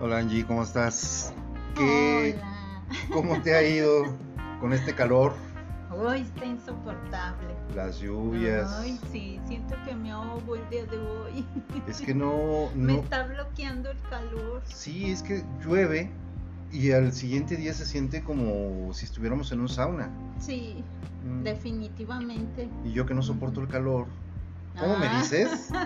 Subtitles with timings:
[0.00, 1.32] Hola Angie, ¿cómo estás?
[1.74, 2.82] ¿Qué, Hola.
[3.12, 4.04] ¿Cómo te ha ido
[4.60, 5.34] con este calor?
[5.90, 7.54] Hoy está insoportable.
[7.74, 8.72] Las lluvias.
[8.80, 11.46] Ay, sí, siento que me ahogo el día de hoy.
[11.88, 12.98] Es que no, Me no.
[13.00, 14.62] está bloqueando el calor.
[14.66, 16.10] Sí, es que llueve
[16.72, 20.10] y al siguiente día se siente como si estuviéramos en un sauna.
[20.38, 20.82] Sí,
[21.24, 21.42] Mm.
[21.42, 22.68] definitivamente.
[22.84, 24.06] Y yo que no soporto el calor.
[24.78, 25.18] ¿Cómo me Ah.
[25.20, 25.68] dices?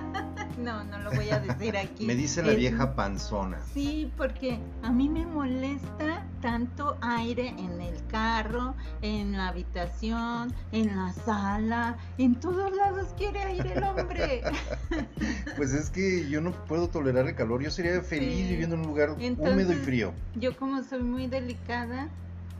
[0.59, 2.05] No, no lo voy a decir aquí.
[2.05, 3.59] Me dice la Es- vieja panzona.
[3.73, 10.95] Sí, porque a mí me molesta tanto aire en el carro, en la habitación, en
[10.97, 14.43] la sala, en todos lados quiere aire el hombre.
[15.57, 17.62] Pues es que yo no puedo tolerar el calor.
[17.62, 18.51] Yo sería feliz Sí.
[18.51, 20.12] viviendo en un lugar húmedo y frío.
[20.34, 22.09] Yo como soy muy delicada,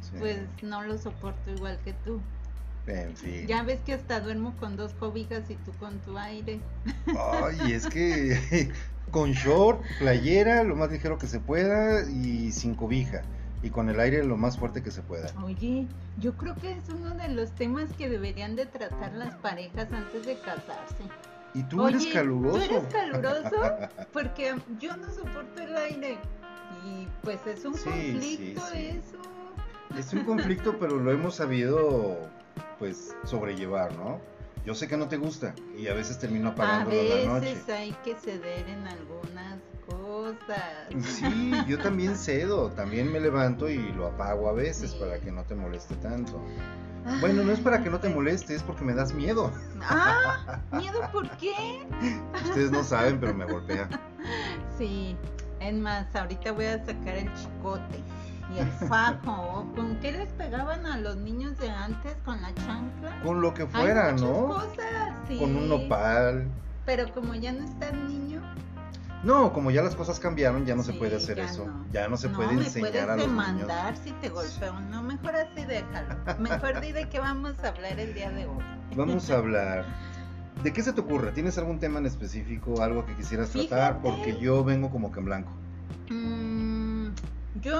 [0.01, 0.13] Sí.
[0.19, 2.21] pues no lo soporto igual que tú.
[2.87, 3.47] En fin.
[3.47, 6.61] Ya ves que hasta duermo con dos cobijas y tú con tu aire.
[7.07, 8.73] Ay, es que
[9.11, 13.23] con short, playera, lo más ligero que se pueda y sin cobija.
[13.63, 15.29] Y con el aire lo más fuerte que se pueda.
[15.45, 15.87] Oye,
[16.19, 20.25] yo creo que es uno de los temas que deberían de tratar las parejas antes
[20.25, 21.05] de casarse.
[21.53, 22.59] Y tú Oye, eres caluroso.
[22.59, 23.57] ¿Tú eres caluroso?
[24.13, 26.17] Porque yo no soporto el aire.
[26.87, 28.87] Y pues es un Sí, sí, conflicto sí.
[28.87, 29.99] eso.
[29.99, 32.31] Es un conflicto, pero lo hemos sabido
[32.79, 34.21] pues sobrellevar, ¿no?
[34.65, 37.55] Yo sé que no te gusta y a veces termino A apagándolo la noche.
[37.55, 40.87] veces hay que ceder en algunas cosas.
[41.03, 44.99] Sí, yo también cedo, también me levanto y lo apago a veces Sí.
[45.01, 46.41] para que no te moleste tanto.
[47.21, 49.51] Bueno, no es para que no te moleste, es porque me das miedo.
[49.81, 51.55] Ah, miedo, ¿por qué?
[52.45, 53.89] Ustedes no saben, pero me golpea.
[54.77, 55.17] Sí,
[55.61, 58.03] es más, ahorita voy a sacar el chicote
[58.55, 59.67] y el fajo.
[59.77, 62.17] ¿Con qué les pegaban a los niños de antes?
[62.25, 63.21] ¿Con la chancla?
[63.23, 64.47] Con lo que Hay fuera, muchas ¿no?
[64.49, 65.39] cosas, sí.
[65.39, 66.47] Con un nopal.
[66.87, 68.41] Pero como ya no estás niño,
[69.23, 71.67] No, como ya las cosas cambiaron, ya no se puede hacer ya eso.
[71.67, 71.85] no.
[71.93, 74.01] Ya no se no puede enseñar a los demandar niños.
[74.05, 74.81] si te golpeo.
[74.91, 76.17] No, mejor así déjalo.
[76.39, 78.65] Mejor di de qué vamos a hablar el día de hoy.
[78.97, 79.85] Vamos a hablar.
[80.65, 81.31] ¿De qué se te ocurre?
[81.33, 84.01] ¿Tienes algún tema en específico, algo que quisieras tratar?
[84.01, 84.01] Fíjate.
[84.03, 85.53] Porque yo vengo como que en blanco.
[86.11, 87.09] Mm,
[87.63, 87.79] yo,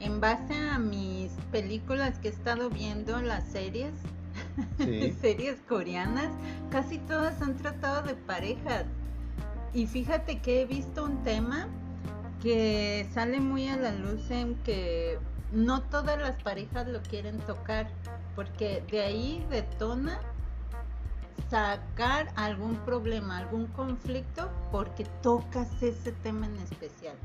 [0.00, 3.92] en base a mis películas que he estado viendo, las series,
[4.78, 5.12] Sí.
[5.20, 6.30] series coreanas,
[6.70, 8.84] casi todas han tratado de parejas.
[9.74, 11.68] Y fíjate que he visto un tema
[12.42, 15.18] que sale muy a la luz en que
[15.52, 17.88] no todas las parejas lo quieren tocar,
[18.34, 20.20] porque de ahí detona
[21.50, 27.16] sacar algún problema, algún conflicto, porque tocas ese tema en especial.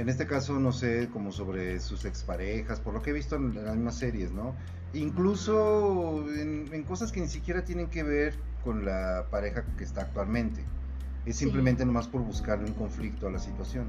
[0.00, 3.54] En este caso, no sé, como sobre sus exparejas, por lo que he visto en
[3.62, 4.54] las mismas series, ¿no?
[4.94, 8.34] Incluso en, en cosas que ni siquiera tienen que ver
[8.64, 10.62] con la pareja que está actualmente.
[11.26, 11.44] Es Sí.
[11.44, 13.88] simplemente nomás por buscarle un conflicto a la situación.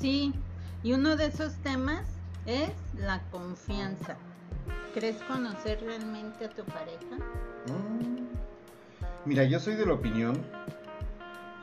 [0.00, 0.34] Sí,
[0.82, 2.02] y uno de esos temas
[2.44, 4.16] es la confianza.
[4.94, 7.18] ¿Crees conocer realmente a tu pareja?
[7.68, 8.26] Mm.
[9.26, 10.36] Mira, yo soy de la opinión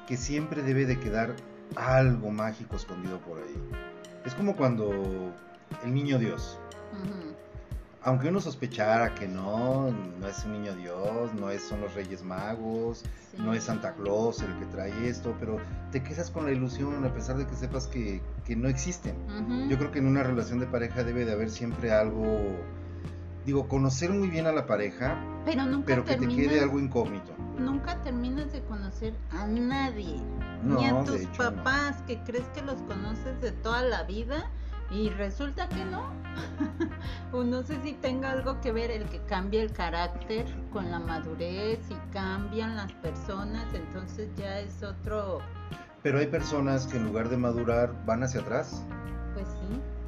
[0.08, 1.36] que siempre debe de quedar
[1.76, 3.70] algo mágico escondido por ahí.
[4.26, 4.92] Es como cuando
[5.84, 6.60] el niño Dios,
[8.04, 12.24] aunque uno sospechara que no, no es un niño Dios, no es, son los Reyes
[12.24, 13.38] Magos, Sí.
[13.40, 15.58] no es Santa Claus el que trae esto, pero
[15.94, 19.16] te quedas con la ilusión a pesar de que sepas que, que no existen.
[19.70, 22.26] Yo creo que en una relación de pareja debe de haber siempre algo,
[23.46, 26.80] digo, conocer muy bien a la pareja, pero nunca pero que te terminas, quede algo
[26.80, 27.34] incógnito.
[27.58, 30.18] nunca terminas de conocer a nadie,
[30.64, 31.56] No, ni a tus hecho, no.
[31.56, 34.50] papás que crees que los conoces de toda la vida
[34.92, 36.04] y resulta que no.
[37.32, 41.00] o no sé si tenga algo que ver el que cambia el carácter con la
[41.00, 45.40] madurez y cambian las personas, entonces ya es otro,
[46.04, 48.84] Pero hay personas que en lugar de madurar van hacia atrás.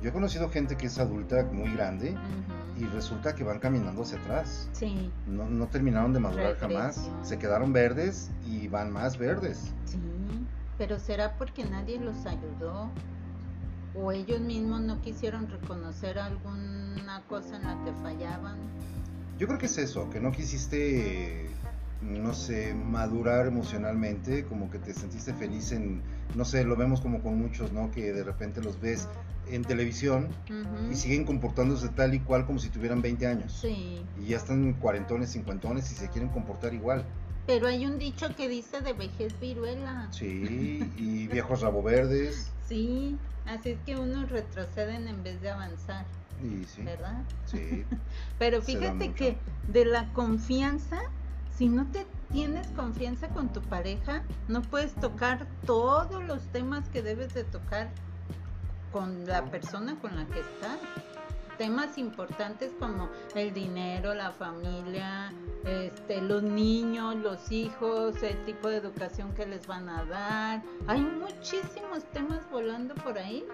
[0.04, 2.14] Yo he conocido gente que es adulta, muy grande,
[2.78, 4.68] y resulta que van caminando hacia atrás.
[4.74, 7.10] Sí, No, no terminaron de madurar jamás.
[7.22, 9.72] Se quedaron verdes y van más verdes.
[9.86, 9.98] sí,
[10.78, 12.90] pero será porque nadie los ayudó
[13.96, 18.58] o ellos mismos no quisieron reconocer alguna cosa en la que fallaban.
[19.38, 21.48] Yo creo que es eso, que no quisiste,
[22.04, 26.02] no sé, madurar emocionalmente, como que te sentiste feliz en,
[26.36, 27.92] no sé, lo vemos como con muchos, ¿no?
[27.92, 29.08] Que de repente los ves
[29.48, 30.28] en televisión
[30.92, 33.60] y siguen comportándose tal y cual como si tuvieran 20 años.
[33.62, 37.06] Sí, Y ya están cuarentones, cincuentones y se quieren comportar igual.
[37.46, 40.08] pero hay un dicho que dice de vejez viruela.
[40.12, 42.52] Sí, y viejos rabo verdes.
[42.68, 46.06] Sí, así es que unos retroceden en vez de avanzar,
[46.42, 47.22] Y sí, ¿verdad?
[47.46, 47.84] sí.
[48.40, 51.00] Pero fíjate que de la confianza
[51.58, 57.02] si no te tienes confianza con tu pareja, no puedes tocar todos los temas que
[57.02, 57.90] debes de tocar
[58.92, 60.80] con la persona con la que estás.
[61.58, 65.32] Temas importantes como el dinero, la familia,
[65.66, 70.64] este, los niños, los hijos, el tipo de educación que les van a dar.
[70.88, 73.46] Hay muchísimos temas volando por ahí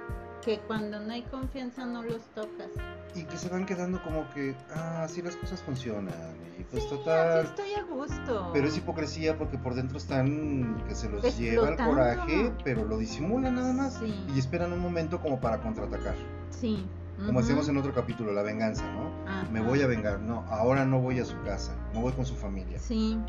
[0.43, 2.67] que cuando no hay confianza no los tocas.
[3.15, 6.13] Y que se van quedando como que, ah, así las cosas funcionan.
[6.59, 7.39] Y pues Sí, total.
[7.39, 8.49] así estoy a gusto.
[8.53, 12.97] Pero es hipocresía porque por dentro están que se los lleva el coraje, pero lo
[12.97, 13.95] disimulan nada más.
[13.95, 14.13] Sí.
[14.33, 16.15] Y esperan un momento como para contraatacar.
[16.51, 16.85] Sí.
[17.25, 19.11] Como hacemos en otro capítulo, la venganza, ¿no?
[19.29, 19.45] Ajá.
[19.51, 20.21] Me voy a vengar.
[20.21, 21.75] No, ahora no voy a su casa.
[21.93, 22.79] No voy con su familia.
[22.79, 23.19] Sí.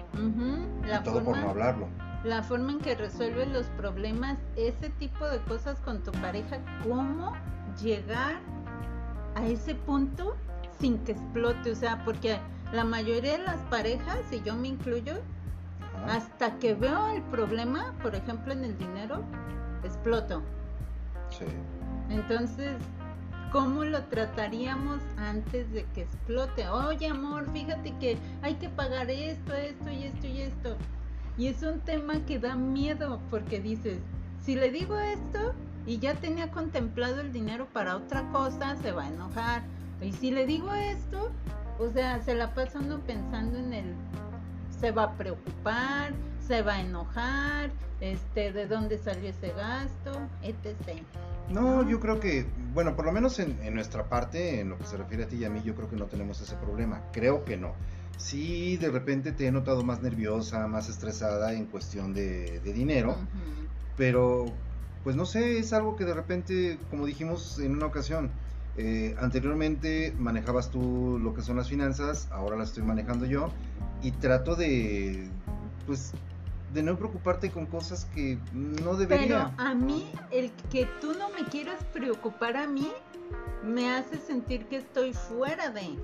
[0.86, 1.88] La y todo por no hablarlo.
[2.24, 7.32] La forma en que resuelves los problemas, ese tipo de cosas con tu pareja, cómo
[7.82, 8.36] llegar
[9.34, 10.36] a ese punto
[10.78, 12.38] sin que explote, o sea, porque
[12.72, 15.14] la mayoría de las parejas, y yo me incluyo,
[16.04, 16.16] Ajá.
[16.16, 19.22] hasta que veo el problema, por ejemplo en el dinero,
[19.82, 20.42] exploto.
[21.30, 21.46] Sí.
[22.10, 22.76] Entonces,
[23.52, 26.68] ¿cómo lo trataríamos antes de que explote?
[26.68, 30.76] Oye, amor, fíjate que hay que pagar esto, esto y esto y esto.
[31.36, 33.98] Y es un tema que da miedo porque dices,
[34.44, 35.54] si le digo esto
[35.86, 39.62] y ya tenía contemplado el dinero para otra cosa, se va a enojar.
[40.00, 41.30] Y si le digo esto,
[41.78, 43.94] o sea, se la pasa uno pensando en el,
[44.80, 46.12] se va a preocupar,
[46.46, 50.12] se va a enojar, este, de dónde salió ese gasto,
[50.42, 51.02] etc.
[51.50, 54.84] No, yo creo que, bueno, por lo menos en, en nuestra parte, en lo que
[54.84, 57.02] se refiere a ti y a mí, yo creo que no tenemos ese problema.
[57.12, 57.74] Creo que no.
[58.20, 63.16] Sí, de repente te he notado más nerviosa, más estresada en cuestión de, de dinero,
[63.96, 64.44] pero
[65.02, 68.30] pues no sé, es algo que de repente, como dijimos en una ocasión,
[68.76, 73.50] eh, anteriormente manejabas tú lo que son las finanzas, ahora las estoy manejando yo
[74.02, 75.28] y trato de,
[75.86, 76.12] pues,
[76.74, 79.52] de no preocuparte con cosas que no debería.
[79.56, 82.92] Pero a mí, el que tú no me quieras preocupar a mí,
[83.64, 85.96] me hace sentir que estoy fuera de.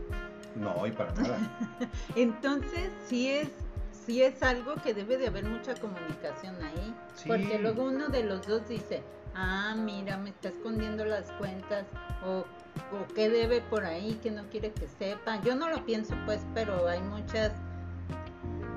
[0.56, 1.38] No, y para nada.
[2.16, 3.48] Entonces, sí es,
[3.92, 6.94] sí es algo que debe de haber mucha comunicación ahí.
[7.14, 7.28] Sí.
[7.28, 9.02] Porque luego uno de los dos dice,
[9.34, 11.86] ah, mira, me está escondiendo las cuentas,
[12.24, 15.40] o, o qué debe por ahí que no quiere que sepa.
[15.42, 17.52] Yo no lo pienso, pues, pero hay muchas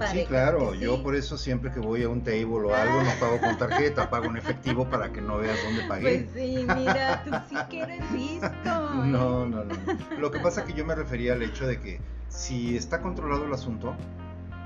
[0.07, 3.40] Sí, claro, yo por eso siempre que voy a un table o algo no pago
[3.40, 6.30] con tarjeta, pago en efectivo para que no veas dónde Pues pagué.
[6.34, 8.48] sí, mira, tú sí que eres listo.
[8.48, 9.06] ¿eh?
[9.06, 9.75] No, no, no.
[10.18, 12.00] Lo que pasa que yo me refería al hecho de que
[12.30, 13.96] si está controlado el asunto,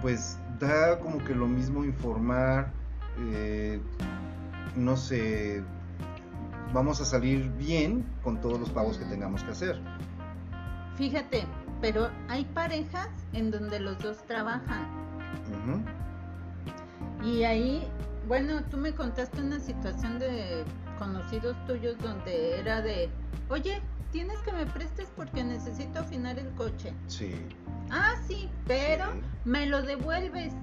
[0.02, 2.72] pues da como que lo mismo informar,
[3.20, 3.80] eh,
[4.76, 5.64] no sé,
[6.74, 9.80] vamos a salir bien con todos los pagos que tengamos que hacer.
[10.96, 11.46] Fíjate,
[11.82, 15.03] pero hay parejas en donde los dos trabajan.
[17.24, 17.88] Y ahí,
[18.28, 20.64] bueno, tú me contaste una situación de
[21.00, 23.10] conocidos tuyos donde era de,
[23.50, 23.82] oye,
[24.12, 26.94] tienes que me prestes porque necesito afinar el coche.
[27.08, 27.34] Sí.
[27.90, 29.20] Ah, sí, pero Sí.
[29.46, 30.54] me lo devuelves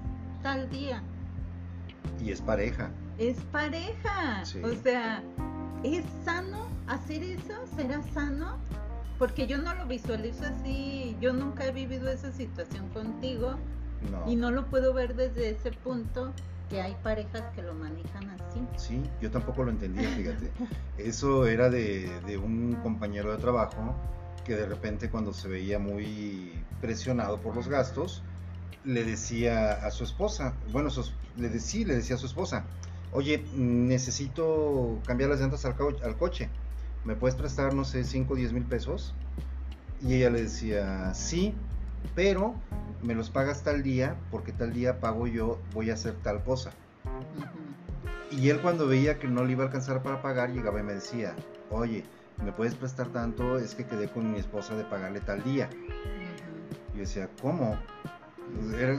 [0.43, 1.01] tal día.
[2.23, 2.89] Y es pareja.
[3.17, 4.45] Es pareja.
[4.45, 4.61] Sí.
[4.63, 5.23] O sea,
[5.83, 7.53] ¿es sano hacer eso?
[7.75, 8.57] ¿Será sano?
[9.17, 11.15] Porque yo no lo visualizo así.
[11.21, 13.55] Yo nunca he vivido esa situación contigo.
[14.09, 14.29] No.
[14.29, 16.33] Y no lo puedo ver desde ese punto
[16.69, 18.61] que hay parejas que lo manejan así.
[18.77, 20.51] Sí, yo tampoco lo entendía, fíjate.
[20.97, 23.95] Eso era de, de un compañero de trabajo
[24.45, 28.23] que de repente cuando se veía muy presionado por los gastos,
[28.83, 30.89] le decía a su esposa, bueno,
[31.35, 32.65] le decía, le decía a su esposa,
[33.11, 36.49] oye, necesito cambiar las llantas al, co- al coche,
[37.03, 39.13] ¿me puedes prestar, no sé, 5 o 10 mil pesos?
[39.99, 41.53] Y ella le decía, sí,
[42.15, 42.55] pero
[43.01, 46.71] me los pagas tal día, porque tal día pago yo, voy a hacer tal cosa.
[48.29, 50.93] Y él cuando veía que no le iba a alcanzar para pagar, llegaba y me
[50.93, 51.35] decía,
[51.69, 52.05] oye,
[52.43, 53.57] ¿me puedes prestar tanto?
[53.57, 55.69] Es que quedé con mi esposa de pagarle tal día.
[55.71, 56.93] Ujú.
[56.93, 57.77] Y yo decía, ¿cómo?
[58.77, 58.97] Era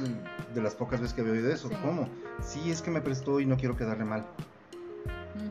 [0.54, 1.68] de las pocas veces que había oído eso.
[1.68, 1.75] Sí.
[1.82, 2.09] ¿Cómo?
[2.42, 4.26] Sí, es que me prestó y no quiero quedarle mal.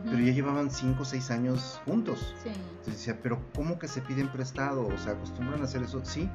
[0.06, 2.36] Pero ya llevaban 5 o 6 años juntos.
[2.44, 2.50] Sí.
[2.50, 4.88] Entonces decía, ¿pero cómo que se piden prestado?
[4.88, 6.04] O sea, ¿acostumbran a hacer eso?
[6.04, 6.30] Sí,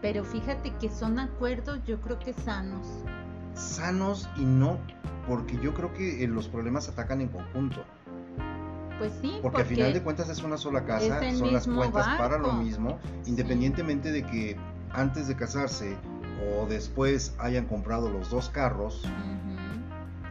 [0.00, 2.86] Pero fíjate que son acuerdos, yo creo que sanos.
[3.54, 4.78] sanos y no,
[5.28, 7.84] porque yo creo que eh, los problemas atacan en conjunto.
[8.98, 12.38] Pues sí, Porque, a final de cuentas es una sola casa, son las cuentas para
[12.38, 13.30] lo mismo, Sí.
[13.30, 14.56] independientemente de que
[14.92, 15.96] antes de casarse
[16.48, 19.02] o después hayan comprado los dos carros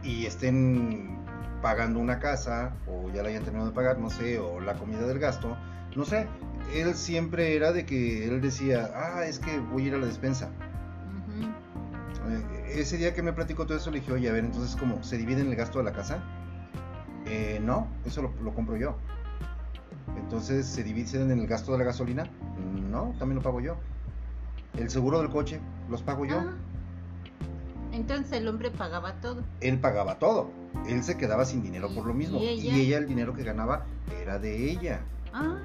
[0.02, 1.18] y estén
[1.62, 5.06] pagando una casa o ya la hayan terminado de pagar, no sé, o la comida
[5.06, 5.56] del gasto,
[5.96, 6.26] no sé,
[6.72, 10.06] él siempre era de que él decía, ah, es que voy a ir a la
[10.06, 10.50] despensa.
[12.68, 15.02] Ese día que me platicó todo eso, le dije, oye, a ver, entonces, ¿cómo?
[15.04, 16.22] ¿Se divide en el gasto de la casa?
[17.26, 18.96] Eh, no, eso lo, lo compro yo.
[20.18, 22.28] Entonces, ¿se dividen en el gasto de la gasolina?
[22.90, 23.76] No, también lo pago yo.
[24.76, 26.38] El seguro del coche, los pago yo.
[26.40, 26.52] Ah.
[27.92, 29.42] Entonces el hombre pagaba todo.
[29.60, 30.50] Él pagaba todo.
[30.88, 32.38] Él se quedaba sin dinero por lo mismo.
[32.40, 32.76] ¿Y Y ella?
[32.76, 33.86] ella, el dinero que ganaba
[34.20, 35.00] era de ella.
[35.32, 35.58] Ah,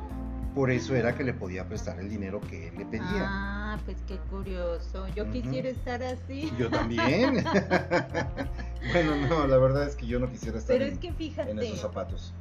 [0.56, 3.26] Por eso era que le podía prestar el dinero que él le pedía.
[3.28, 5.08] ah, pues qué curioso.
[5.16, 6.52] Yo quisiera estar así.
[6.58, 7.44] Yo también.
[8.92, 11.52] bueno, no, la verdad es que yo no quisiera estar Pero en, es que fíjate,
[11.52, 12.34] en esos zapatos.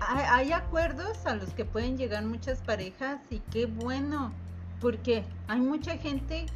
[0.00, 4.32] hay, hay acuerdos a los que pueden llegar muchas parejas y qué bueno,
[4.80, 6.46] porque hay mucha gente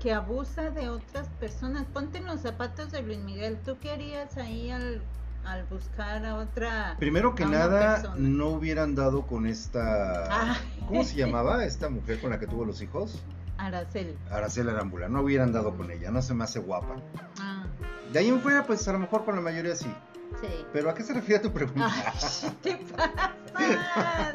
[0.00, 1.84] que abusa de otras personas.
[1.92, 3.58] Ponte en los zapatos de Luis Miguel.
[3.64, 5.02] ¿Tú qué harías ahí al,
[5.44, 6.96] al buscar a otra?
[6.98, 8.14] Primero que nada, persona?
[8.18, 10.24] no hubieran dado con esta...
[10.30, 10.56] Ah.
[10.88, 13.22] ¿Cómo se llamaba esta mujer con la que tuvo los hijos?
[13.56, 14.16] Araceli.
[14.30, 15.08] Araceli Arámbula.
[15.08, 16.96] No hubieran dado con ella, no se me hace guapa.
[17.40, 17.66] Ah,
[18.12, 19.92] De ahí en fuera, pues a lo mejor con la mayoría sí.
[20.40, 20.48] sí.
[20.72, 21.88] Pero ¿a qué se refiere tu pregunta?
[21.90, 23.34] Ay, ¿qué pasa?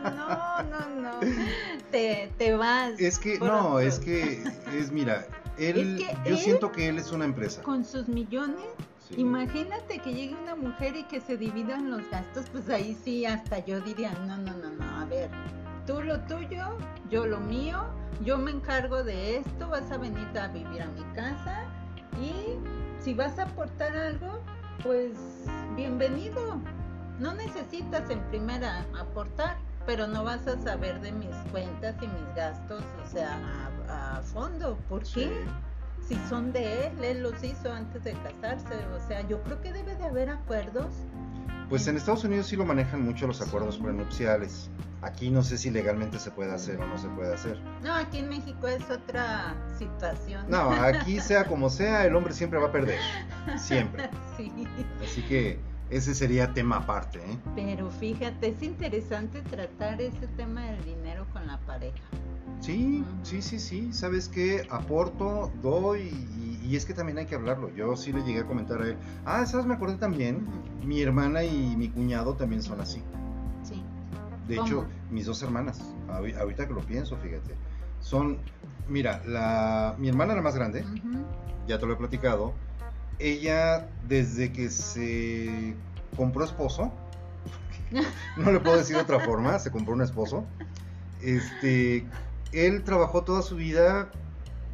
[0.04, 1.20] No, no, no.
[1.92, 2.94] Te, te vas.
[3.00, 3.80] Es que, no, otro.
[3.82, 4.42] es que,
[4.74, 5.25] es mira,
[5.58, 7.62] él, Es que yo él- siento que él es una empresa.
[7.62, 8.63] Con sus millones,
[9.10, 9.22] Sí.
[9.22, 13.60] imagínate que llegue una mujer y que se dividan los gastos, pues ahí sí, hasta
[13.60, 15.30] yo diría, no, no, no, no, a ver,
[15.86, 16.78] tú lo tuyo,
[17.10, 17.84] yo lo mío,
[18.24, 21.63] yo me encargo de esto, vas a venir a vivir a mi casa
[22.22, 22.34] y
[23.01, 24.39] si vas a aportar algo,
[24.84, 25.13] pues
[25.75, 26.62] bienvenido.
[27.18, 32.36] No necesitas en primera aportar, pero no vas a saber de mis cuentas y mis
[32.36, 33.39] gastos, o sea,
[33.88, 34.78] a, a fondo.
[34.88, 35.30] ¿Por Sí.
[36.10, 39.72] Si son de él, él los hizo antes de casarse, o sea, yo creo que
[39.72, 40.88] debe de haber acuerdos.
[41.70, 44.72] Pues en Estados Unidos sí lo manejan mucho los acuerdos prenupciales.
[45.04, 47.62] Aquí no sé si legalmente se puede hacer o no se puede hacer.
[47.84, 50.50] No, aquí en México es otra situación.
[50.50, 53.00] No, aquí sea como sea, el hombre siempre va a perder.
[53.60, 54.10] Siempre.
[54.36, 54.51] Sí,
[55.04, 55.60] Así que
[55.92, 57.38] ese sería tema aparte, ¿eh?
[57.56, 62.01] pero fíjate, es interesante tratar ese tema del dinero con la pareja.
[62.62, 63.94] Sí, sí, sí, sí.
[63.94, 64.68] ¿Sabes qué?
[64.70, 67.74] Aporto, doy y, y es que también hay que hablarlo.
[67.74, 68.98] Yo sí le llegué a comentar a él.
[69.25, 69.66] Ah, ¿sabes?
[69.66, 70.46] Me acordé también.
[70.84, 73.01] Mi hermana y mi cuñado también son así.
[73.63, 73.82] Sí.
[74.48, 74.68] De ¿Cómo?
[74.68, 77.56] hecho, mis dos hermanas, ahori- ahorita que lo pienso, fíjate,
[78.01, 78.39] son,
[78.88, 80.84] mira, la, mi hermana la más grande,
[81.68, 82.54] ya te lo he platicado,
[83.20, 85.75] ella desde que se
[86.18, 86.92] compró esposo,
[88.38, 90.46] no le puedo decir de otra forma, se compró un esposo,
[91.22, 92.08] este,
[92.51, 94.10] él trabajó toda su vida,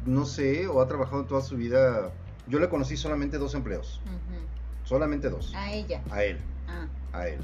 [0.04, 2.10] no sé, o ha trabajado toda su vida,
[2.46, 4.00] yo le conocí solamente dos empleos,
[4.84, 6.02] solamente dos, A ella.
[6.10, 6.86] a él, Ah.
[7.12, 7.40] a él.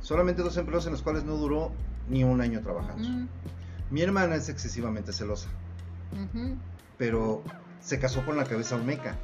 [0.00, 1.70] Solamente dos empleos en los cuales no duró
[2.08, 3.28] ni un año trabajando.
[3.90, 5.48] Mi hermana es excesivamente celosa,
[6.98, 7.42] pero
[7.80, 9.16] se casó con la cabeza olmeca.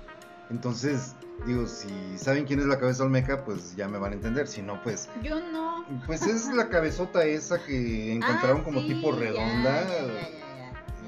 [0.51, 1.15] Entonces,
[1.47, 4.49] digo, si saben quién es la cabeza olmeca, pues ya me van a entender.
[4.49, 5.85] Si no, pues, Yo no.
[6.07, 9.83] pues es la cabezota esa que encontraron Ah, como sí, tipo redonda.
[9.83, 10.48] ya, ya, ya, ya.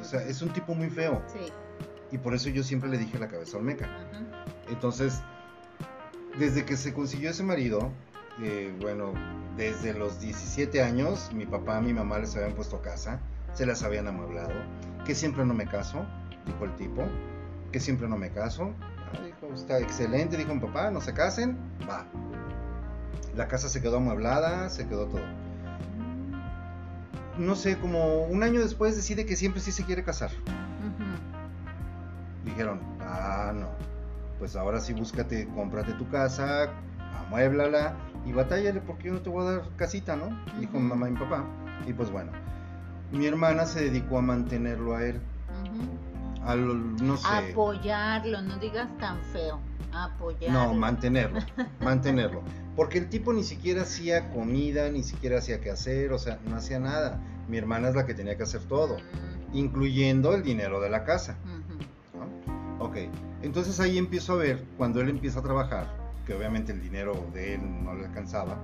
[0.01, 1.23] O sea, es un tipo muy feo.
[1.29, 1.53] Sí.
[2.13, 3.87] Y por eso yo siempre le dije la cabeza olmeca.
[3.87, 4.21] Ajá.
[4.69, 5.21] Entonces,
[6.39, 7.91] desde que se consiguió ese marido,
[8.41, 9.13] eh, bueno,
[9.57, 13.21] desde los 17 años, mi papá y mi mamá les habían puesto casa,
[13.53, 14.55] se las habían amueblado,
[15.05, 16.07] que siempre no me caso,
[16.47, 17.05] dijo el tipo,
[17.73, 18.73] que siempre no me caso.
[19.13, 22.07] Ah, dijo, está excelente, dijo mi papá, no se casen, va.
[23.35, 25.23] La casa se quedó amueblada, se quedó todo.
[27.41, 30.31] No sé, como un año después decide que siempre sí se quiere casar.
[32.45, 33.69] Dijeron, ah, no,
[34.39, 36.69] pues ahora sí búscate, cómprate tu casa,
[37.27, 40.27] amuéblala y batállale porque yo no te voy a dar casita, ¿no?
[40.59, 40.81] Dijo Ujú.
[40.81, 41.47] mamá y papá.
[41.87, 42.31] Y pues bueno,
[43.11, 45.19] mi hermana se dedicó a mantenerlo a él,
[46.43, 49.61] No sé, Apoyarlo, no digas tan feo.
[49.93, 50.53] Apoyarlo.
[50.53, 51.41] no, mantenerlo,
[51.81, 52.43] mantenerlo.
[52.77, 56.57] Porque el tipo ni siquiera hacía comida, ni siquiera hacía qué hacer, o sea, no
[56.57, 57.21] hacía nada.
[57.49, 61.05] Mi hermana es la que tenía que hacer todo, Mm, incluyendo el dinero de la
[61.05, 61.37] casa.
[62.79, 62.97] Ok,
[63.43, 65.87] entonces ahí empiezo a ver, cuando él empieza a trabajar,
[66.27, 68.57] que obviamente el dinero de él no le alcanzaba,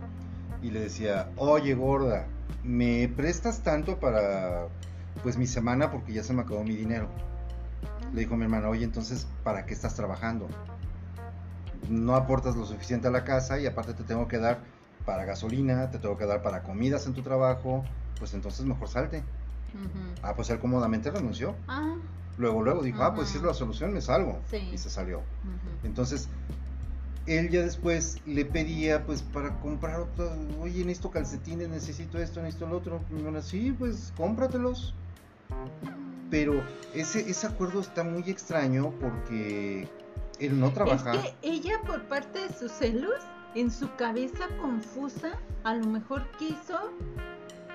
[0.63, 2.27] y le decía, oye gorda,
[2.65, 4.69] ¿me prestas tanto para
[5.23, 7.09] pues mi semana porque ya se me acabó mi dinero?
[8.13, 10.49] Le dijo mi hermana, oye, entonces, ¿para qué estás trabajando?
[11.91, 14.61] No aportas lo suficiente a la casa y aparte te tengo que dar
[15.05, 17.85] para gasolina, te tengo que dar para comidas en tu trabajo,
[18.19, 19.23] pues entonces mejor salte.
[20.23, 21.55] Ah, pues él cómodamente renunció.
[21.69, 21.95] Ah,
[22.39, 24.41] Luego, luego dijo, ah, pues si es la solución, me salgo.
[24.51, 24.71] Sí.
[24.73, 25.23] Y se salió.
[25.85, 26.29] Entonces,
[27.27, 32.67] él ya después le pedía, pues, para comprar otro, oye, necesito calcetines, necesito esto, necesito
[32.67, 33.01] lo otro.
[33.11, 34.95] Y bueno, sí, pues, cómpratelos.
[36.31, 36.63] Pero
[36.95, 39.89] ese, ese acuerdo está muy extraño porque
[40.41, 41.17] el no trabajar.
[41.17, 43.21] Es que ella por parte de sus celos,
[43.55, 46.93] en su cabeza confusa, a lo mejor quiso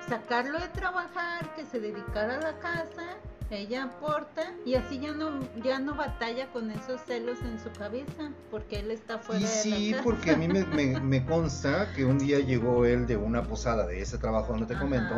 [0.08, 3.18] sacarlo de trabajar, que se dedicara a la casa,
[3.50, 8.32] ella aporta y así ya no ya no batalla con esos celos en su cabeza
[8.50, 10.04] porque él está fuera y de sí, la casa.
[10.04, 13.86] porque a mí me, me, me, consta que un día llegó él de una posada
[13.88, 14.84] de ese trabajo donde te Ajá.
[14.84, 15.16] comento,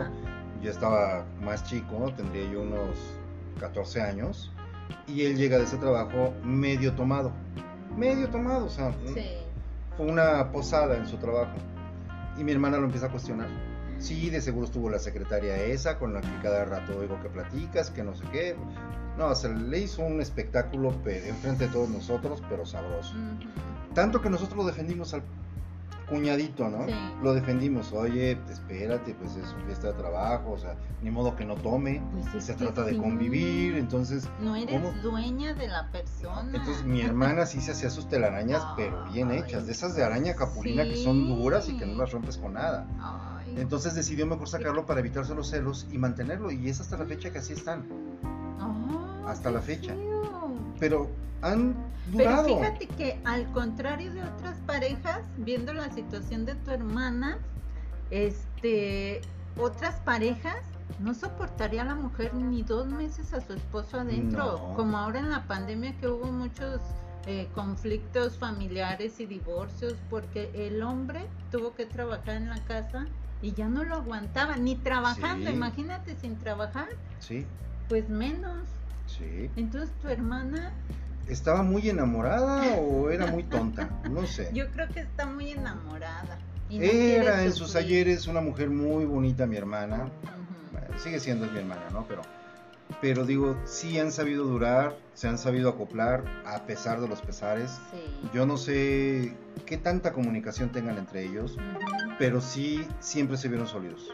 [0.62, 2.98] yo estaba más chico, tendría yo unos
[3.60, 4.52] 14 años,
[5.08, 7.32] y él llega de ese trabajo medio tomado,
[7.98, 9.26] medio tomado, o sea, Sí.
[9.98, 11.54] fue una posada en su trabajo.
[12.38, 13.48] Y mi hermana lo empieza a cuestionar.
[14.00, 17.90] Sí, de seguro estuvo la secretaria esa con la que cada rato oigo que platicas,
[17.92, 18.56] que no sé qué.
[19.18, 23.14] No, se le hizo un espectáculo pe- enfrente de todos nosotros, pero sabroso.
[23.94, 25.22] Tanto que nosotros lo defendimos al
[26.10, 26.86] cuñadito, ¿no?
[26.86, 26.94] Sí.
[27.22, 31.46] Lo defendimos, oye, espérate, pues es su fiesta de trabajo, o sea, ni modo que
[31.46, 32.98] no tome, Pues es se trata de sí.
[32.98, 34.28] convivir, entonces...
[34.40, 34.92] No eres ¿cómo?
[35.02, 36.52] dueña de la persona.
[36.54, 40.04] Entonces mi hermana sí se hacía sus telarañas, pero bien Ay, hechas, de esas de
[40.04, 42.86] araña capulina que son duras y que no las rompes con nada.
[43.00, 43.56] Ay.
[43.58, 47.32] Entonces decidió mejor sacarlo para evitarse los celos y mantenerlo, y es hasta la fecha
[47.32, 47.86] que así están.
[48.60, 49.94] Ah, hasta la fecha.
[50.80, 51.10] Pero
[51.42, 51.76] han
[52.16, 52.46] Pero durado.
[52.48, 57.38] fíjate que al contrario de otras parejas, viendo la situación de tu hermana,
[58.12, 59.22] este,
[59.60, 60.58] otras parejas
[61.00, 64.74] no soportaría a la mujer ni dos meses a su esposo adentro, No.
[64.76, 66.82] como ahora en la pandemia que hubo muchos
[67.26, 73.06] eh, conflictos familiares y divorcios porque el hombre tuvo que trabajar en la casa
[73.42, 75.56] y ya no lo aguantaba, ni trabajando, Sí.
[75.56, 76.90] imagínate sin trabajar,
[77.20, 77.46] Sí,
[77.88, 78.68] pues menos.
[79.18, 79.50] Sí.
[79.56, 80.74] Entonces tu hermana
[81.28, 83.90] ¿Estaba muy enamorada o era muy tonta?
[84.10, 84.50] No sé.
[84.54, 86.38] Yo creo que está muy enamorada.
[86.70, 90.10] y no quiere Era en sus ayeres una mujer muy bonita, mi hermana.
[90.98, 92.06] Sigue siendo mi hermana, ¿no?
[92.08, 92.22] Pero,
[93.02, 97.72] pero digo, sí han sabido durar, se han sabido acoplar a pesar de los pesares.
[97.92, 98.30] Sí.
[98.34, 99.34] Yo no sé
[99.66, 101.58] qué tanta comunicación tengan entre ellos,
[102.20, 104.12] pero sí siempre se vieron sólidos.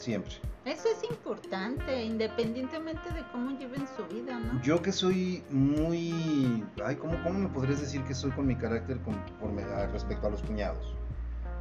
[0.00, 0.32] Siempre.
[0.64, 4.60] Eso es importante, independientemente de cómo lleven su vida, ¿no?
[4.62, 6.64] Yo que soy muy...
[6.84, 10.30] Ay, ¿cómo, cómo me podrías decir que soy con mi carácter conforme a- respecto a
[10.30, 10.94] los cuñados?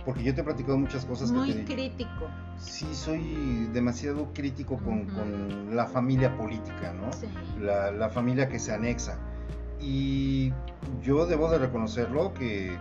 [0.06, 1.74] Porque yo te he platicado muchas cosas Muy que dicho.
[1.74, 2.28] crítico.
[2.58, 5.14] Sí, soy demasiado crítico con, Ujú.
[5.20, 7.12] con la familia política, ¿no?
[7.12, 7.28] Sí.
[7.60, 9.18] La, la familia que se anexa.
[9.82, 10.54] Y
[11.04, 12.78] yo debo de reconocerlo que,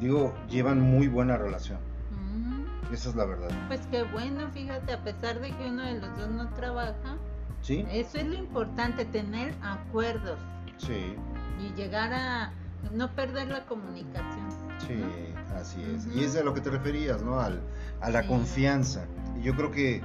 [0.00, 1.78] digo, llevan muy buena relación.
[2.92, 3.48] Esa es la verdad.
[3.68, 7.16] Pues qué bueno, fíjate, a pesar de que uno de los dos no trabaja,
[7.62, 7.84] ¿Sí?
[7.90, 10.38] eso es lo importante, tener acuerdos
[10.78, 11.16] Sí,
[11.60, 12.52] y llegar a
[12.92, 14.46] no perder la comunicación.
[14.86, 15.56] sí, ¿no?
[15.56, 16.06] así es.
[16.14, 17.40] Y es a lo que te referías, ¿no?
[17.40, 17.60] Al,
[18.00, 18.28] a la Sí.
[18.28, 19.06] confianza.
[19.38, 20.02] Y yo creo que,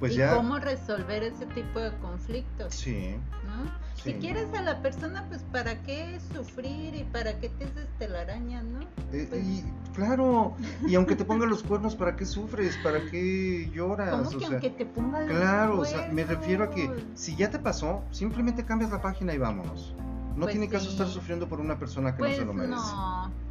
[0.00, 0.34] pues y ya...
[0.34, 2.74] cómo resolver ese tipo de conflictos.
[2.74, 3.16] Sí,
[3.46, 3.70] ¿no?
[3.94, 4.12] Sí.
[4.12, 8.62] Si quieres a la persona, pues para qué sufrir y para qué te haces telaraña,
[8.62, 8.80] ¿no?
[9.12, 10.54] Eh, Pues- y claro,
[10.86, 12.76] y aunque te pongan los cuernos, ¿para qué sufres?
[12.82, 14.10] ¿Para qué lloras?
[14.10, 16.90] ¿Cómo O que sea, aunque te ponga los Claro, o sea, me refiero a que
[17.14, 19.94] si ya te pasó, simplemente cambias la página y vámonos.
[20.34, 22.74] No Pues tiene caso estar sufriendo por una persona que Pues no se lo merece.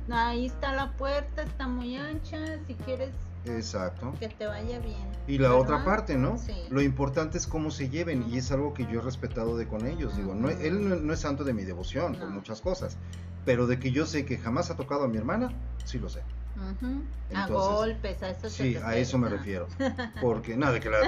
[0.08, 3.12] no, ahí está la puerta, está muy ancha, si quieres
[3.46, 4.14] Exacto.
[4.20, 5.12] que te vaya bien.
[5.28, 5.62] Y la ¿verdad?
[5.62, 6.38] otra parte, ¿no?
[6.38, 6.54] Sí.
[6.70, 9.86] Lo importante es cómo se lleven y es algo que yo he respetado de con
[9.86, 10.16] ellos.
[10.18, 12.98] Digo, no, él no, no es santo de mi devoción por muchas cosas,
[13.46, 15.52] pero de que yo sé que jamás ha tocado a mi hermana,
[15.86, 16.22] sí lo sé.
[16.56, 17.02] Ujú.
[17.36, 19.68] a Entonces, golpes, a eso Sí, a eso me refiero.
[20.22, 21.00] Porque, nada, de que la,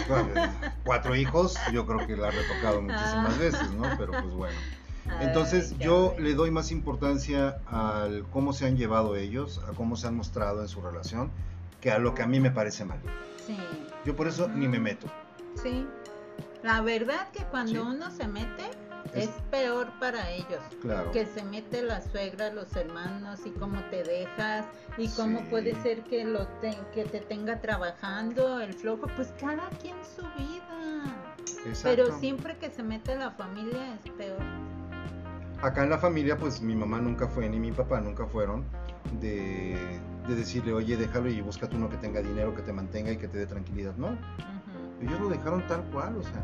[0.84, 3.40] cuatro hijos, yo creo que la he retocado muchísimas Ah.
[3.40, 3.84] veces, ¿no?
[3.98, 4.58] Pero pues bueno.
[5.22, 10.08] Entonces yo le doy más importancia al cómo se han llevado ellos, a cómo se
[10.08, 11.32] han mostrado en su relación,
[11.86, 12.98] que a lo que a mí me parece mal.
[13.46, 13.56] Sí,
[14.06, 15.06] Yo por eso ni me meto.
[15.62, 15.86] sí.
[16.64, 17.78] La verdad que cuando Sí.
[17.78, 18.64] uno se mete
[19.14, 20.60] Es- es peor para ellos.
[20.82, 21.12] Claro.
[21.12, 24.66] que se mete la suegra, los hermanos y cómo te dejas
[24.98, 25.46] y cómo Sí.
[25.52, 30.24] puede ser que lo te- que te tenga trabajando el flojo, pues cada quien su
[30.42, 31.04] vida.
[31.68, 31.84] Exacto.
[32.04, 34.42] Pero siempre que se mete la familia es peor.
[35.62, 38.66] Acá en la familia, pues mi mamá nunca fue ni mi papá nunca fueron
[39.20, 43.18] de, de decirle, oye, déjalo y búscate uno que tenga dinero, que te mantenga y
[43.18, 43.96] que te dé tranquilidad.
[43.98, 44.18] No,
[45.02, 46.44] ellos lo dejaron tal cual, o sea,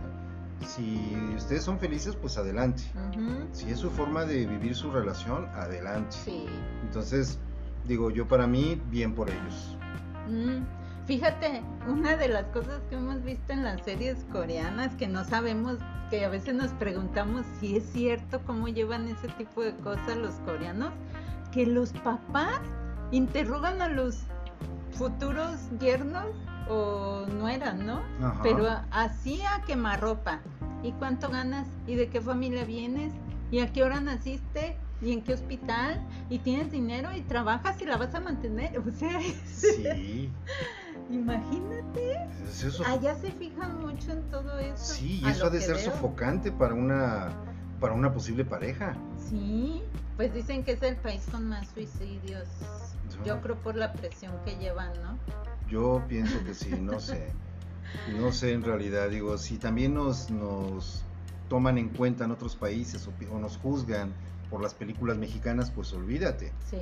[0.68, 2.84] si ustedes son felices, pues adelante.
[3.52, 6.16] Si es su forma de vivir su relación, adelante.
[6.24, 6.46] Sí.
[6.84, 7.40] Entonces,
[7.88, 9.78] digo, yo para mí, bien por ellos.
[10.30, 10.64] Mm,
[11.08, 15.78] Fíjate, una de las cosas que hemos visto en las series coreanas que no sabemos,
[16.10, 20.36] que a veces nos preguntamos si es cierto cómo llevan ese tipo de cosas los
[20.46, 20.92] coreanos,
[21.52, 22.62] que los papás
[23.12, 24.20] interrogan a los
[24.94, 26.26] futuros yernos
[26.70, 28.02] o nueras, ¿no?
[28.22, 28.40] Ajá.
[28.44, 30.40] Pero a- así a quemarropa.
[30.84, 31.68] ¿Y cuánto ganas?
[31.88, 33.14] ¿Y de qué familia vienes?
[33.52, 34.78] ¿Y a qué hora naciste?
[35.04, 38.78] y en qué hospital y tienes dinero y trabajas y la vas a mantener.
[38.88, 40.30] O sea, Sí.
[41.10, 42.20] imagínate.
[42.48, 42.84] Es eso.
[42.86, 44.94] Allá se fijan mucho en todo eso.
[44.94, 47.32] Sí, y eso ha de ser sofocante para una
[47.82, 48.96] para una posible pareja.
[49.30, 49.82] Sí,
[50.16, 52.48] pues dicen que es el país con más suicidios.
[53.18, 55.18] Yo- Yo creo por la presión que llevan, ¿no?
[55.68, 57.34] Yo pienso que sí, no sé.
[58.18, 61.04] No sé en realidad, digo, si también nos, nos
[61.50, 64.14] toman en cuenta en otros países o, nos juzgan
[64.50, 66.54] por las películas mexicanas, pues olvídate.
[66.70, 66.78] Sí.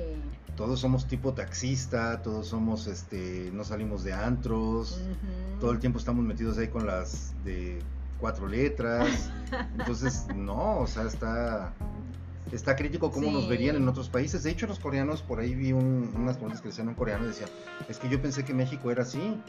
[0.56, 5.00] Todos somos tipo taxista, todos somos, este, no salimos de antros,
[5.58, 7.80] todo el tiempo estamos metidos ahí con las de
[8.20, 9.30] cuatro letras.
[9.78, 11.74] Entonces, no, o sea, está,
[12.52, 14.42] está crítico cómo nos verían en otros países.
[14.42, 17.28] De hecho, los coreanos, por ahí vi un- unas preguntas que decían un coreano y
[17.28, 17.48] decían,
[17.88, 19.40] es que yo pensé que México era así,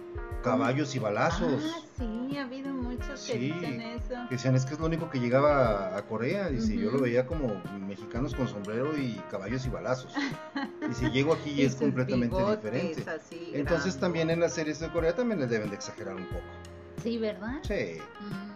[0.44, 1.62] caballos y balazos.
[1.64, 4.14] Ah, sí, ha habido muchos que Sí, dicen eso.
[4.30, 6.50] Que decían, es que es lo único que llegaba a Corea.
[6.50, 6.98] Dice, yo Ujú.
[6.98, 10.14] lo veía como mexicanos con sombrero y caballos y balazos.
[10.90, 13.06] Y si llego aquí Y es completamente diferente.
[13.54, 16.42] Entonces también en las series de Corea también le deben de exagerar un poco.
[17.04, 17.60] Sí, ¿verdad?
[17.64, 17.98] Sí.
[18.20, 18.51] Mm.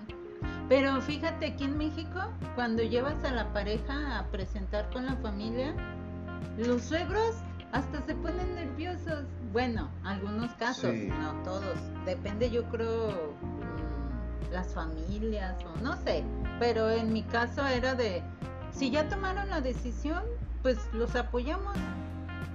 [0.68, 2.20] Pero fíjate, aquí en México,
[2.56, 5.76] cuando llevas a la pareja a presentar con la familia,
[6.58, 7.36] los suegros
[7.72, 9.26] hasta se ponen nerviosos.
[9.52, 11.08] Bueno, algunos casos, Sí.
[11.08, 11.78] no todos.
[12.06, 16.24] Depende, yo creo, mm, las familias o no sé.
[16.60, 18.24] Pero en mi caso era de,
[18.72, 20.24] si ya tomaron la decisión,
[20.64, 21.76] pues los apoyamos.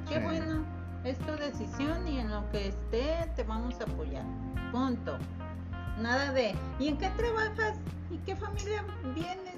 [0.09, 0.21] Qué Sí.
[0.25, 0.65] bueno,
[1.05, 4.25] es tu decisión y en lo que esté te vamos a apoyar.
[4.73, 5.17] Punto.
[6.01, 7.77] Nada de, ¿y en qué trabajas?
[8.11, 8.83] ¿Y qué familia
[9.15, 9.51] vienes?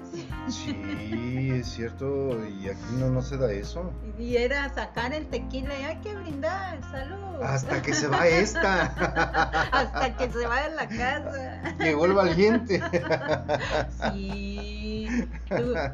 [0.49, 3.91] Sí, es cierto, y aquí no, no se da eso.
[4.19, 7.41] Y era sacar el tequila y hay que brindar, salud.
[7.41, 8.83] Hasta que se va esta.
[9.71, 11.75] Hasta que se vaya a la casa.
[11.79, 12.81] Llegó el valiente.
[14.13, 15.27] Sí,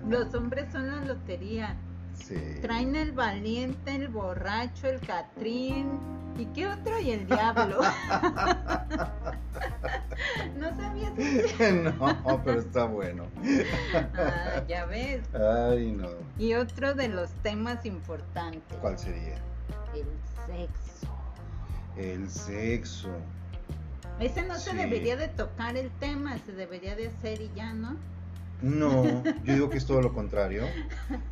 [0.07, 1.75] los hombres son la lotería.
[2.25, 2.35] Sí.
[2.61, 5.99] Traen el valiente, el borracho, el catrín.
[6.37, 6.99] ¿Y qué otro?
[6.99, 7.79] Y el diablo.
[10.57, 11.71] ¿No sabías eso?
[11.73, 13.25] No, pero está bueno.
[14.15, 15.21] Ah, ya ves.
[15.33, 16.09] Ay, no.
[16.37, 19.35] Y otro de los temas importantes, ¿Cuál sería?
[19.93, 20.05] el
[20.45, 21.07] sexo.
[21.97, 23.09] El sexo.
[24.19, 27.95] Ese no se debería de tocar el tema, se debería de hacer y ya, ¿no?
[28.61, 30.63] No, yo digo que es todo lo contrario.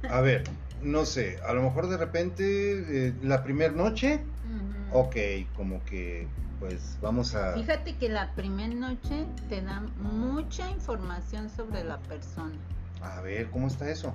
[0.10, 0.44] A ver,
[0.82, 5.00] no sé, a lo mejor de repente eh, la primera noche, Ujú.
[5.00, 5.16] ok,
[5.56, 6.28] como que
[6.60, 7.54] pues vamos a...
[7.54, 12.56] Fíjate que la primera noche te dan mucha información sobre la persona.
[13.02, 14.14] A ver, ¿cómo está eso?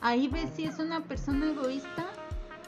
[0.00, 2.06] Ahí ves si es una persona egoísta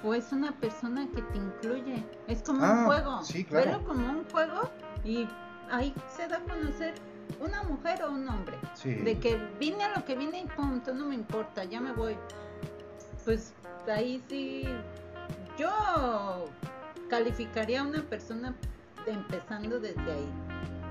[0.02, 2.02] o es una persona que te incluye.
[2.28, 3.22] Es como Ah, un juego.
[3.22, 3.66] sí, claro.
[3.72, 4.70] Velo como un juego
[5.04, 5.28] y
[5.70, 6.94] ahí se da a conocer
[7.40, 8.56] una mujer o un hombre.
[8.74, 8.94] Sí.
[8.94, 12.16] De que vine a lo que vine y punto, no me importa, ya me voy.
[13.24, 13.52] Pues
[13.88, 14.64] ahí sí,
[15.58, 16.48] yo
[17.08, 18.54] calificaría a una persona
[19.06, 20.28] empezando desde ahí.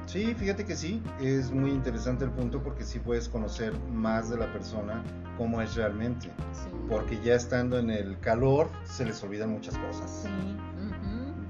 [0.05, 4.37] Sí, fíjate que sí, es muy interesante el punto porque sí puedes conocer más de
[4.37, 5.03] la persona,
[5.37, 6.27] cómo es realmente.
[6.53, 6.69] Sí.
[6.87, 10.23] Porque ya estando en el calor se les olvidan muchas cosas.
[10.23, 10.57] Sí,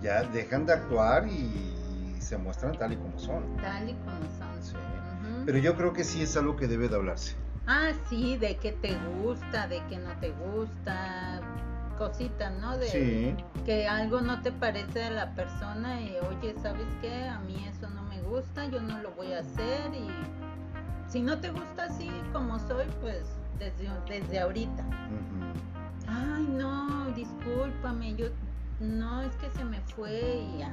[0.02, 1.75] Ya dejan de actuar y
[2.26, 3.56] se muestran tal y como son.
[3.58, 4.62] tal y como son.
[4.64, 4.76] Sí.
[5.46, 7.36] Pero yo creo que sí es algo que debe de hablarse.
[7.68, 11.40] Ah, sí, de que te gusta, de que no te gusta,
[11.98, 12.78] cositas, ¿no?
[12.78, 13.36] De Sí.
[13.66, 17.28] que algo no te parece de la persona y oye, ¿sabes qué?
[17.28, 20.08] A mí eso no me gusta, yo no lo voy a hacer y
[21.10, 23.24] si no te gusta así como soy, pues
[23.60, 24.84] desde, desde ahorita.
[26.08, 28.28] Ay, no, discúlpame, yo
[28.80, 30.72] no, es que se me fue y ah,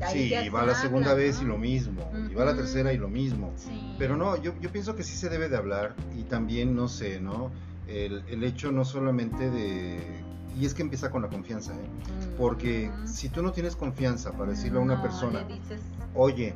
[0.00, 2.92] ahí Sí, y va la segunda habla, vez y lo mismo, y va la tercera
[2.92, 3.52] y lo mismo.
[3.56, 3.70] Sí.
[3.98, 7.20] Pero no, yo, yo pienso que sí se debe de hablar y también, no sé,
[7.20, 7.50] ¿no?
[7.86, 10.22] El, el hecho no solamente de...
[10.58, 11.88] Y es que empieza con la confianza, ¿eh?
[12.36, 13.06] Porque Ujú.
[13.06, 15.80] si tú no tienes confianza para decirle a una No, persona, dices,
[16.14, 16.54] oye,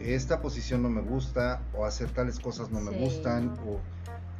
[0.00, 3.80] esta posición no me gusta, o hacer tales cosas no me gustan, o...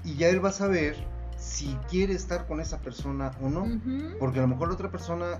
[0.05, 0.97] y ya él va a saber
[1.37, 3.66] si quiere estar con esa persona o no,
[4.18, 5.38] porque a lo mejor la otra persona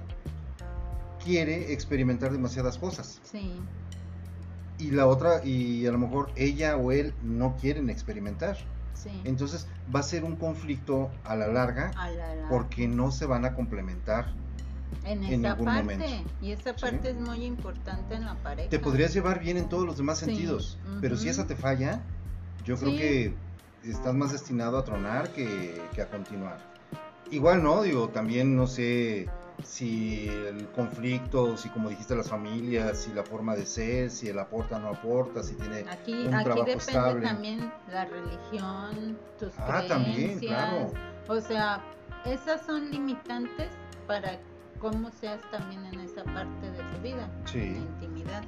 [1.25, 3.53] quiere experimentar demasiadas cosas sí,
[4.79, 8.57] y la otra y a lo mejor ella o él no quieren experimentar.
[8.95, 9.11] sí.
[9.25, 12.49] Entonces va a ser un conflicto a la larga A la larga.
[12.49, 14.33] porque no se van a complementar.
[15.05, 16.05] en en esa parte momento.
[16.41, 16.81] y esa Sí.
[16.81, 20.19] parte es muy importante en la pareja Te podrías llevar bien en todos los demás
[20.19, 22.01] Sí, sentidos, pero si esa te falla,
[22.65, 23.35] yo creo que
[23.85, 26.59] estás más destinado a tronar que, que a continuar.
[27.31, 29.29] Igual no, digo, también no sé
[29.65, 34.39] si el conflicto, si como dijiste las familias, si la forma de ser, si él
[34.39, 37.27] aporta o no aporta, si tiene aquí un aquí trabajo depende estable.
[37.27, 40.93] también la religión tus Ah, también, creencias claro.
[41.29, 41.81] O sea,
[42.25, 43.69] esas son limitantes
[44.07, 44.39] para
[44.79, 47.59] cómo seas también en esa parte de tu vida, Sí.
[47.61, 48.43] en la intimidad.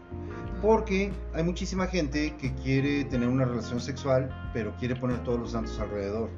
[0.61, 5.53] Porque hay muchísima gente que quiere tener una relación sexual, pero quiere poner todos los
[5.53, 6.31] santos alrededor.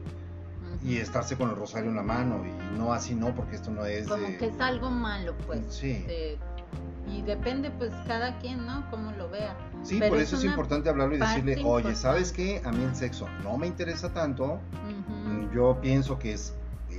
[0.85, 3.85] Y estarse con el rosario en la mano y no así no, porque esto no
[3.87, 5.61] es Como de- que es algo malo, pues.
[5.71, 6.05] Sí.
[6.07, 6.39] de-
[7.09, 8.91] y depende, pues, cada quien, ¿no?
[8.91, 9.57] Cómo lo vea.
[9.85, 12.61] Sí, pero por es eso es importante hablarlo y decirle, oye, ¿sabes qué?
[12.65, 14.59] A mí el sexo no me interesa tanto,
[15.55, 16.53] yo pienso que es,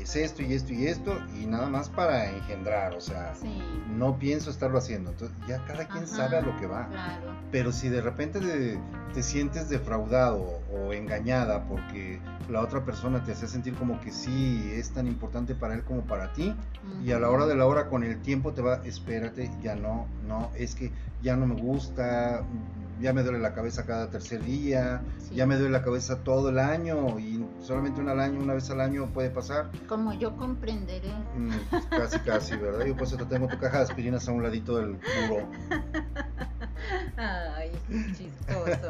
[0.07, 3.61] es esto y esto y esto y nada más para engendrar, o sea, Sí.
[3.89, 5.11] no pienso estarlo haciendo.
[5.11, 6.87] Entonces ya cada quien Ajá, sabe a lo que va.
[6.87, 7.35] Claro.
[7.51, 8.79] Pero si de repente te,
[9.13, 14.71] te sientes defraudado o engañada porque la otra persona te hace sentir como que sí
[14.73, 16.55] es tan importante para él como para ti,
[17.03, 20.07] y a la hora de la hora con el tiempo te va, espérate, ya no,
[20.25, 20.91] no, es que
[21.21, 22.43] ya no me gusta,
[22.99, 25.35] ya me duele la cabeza cada tercer día, Sí.
[25.35, 28.69] ya me duele la cabeza todo el año y solamente una al año, una vez
[28.69, 29.69] al año puede pasar.
[29.87, 31.11] Como yo comprenderé.
[31.35, 32.85] Mm, pues casi, casi, ¿verdad?
[32.85, 35.47] Yo pues te tengo tu caja de aspirinas a un ladito del puro.
[37.17, 37.71] Ay,
[38.15, 38.87] chistoso.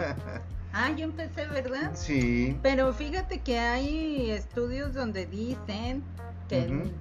[0.73, 1.91] Ah, yo empecé, ¿verdad?
[1.95, 6.03] Sí, Pero fíjate que hay estudios donde dicen
[6.49, 6.91] que,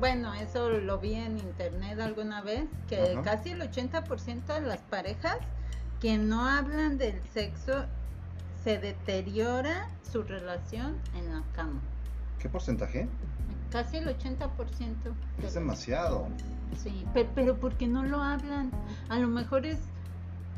[0.00, 5.38] bueno, eso lo vi en internet alguna vez, que casi el 80% de las parejas
[6.02, 7.84] que no hablan del sexo
[8.64, 11.80] se deteriora su relación en la cama.
[12.40, 13.06] ¿qué porcentaje?
[13.70, 14.48] Casi el 80%.
[15.38, 16.26] de Es demasiado.
[16.82, 18.72] Sí, pe- pero, porque no lo hablan.
[19.08, 19.78] A lo mejor es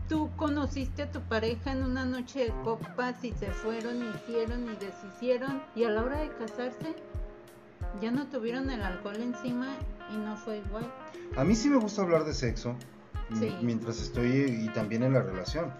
[0.09, 4.77] tú conociste a tu pareja en una noche de copas y se fueron, hicieron y
[4.77, 6.95] deshicieron y a la hora de casarse
[8.01, 9.69] ya no tuvieron el alcohol encima
[10.13, 10.91] y no fue igual.
[11.37, 12.75] A mí sí me gusta hablar de sexo
[13.39, 13.57] Sí.
[13.63, 14.29] mientras estoy
[14.65, 15.73] y también en la relación.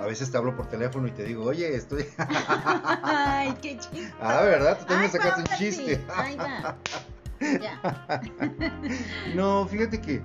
[0.00, 2.06] A veces te hablo por teléfono y te digo, oye, estoy...
[2.18, 4.10] Ay, qué chiste.
[4.20, 4.78] ah, ¿verdad?
[4.78, 6.00] Tú también Ay, sacaste un chiste.
[6.08, 6.76] Va.
[7.40, 8.20] Ya.
[9.34, 10.22] No, fíjate que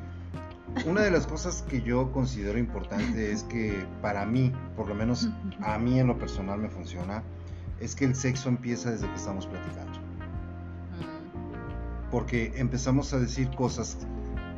[0.86, 5.28] una de las cosas que yo considero importante es que para mí, por lo menos
[5.62, 7.24] a mí en lo personal me funciona,
[7.80, 10.00] es que el sexo empieza desde que estamos platicando.
[11.00, 13.98] Mm, Porque empezamos a decir cosas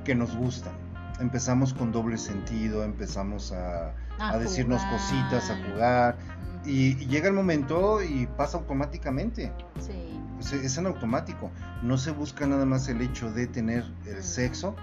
[0.03, 0.73] que nos gustan.
[1.19, 4.97] Empezamos con doble sentido, empezamos a, A a decirnos jugar.
[4.99, 6.17] cositas, a jugar.
[6.65, 9.51] Y, y llega el momento y pasa automáticamente.
[9.79, 10.19] Sí.
[10.39, 11.51] Es, es en automático.
[11.83, 14.75] No se busca nada más el hecho de tener el sexo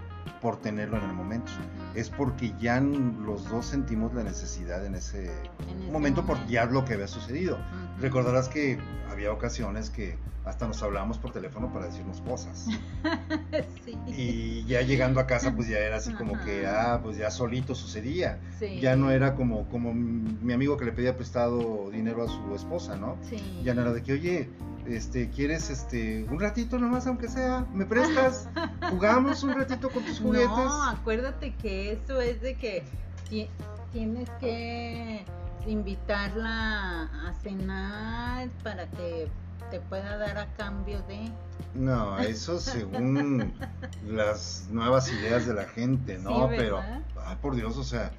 [0.42, 1.50] por tenerlo en el momento.
[1.94, 5.30] Es porque ya los dos sentimos la necesidad en ese
[5.70, 6.52] En ese momento por momento.
[6.52, 7.58] ya lo que había sucedido.
[8.00, 8.78] Recordarás que
[9.16, 12.66] había ocasiones que hasta nos hablábamos por teléfono para decirnos cosas.
[13.84, 13.96] sí.
[14.06, 17.74] Y ya llegando a casa pues ya era así como que, ah, pues ya solito
[17.74, 18.38] sucedía.
[18.58, 18.78] Sí.
[18.78, 22.96] Ya no era como, como mi amigo que le pedía prestado dinero a su esposa,
[22.96, 23.16] ¿no?
[23.28, 23.60] Sí.
[23.64, 24.50] Ya no era de que, oye,
[24.86, 27.66] este, ¿quieres este, un ratito nomás aunque sea?
[27.72, 28.48] ¿Me prestas?
[28.90, 30.48] ¿Jugamos un ratito con tus juguetes?
[30.48, 32.84] No, acuérdate que eso es de que
[33.28, 33.48] ti-
[33.92, 35.24] tienes que
[35.66, 39.28] invitarla a cenar para que
[39.70, 41.30] te pueda dar a cambio de.
[41.74, 43.52] No, eso según
[44.06, 46.48] las nuevas ideas de la gente, ¿no?
[46.48, 48.12] Sí, Pero, ay, por Dios, o sea,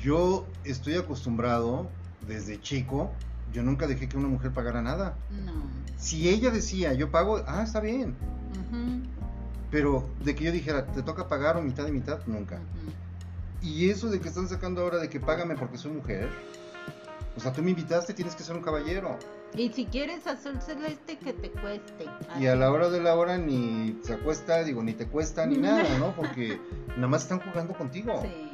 [0.00, 1.88] yo estoy acostumbrado
[2.26, 3.10] desde chico,
[3.52, 5.16] yo nunca dejé que una mujer pagara nada.
[5.44, 5.52] No.
[5.96, 8.14] Si ella decía, yo pago, ah, está bien.
[9.70, 12.60] Pero de que yo dijera, te toca pagar o mitad y mitad, nunca.
[13.60, 16.28] Y eso de que están sacando ahora de que págame porque soy mujer,
[17.36, 19.18] o sea, tú me invitaste, tienes que ser un caballero.
[19.56, 22.06] Y si quieres azul celeste, que te cueste.
[22.38, 25.56] Y a la hora de la hora ni se acuesta, digo, ni te cuesta ni
[25.58, 26.14] nada, ¿no?
[26.14, 26.60] Porque
[26.96, 28.20] nada más están jugando contigo.
[28.22, 28.50] Sí.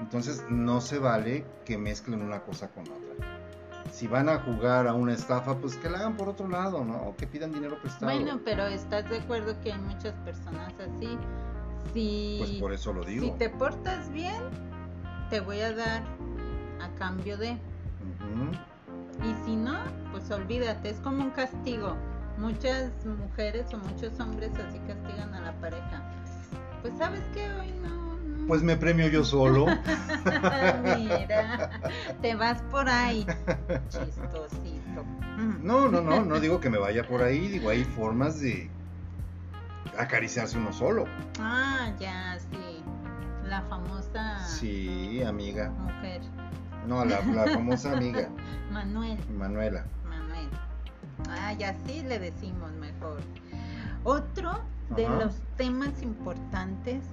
[0.00, 3.28] Entonces no se vale que mezclen una cosa con otra.
[3.90, 6.96] Si van a jugar a una estafa, pues que la hagan por otro lado, ¿no?
[7.02, 8.12] O que pidan dinero prestado.
[8.12, 11.18] Bueno, pero estás de acuerdo que hay muchas personas así.
[11.92, 13.26] Si, Pues por eso lo digo.
[13.26, 14.40] si te portas bien,
[15.30, 16.02] te voy a dar
[16.80, 17.58] a cambio de.
[19.24, 19.78] Y si no,
[20.10, 21.96] pues olvídate, es como un castigo.
[22.38, 26.02] Muchas mujeres o muchos hombres así castigan a la pareja.
[26.80, 28.16] Pues sabes que hoy no.
[28.16, 28.46] no.
[28.48, 29.66] Pues me premio yo solo.
[30.96, 31.70] Mira,
[32.20, 33.24] te vas por ahí,
[33.88, 35.04] chistosito.
[35.62, 38.68] No, no, no, no digo que me vaya por ahí, digo, hay formas de
[39.98, 41.04] acariciarse uno solo.
[41.38, 42.82] Ah, ya, sí.
[43.46, 45.70] La famosa Sí, amiga.
[45.70, 46.22] mujer.
[46.86, 48.28] No, la, la famosa amiga,
[48.72, 49.84] Manuel, Manuela.
[50.08, 50.48] Manuel.
[51.28, 53.20] Ah, ya sí le decimos mejor.
[54.04, 54.60] Otro
[54.96, 55.16] de Ajá.
[55.24, 57.04] los temas importantes.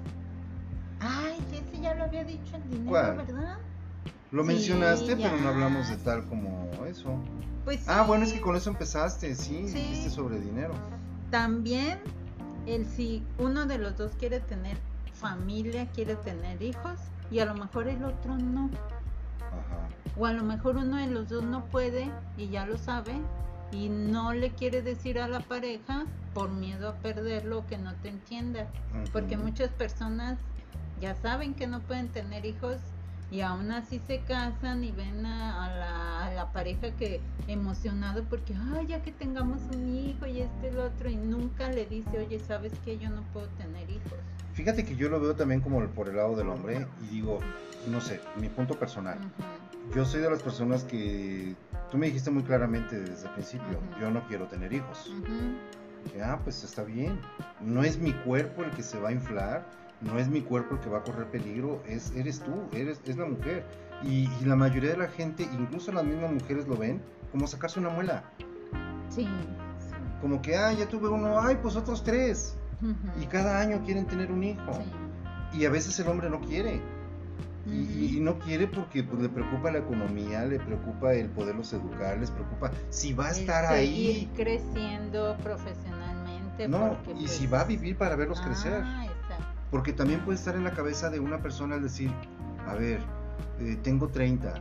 [1.00, 3.18] Ay, ese ya lo había dicho el dinero, ¿Cuál?
[3.18, 3.58] ¿verdad?
[4.32, 7.16] Lo Sí, mencionaste, pero no hablamos de tal como eso.
[7.64, 8.08] Pues Ah, sí.
[8.08, 9.74] bueno, es que con eso empezaste, sí, Sí.
[9.80, 10.74] dijiste sobre dinero.
[11.32, 12.00] también
[12.66, 14.78] el si uno de los dos quiere tener
[15.14, 17.00] familia, quiere tener hijos
[17.32, 18.70] y a lo mejor el otro no.
[19.70, 19.88] Ajá.
[20.18, 23.14] O a lo mejor uno de los dos no puede y ya lo sabe
[23.72, 27.94] y no le quiere decir a la pareja por miedo a perderlo o que no
[27.96, 28.68] te entienda.
[29.12, 30.38] Porque muchas personas
[31.00, 32.78] ya saben que no pueden tener hijos
[33.32, 38.24] y aún así se casan y ven a, a la, a la pareja que emocionado
[38.24, 41.86] porque, ay, ya que tengamos un hijo y este y el otro y nunca le
[41.86, 44.20] dice, oye, ¿sabes que Yo no puedo tener hijos.
[44.54, 47.40] Fíjate que yo lo veo también como por el lado del hombre y digo,
[47.88, 49.18] no sé, mi punto personal.
[49.96, 51.56] Yo soy de las personas que
[51.90, 55.08] tú me dijiste muy claramente desde el principio, yo no quiero tener hijos.
[55.08, 55.56] Ujú.
[56.06, 57.20] Dije, ah, pues está bien.
[57.60, 59.66] No es mi cuerpo el que se va a inflar,
[60.02, 63.18] no es mi cuerpo el que va a correr peligro, es eres tú, eres es
[63.18, 63.66] la mujer.
[64.04, 67.80] Y, y la mayoría de la gente, incluso las mismas mujeres lo ven como sacarse
[67.80, 68.24] una muela.
[69.10, 69.28] Sí.
[70.22, 72.56] Como que, ah, ya tuve uno, ay, pues otros tres.
[73.22, 74.74] Y cada año quieren tener un hijo.
[75.52, 75.60] Sí.
[75.60, 76.82] Y a veces el hombre no quiere.
[77.72, 82.32] Y, no quiere porque pues, le preocupa la economía, le preocupa el poderlos educar, les
[82.32, 84.32] preocupa si va a estar seguir ahí.
[84.36, 86.68] creciendo profesionalmente.
[86.68, 88.82] No, porque, y pues, si va a vivir para verlos crecer.
[88.84, 89.46] Ah, exacto.
[89.72, 92.12] Porque también puede estar en la cabeza de una persona al decir,
[92.68, 93.00] a ver,
[93.60, 94.54] eh, tengo 30,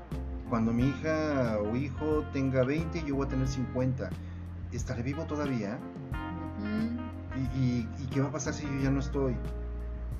[0.48, 4.10] cuando mi hija o hijo tenga 20, yo voy a tener 50.
[4.72, 5.78] ¿Estaré vivo todavía?
[6.58, 7.56] Ujú.
[7.56, 9.34] ¿Y, y, y qué va a pasar si yo ya no estoy?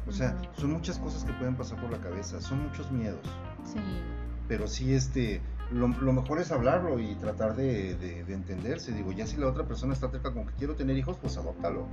[0.09, 3.21] O sea, son muchas cosas que pueden pasar por la cabeza, son muchos miedos.
[3.64, 3.79] Sí.
[4.49, 8.92] Pero sí, este, lo, lo mejor es hablarlo y tratar de, de- de entenderse.
[8.92, 11.87] Digo, ya si la otra persona está cerca con que quiero tener hijos, pues adóptalo.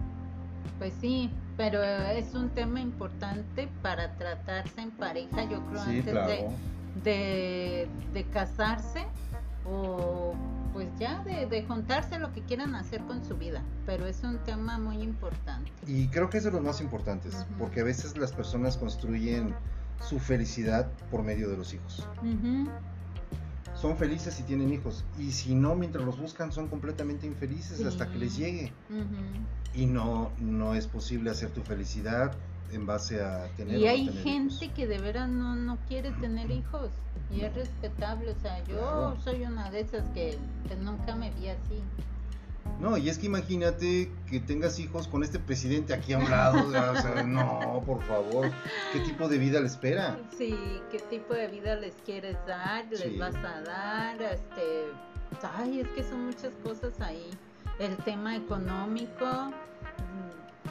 [0.79, 6.11] Pues sí, pero es un tema importante para tratarse en pareja, yo creo, Sí, antes
[6.13, 6.27] claro.
[7.03, 9.05] de, de, de casarse
[9.69, 10.33] o
[10.73, 13.61] pues ya de, de juntarse lo que quieran hacer con su vida.
[13.85, 15.71] Pero es un tema muy importante.
[15.87, 19.55] Y creo que es de los más importantes, porque a veces las personas construyen
[20.01, 22.05] su felicidad por medio de los hijos.
[23.73, 27.83] Son felices si tienen hijos, y si no, mientras los buscan, son completamente infelices Sí.
[27.85, 28.71] hasta que les llegue.
[29.73, 32.33] Y no, no es posible hacer tu felicidad
[32.71, 34.75] en base a tener Y hay tener gente hijos.
[34.75, 36.89] que de veras no, no quiere tener hijos
[37.31, 38.31] y es respetable.
[38.31, 39.17] O sea, yo Claro.
[39.23, 41.81] soy una de esas que, que nunca me vi así.
[42.79, 46.67] No, y es que imagínate que tengas hijos con este presidente aquí a un lado.
[46.67, 48.51] o sea, no, por favor.
[48.91, 50.17] ¿Qué tipo de vida le espera?
[50.37, 50.57] Sí,
[50.91, 53.17] qué tipo de vida les quieres dar, les Sí.
[53.17, 54.87] vas a dar, este,
[55.57, 57.29] ay, es que son muchas cosas ahí.
[57.79, 59.25] El tema económico,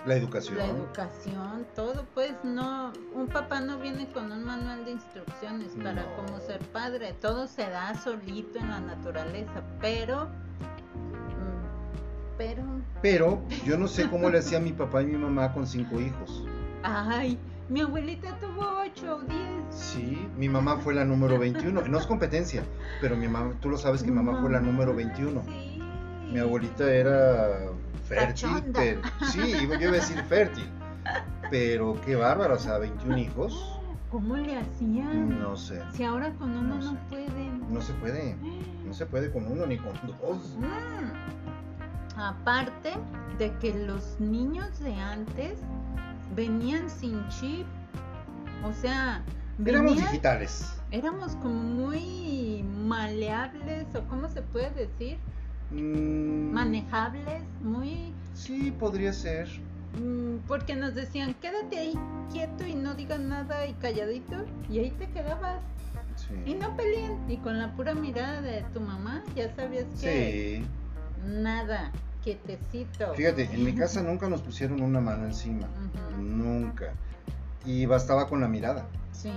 [0.07, 0.59] La educación.
[0.59, 6.03] la educación, todo, pues no, un papá no viene con un manual de instrucciones para
[6.03, 6.17] No.
[6.17, 12.63] cómo ser padre, todo se da solito en la naturaleza, pero, mm, pero,
[13.03, 16.45] Pero yo no sé cómo le hacía mi papá y mi mamá con cinco hijos.
[16.83, 17.39] ay,
[17.71, 19.41] mi abuelita tuvo ocho o diez.
[19.71, 21.81] Sí, mi mamá fue la número 21.
[21.89, 22.63] No es competencia,
[23.01, 25.43] pero mi mamá, tú lo sabes que mi mamá fue la número 21.
[25.47, 25.74] Sí.
[26.33, 27.71] Mi abuelita era
[28.09, 28.81] fértil, Cachonda.
[28.81, 30.69] pero, sí, iba- yo iba a decir fértil.
[31.51, 33.81] Pero qué bárbaro, o sea, 21 hijos.
[34.11, 35.41] ¿Cómo le hacían?
[35.41, 36.97] No sé, Si ahora con uno No no, sé.
[37.09, 37.73] pueden.
[37.75, 38.37] no se puede.
[38.85, 40.57] No se puede con uno ni con dos.
[40.59, 42.21] Mm.
[42.21, 42.93] Aparte
[43.39, 45.59] de que los niños de antes
[46.37, 47.67] venían sin chip.
[48.65, 49.23] O sea,
[49.65, 50.75] Éramos venían- digitales.
[50.93, 55.19] éramos como muy maleables o cómo se puede decir,
[55.75, 59.49] Mm, manejables, muy Sí, podría ser.
[60.01, 61.95] mm, porque nos decían, quédate ahí
[62.33, 65.61] quieto y no digas nada y calladito y ahí te quedabas.
[66.47, 67.19] Y no peleen.
[67.29, 70.67] Y con la pura mirada de tu mamá ya sabías que Sí.
[71.29, 71.91] nada,
[72.23, 73.13] quietecito.
[73.15, 75.67] Fíjate, en mi casa nunca nos pusieron una mano encima.
[76.19, 76.93] Nunca.
[77.67, 78.87] Y bastaba con la mirada.
[79.13, 79.33] Sí.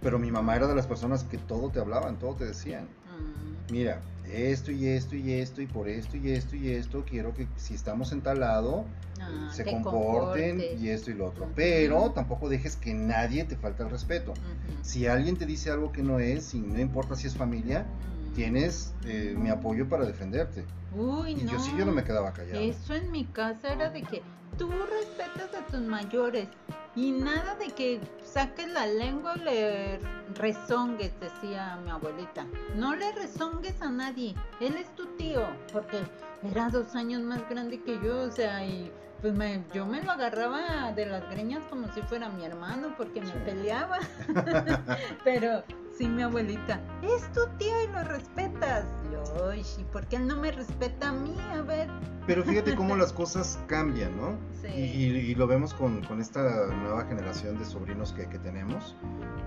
[0.00, 2.84] Pero mi mamá era de las personas que todo te hablaban, todo te decían.
[2.84, 3.72] Mm.
[3.72, 4.00] Mira,
[4.32, 7.74] esto y esto y esto y por esto y esto y esto, quiero que si
[7.74, 8.84] estamos en tal lado,
[9.20, 10.80] Ah, se te comporten comportes.
[10.80, 11.48] y esto y lo otro.
[11.54, 14.34] Pero tampoco dejes que nadie te falte el respeto.
[14.82, 17.86] Si alguien te dice algo que no es, y no importa si es familia.
[18.34, 20.66] Tienes eh, mi apoyo para defenderte.
[20.92, 21.52] Uy, Y no.
[21.52, 22.60] yo sí, yo no me quedaba callado.
[22.60, 24.22] Eso en mi casa era de que
[24.58, 26.48] tú respetas a tus mayores
[26.94, 29.98] y nada de que saques la lengua y le
[30.34, 32.46] rezongues, decía mi abuelita.
[32.76, 35.98] No le rezongues a nadie, él es tu tío, porque
[36.42, 40.10] era dos años más grande que yo, o sea, y pues me, yo me lo
[40.10, 43.38] agarraba de las greñas como si fuera mi hermano porque me Sí.
[43.46, 43.98] peleaba.
[45.24, 45.62] Pero
[46.08, 48.84] mi abuelita, es tu tío y lo respetas.
[49.12, 51.36] Yo, "Ay, ¿y por qué él no me respeta a mí?
[51.52, 51.88] A ver.
[52.26, 54.36] Pero fíjate cómo las cosas cambian, ¿no?
[54.60, 54.68] Sí.
[54.68, 58.96] Y, lo vemos con, con esta nueva generación de sobrinos que, que tenemos.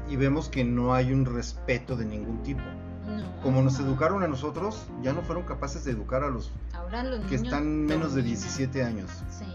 [0.10, 2.62] Y vemos que no hay un respeto de ningún tipo.
[3.08, 3.42] No.
[3.42, 7.20] Como nos educaron a nosotros, ya no fueron capaces de educar a los Ahora los
[7.22, 8.42] que niños están menos de dominan.
[8.42, 9.12] 17 años.
[9.30, 9.46] Sí,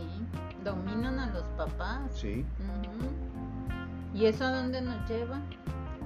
[0.65, 2.01] dominan a los papás.
[2.15, 2.45] Sí.
[4.15, 5.41] ¿Y eso a dónde nos lleva?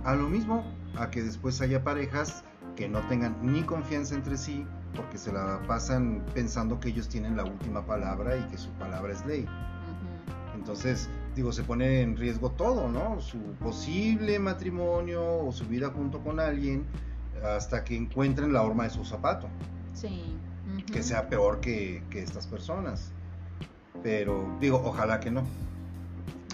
[0.05, 0.65] A lo mismo,
[0.99, 2.45] a que después haya parejas
[2.77, 7.37] que no tengan ni confianza entre sí porque se la pasan pensando que ellos tienen
[7.37, 9.47] la última palabra y que su palabra es ley.
[10.55, 13.21] Entonces, digo, se pone en riesgo todo, ¿no?
[13.21, 16.85] Su posible matrimonio o su vida junto con alguien
[17.45, 19.49] hasta que encuentren la horma de su zapato,
[19.93, 20.37] Sí.
[20.93, 23.11] que sea peor que, que estas personas.
[24.03, 25.43] Pero, digo, ojalá que no.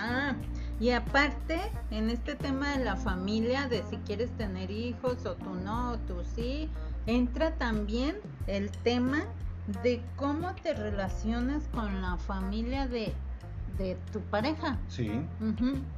[0.00, 0.34] Ah,
[0.80, 1.60] y aparte,
[1.90, 5.98] en este tema de la familia, de si quieres tener hijos o tú no, o
[5.98, 6.70] tú sí,
[7.06, 8.16] entra también
[8.46, 9.24] el tema
[9.82, 13.12] de cómo te relacionas con la familia de,
[13.76, 14.78] de tu pareja.
[14.88, 15.10] Sí,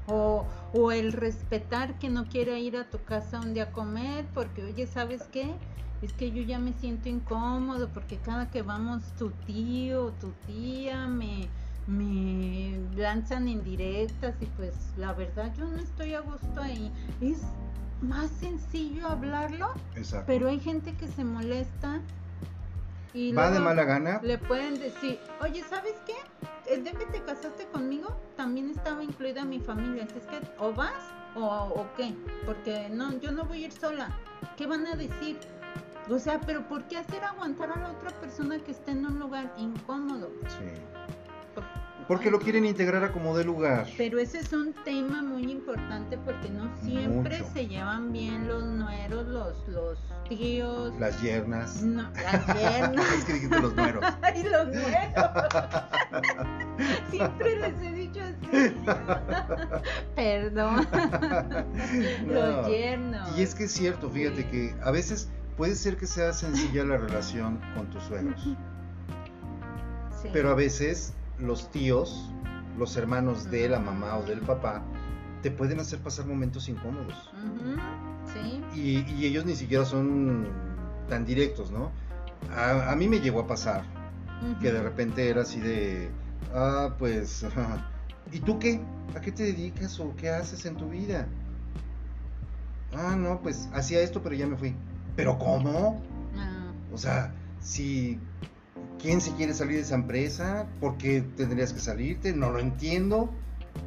[0.09, 4.26] o, o el respetar que no quiere ir a tu casa un día a comer
[4.35, 5.55] porque, oye, ¿sabes qué?
[6.03, 10.33] Es que yo ya me siento incómodo porque cada que vamos tu tío o tu
[10.47, 11.49] tía me,
[11.87, 16.93] me lanzan indirectas y pues la verdad yo no estoy a gusto ahí.
[17.20, 17.41] Es
[18.01, 20.24] más sencillo hablarlo, exacto.
[20.26, 22.01] pero hay gente que se molesta
[23.14, 24.20] y Va de mala gana.
[24.22, 26.14] le pueden decir, oye, ¿sabes qué?
[26.72, 30.05] El día que te casaste conmigo también estaba incluida mi familia.
[30.05, 30.95] Así es que o vas
[31.35, 32.14] o, o qué.
[32.47, 34.09] Porque no, yo no voy a ir sola.
[34.57, 35.39] ¿Qué van a decir?
[36.09, 39.18] O sea, pero ¿por qué hacer aguantar a la otra persona que está en un
[39.18, 40.30] lugar incómodo?
[40.49, 40.64] Sí.
[42.13, 43.87] Por- Porque lo quieren integrar a como de lugar.
[43.97, 47.51] Pero ese es un tema muy importante porque no siempre Mucho.
[47.55, 49.99] se llevan bien los nueros, los, los
[50.29, 50.93] tíos.
[51.01, 51.83] Las yernas.
[51.83, 53.07] No, las yernas.
[53.19, 54.05] es que dijiste los nueros.
[54.23, 55.31] ¡Ay, los nueros!
[57.11, 58.75] Siempre les he dicho así.
[60.15, 60.87] Perdón.
[62.27, 62.69] Los No.
[62.69, 63.39] yernos.
[63.39, 64.49] Y es que es cierto, fíjate Sí.
[64.51, 68.43] que a veces puede ser que sea sencilla la relación con tus suegros,
[70.23, 70.29] Sí.
[70.33, 72.30] pero a veces los tíos,
[72.78, 74.82] los hermanos de la mamá o del papá,
[75.43, 77.30] te pueden hacer pasar momentos incómodos.
[78.32, 78.62] Sí.
[78.74, 80.47] Y, y ellos ni siquiera son
[81.09, 81.90] tan directos, ¿no?
[82.57, 83.84] A, a mí me llegó a pasar
[84.61, 86.11] que de repente era así de,
[86.55, 87.47] ah, pues,
[88.32, 88.80] ¿y tú qué?
[89.16, 91.28] ¿A qué te dedicas o qué haces en tu vida?
[92.95, 94.74] Ah, no, pues hacía esto, pero ya me fui.
[95.16, 96.03] ¿Pero cómo?
[96.36, 98.18] Ah, O sea, si
[99.03, 102.33] quién se quiere salir de esa empresa, ¿por qué tendrías que salirte?
[102.33, 103.31] No lo entiendo.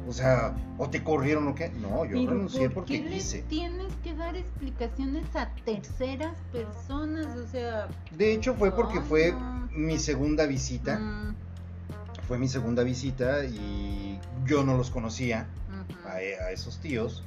[0.08, 1.68] O sea, o te corrieron o qué.
[1.70, 3.42] No, yo pero renuncié ¿por porque qué quise.
[3.48, 7.26] tienes que dar explicaciones a terceras personas?
[7.36, 9.68] O sea, De hecho, fue porque fue no.
[9.72, 10.98] mi segunda visita.
[10.98, 11.34] mm,
[12.26, 15.46] Fue mi segunda visita y yo no los conocía
[16.04, 17.22] a, a esos tíos.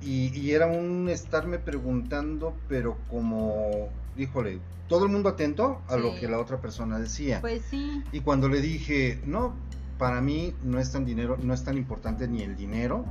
[0.00, 6.14] Y, y era un estarme preguntando, pero como, híjole, todo el mundo atento a lo
[6.14, 7.40] que la otra persona decía.
[7.40, 8.02] pues sí.
[8.12, 9.54] Y cuando le dije, no,
[9.98, 13.04] para mí no es tan dinero, no es tan importante ni el dinero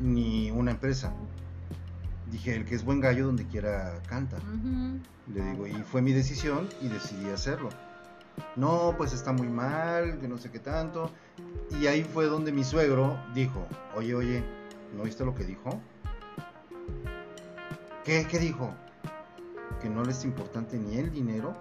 [0.00, 1.12] ni una empresa.
[2.30, 4.38] Dije, el que es buen gallo donde quiera canta.
[5.32, 7.68] Le digo, y fue mi decisión y decidí hacerlo.
[8.56, 11.10] No, pues está muy mal, que no sé qué tanto.
[11.80, 13.64] Y ahí fue donde mi suegro dijo,
[13.94, 14.44] oye, oye,
[14.96, 15.80] ¿no viste lo que dijo?
[18.04, 18.26] ¿Qué?
[18.28, 18.74] ¿Qué dijo?
[19.80, 21.54] Que no les es importante ni el dinero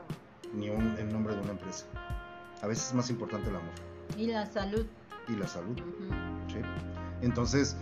[0.54, 1.86] ni un- el nombre de una empresa.
[2.62, 3.72] A veces es más importante el amor
[4.18, 4.86] Y la salud.
[5.28, 5.78] y la salud.
[7.22, 7.76] Entonces,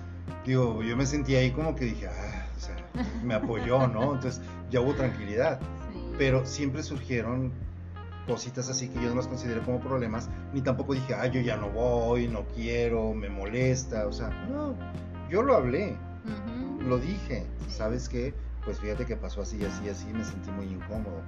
[0.45, 2.75] digo, yo me sentí ahí como que dije, ah, o sea,
[3.23, 4.13] me apoyó, ¿no?
[4.15, 5.59] Entonces ya hubo tranquilidad.
[5.91, 5.99] Sí.
[6.17, 7.51] Pero siempre surgieron
[8.27, 11.57] cositas así que yo no las consideré como problemas, ni tampoco dije, ah, yo ya
[11.57, 14.75] no voy, no quiero, me molesta, o sea, no,
[15.29, 15.95] yo lo hablé,
[16.87, 17.45] lo dije.
[17.67, 18.33] ¿sabes qué?
[18.65, 21.21] Pues fíjate que pasó así, así, así, me sentí muy incómodo.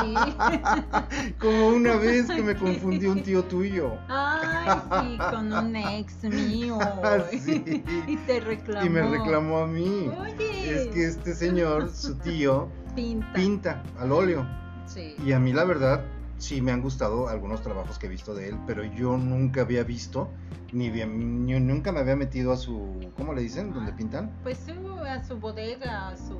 [0.00, 0.14] Sí.
[1.38, 3.92] Como una vez que me confundió un tío tuyo.
[4.08, 6.78] Ay, sí, con un ex mío.
[7.30, 7.84] Sí.
[8.06, 8.86] Y te reclamó.
[8.86, 10.10] Y me reclamó a mí.
[10.20, 10.70] Oye.
[10.70, 13.32] Es que este señor, su tío, pinta.
[13.32, 14.46] pinta al óleo.
[14.86, 15.14] Sí.
[15.24, 16.04] Y a mí la verdad
[16.38, 19.82] sí me han gustado algunos trabajos que he visto de él, pero yo nunca había
[19.84, 20.30] visto,
[20.72, 23.72] ni, bien- ni nunca me había metido a su, ¿cómo le dicen?
[23.72, 24.30] ¿Donde pintan?
[24.42, 24.58] Pues
[25.06, 26.38] a su bodega, a su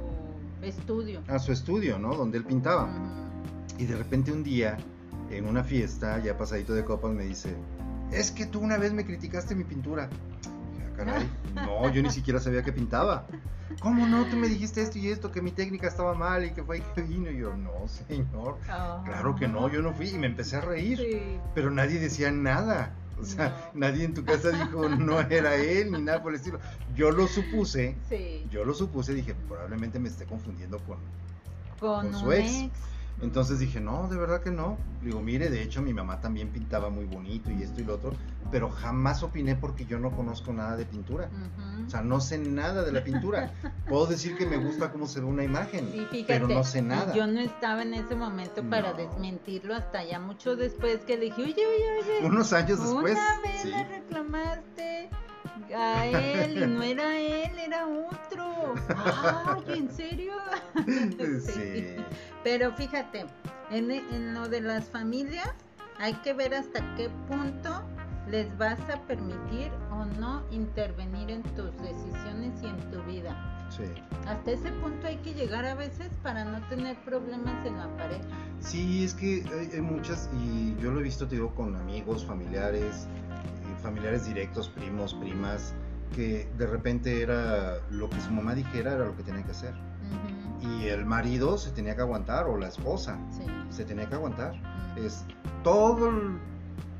[0.62, 1.22] estudio.
[1.28, 2.14] A su estudio, ¿no?
[2.14, 2.88] Donde él pintaba.
[3.78, 4.76] Y de repente un día,
[5.30, 7.54] en una fiesta, ya pasadito de copas, me dice,
[8.12, 10.08] es que tú una vez me criticaste mi pintura.
[10.98, 13.24] Caray, no, yo ni siquiera sabía que pintaba.
[13.80, 14.24] ¿Cómo no?
[14.26, 17.02] Tú me dijiste esto y esto, que mi técnica estaba mal y que fue que
[17.02, 17.30] vino.
[17.30, 19.02] Y yo, no, señor, Ah.
[19.04, 20.08] claro que no, yo no fui.
[20.10, 21.20] Y me empecé a reír, Sí.
[21.54, 22.92] pero nadie decía nada.
[23.20, 26.58] O sea, nadie en tu casa dijo no era él ni nada por el estilo.
[26.96, 28.46] Yo lo supuse, Sí.
[28.50, 30.98] yo lo supuse, dije, probablemente me esté confundiendo con,
[31.80, 32.50] Con, su ex.
[32.62, 32.72] ex.
[33.20, 34.78] Entonces dije, no, de verdad que no.
[35.02, 38.12] Digo, mire, de hecho mi mamá también pintaba muy bonito y esto y lo otro,
[38.50, 41.30] pero jamás opiné porque yo no conozco nada de pintura.
[41.86, 43.52] O sea, no sé nada de la pintura.
[43.88, 46.82] Puedo decir que me gusta cómo se ve una imagen, Sí, fíjate, pero no sé
[46.82, 47.14] nada.
[47.14, 48.96] yo no estaba en ese momento para No.
[48.98, 53.40] desmentirlo hasta ya mucho después que le dije, oye, oye, oye, Unos años después, una
[53.42, 53.68] vez sí.
[53.68, 55.08] le reclamaste
[55.76, 58.74] a él y no era él, era otro.
[59.66, 60.32] Ay, ¿en serio?
[61.40, 61.96] Sí.
[62.44, 63.26] Pero fíjate,
[63.70, 65.52] en, en lo de las familias
[65.98, 67.82] hay que ver hasta qué punto
[68.30, 73.36] les vas a permitir o no intervenir en tus decisiones y en tu vida.
[73.70, 73.84] Sí.
[74.26, 78.24] Hasta ese punto hay que llegar a veces para no tener problemas en la pareja.
[78.60, 82.24] Sí, es que hay, hay muchas, y yo lo he visto, te digo, con amigos,
[82.24, 85.74] familiares, eh, familiares directos, primos, primas,
[86.14, 89.74] que de repente era lo que su mamá dijera, era lo que tenía que hacer.
[89.74, 93.44] Ujú, Y el marido se tenía que aguantar, o la esposa Sí.
[93.70, 94.52] se tenía que aguantar.
[94.96, 95.06] Ujú.
[95.06, 95.24] Es
[95.62, 96.38] todo el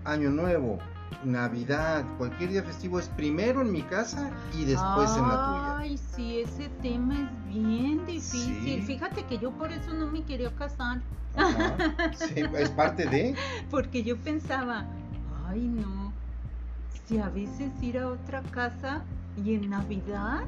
[0.04, 0.78] año nuevo,
[1.24, 5.78] Navidad, cualquier día festivo es primero en mi casa y después en la tuya.
[5.78, 8.62] Ay, sí, ese tema es bien difícil.
[8.62, 8.82] Sí.
[8.86, 11.00] Fíjate que yo por eso no me quería casar.
[11.36, 11.74] Ajá.
[12.16, 13.34] Sí, es parte de.
[13.70, 14.84] Porque yo pensaba,
[15.48, 16.12] ay no,
[17.06, 19.02] si a veces ir a otra casa
[19.42, 20.44] y en Navidad,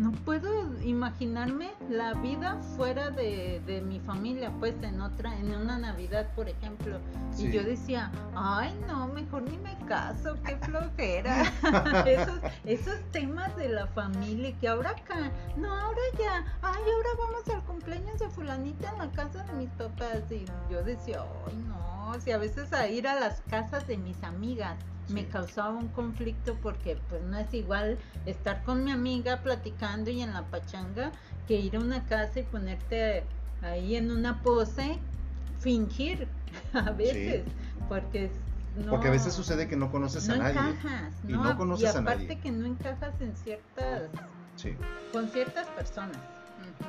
[0.00, 0.48] no puedo
[0.82, 6.48] imaginarme la vida fuera de, de mi familia, pues en otra, en una Navidad, por
[6.48, 6.98] ejemplo.
[7.32, 7.48] Sí.
[7.48, 11.52] Y yo decía, ay no, mejor ni me caso, qué flojera.
[12.06, 17.46] esos, esos temas de la familia que ahora acá, no, ahora ya, ay, ahora vamos
[17.50, 20.22] al cumpleaños de fulanita en la casa de mis papás.
[20.30, 24.24] Y yo decía, ay no, si a veces a ir a las casas de mis
[24.24, 24.78] amigas
[25.10, 30.22] me causaba un conflicto porque pues no es igual estar con mi amiga platicando y
[30.22, 31.12] en la pachanga
[31.46, 33.24] que ir a una casa y ponerte
[33.62, 34.98] ahí en una pose,
[35.58, 36.28] fingir
[36.72, 37.44] a veces,
[37.88, 38.32] porque es-
[38.84, 40.58] no, Porque a veces sucede que no conoces no a nadie.
[40.60, 41.42] encajas, y ¿no?
[41.42, 42.38] no conoces y a aparte nadie.
[42.40, 44.02] que no encajas en ciertas,
[44.54, 44.76] Sí.
[45.12, 46.16] con ciertas personas.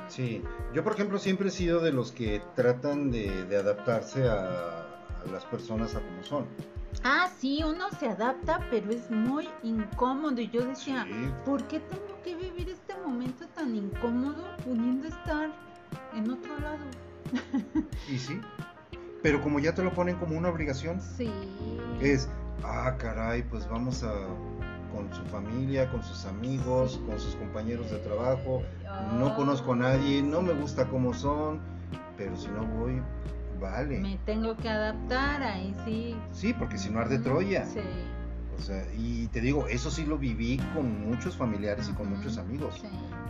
[0.08, 0.42] Sí,
[0.74, 4.34] yo por ejemplo siempre he sido de los que tratan de, de adaptarse a,
[4.82, 6.46] a las personas a como son.
[7.04, 10.40] Ah, sí, uno se adapta, pero es muy incómodo.
[10.40, 11.30] Y yo decía, Sí.
[11.44, 15.50] ¿por qué tengo que vivir este momento tan incómodo pudiendo estar
[16.14, 16.84] en otro lado?
[18.08, 18.40] Y sí,
[19.22, 21.30] pero como ya te lo ponen como una obligación, Sí.
[22.00, 22.28] es,
[22.64, 24.12] ah, caray, pues vamos a
[24.94, 28.62] con su familia, con sus amigos, con sus compañeros de trabajo,
[29.18, 31.60] no conozco a nadie, no me gusta cómo son,
[32.18, 33.00] pero si no voy,
[33.62, 33.98] vale.
[34.00, 36.16] Me tengo que adaptar, ahí sí.
[36.32, 37.64] Sí, porque si no arde Troya.
[37.64, 37.80] Sí.
[38.58, 42.36] O sea, y te digo, eso sí lo viví con muchos familiares y con muchos
[42.38, 42.88] amigos, sí.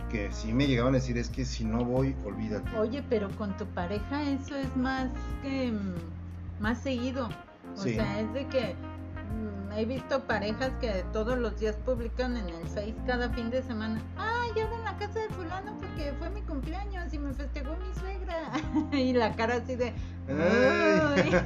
[0.09, 2.77] que sí me llegaban a decir, es que si no voy, olvídate.
[2.77, 5.09] Oye, pero con tu pareja eso es más
[5.41, 7.29] que mm, más seguido.
[7.75, 7.95] O Sí.
[7.95, 12.67] sea, es de que mm, he visto parejas que todos los días publican en el
[12.67, 14.01] Face cada fin de semana.
[14.17, 17.93] Ay, yo en la casa de fulano porque fue mi cumpleaños y me festejó mi
[17.99, 18.51] suegra.
[18.91, 19.93] y la cara así de,
[20.27, 21.31] Ay.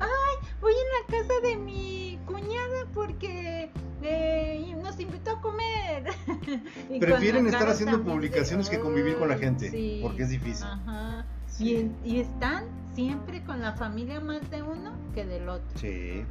[0.00, 3.70] ay, voy en la casa de mi cuñada porque
[4.02, 6.04] eh, nos invitó a comer.
[7.00, 10.00] Prefieren estar haciendo de, publicaciones que convivir con la "Ay, gente, sí".
[10.02, 10.66] porque es difícil.
[10.66, 11.24] Ajá.
[11.46, 11.90] Sí.
[12.04, 12.64] Y, y están
[12.94, 15.78] siempre con la familia más de uno que del otro.
[15.78, 16.24] Sí,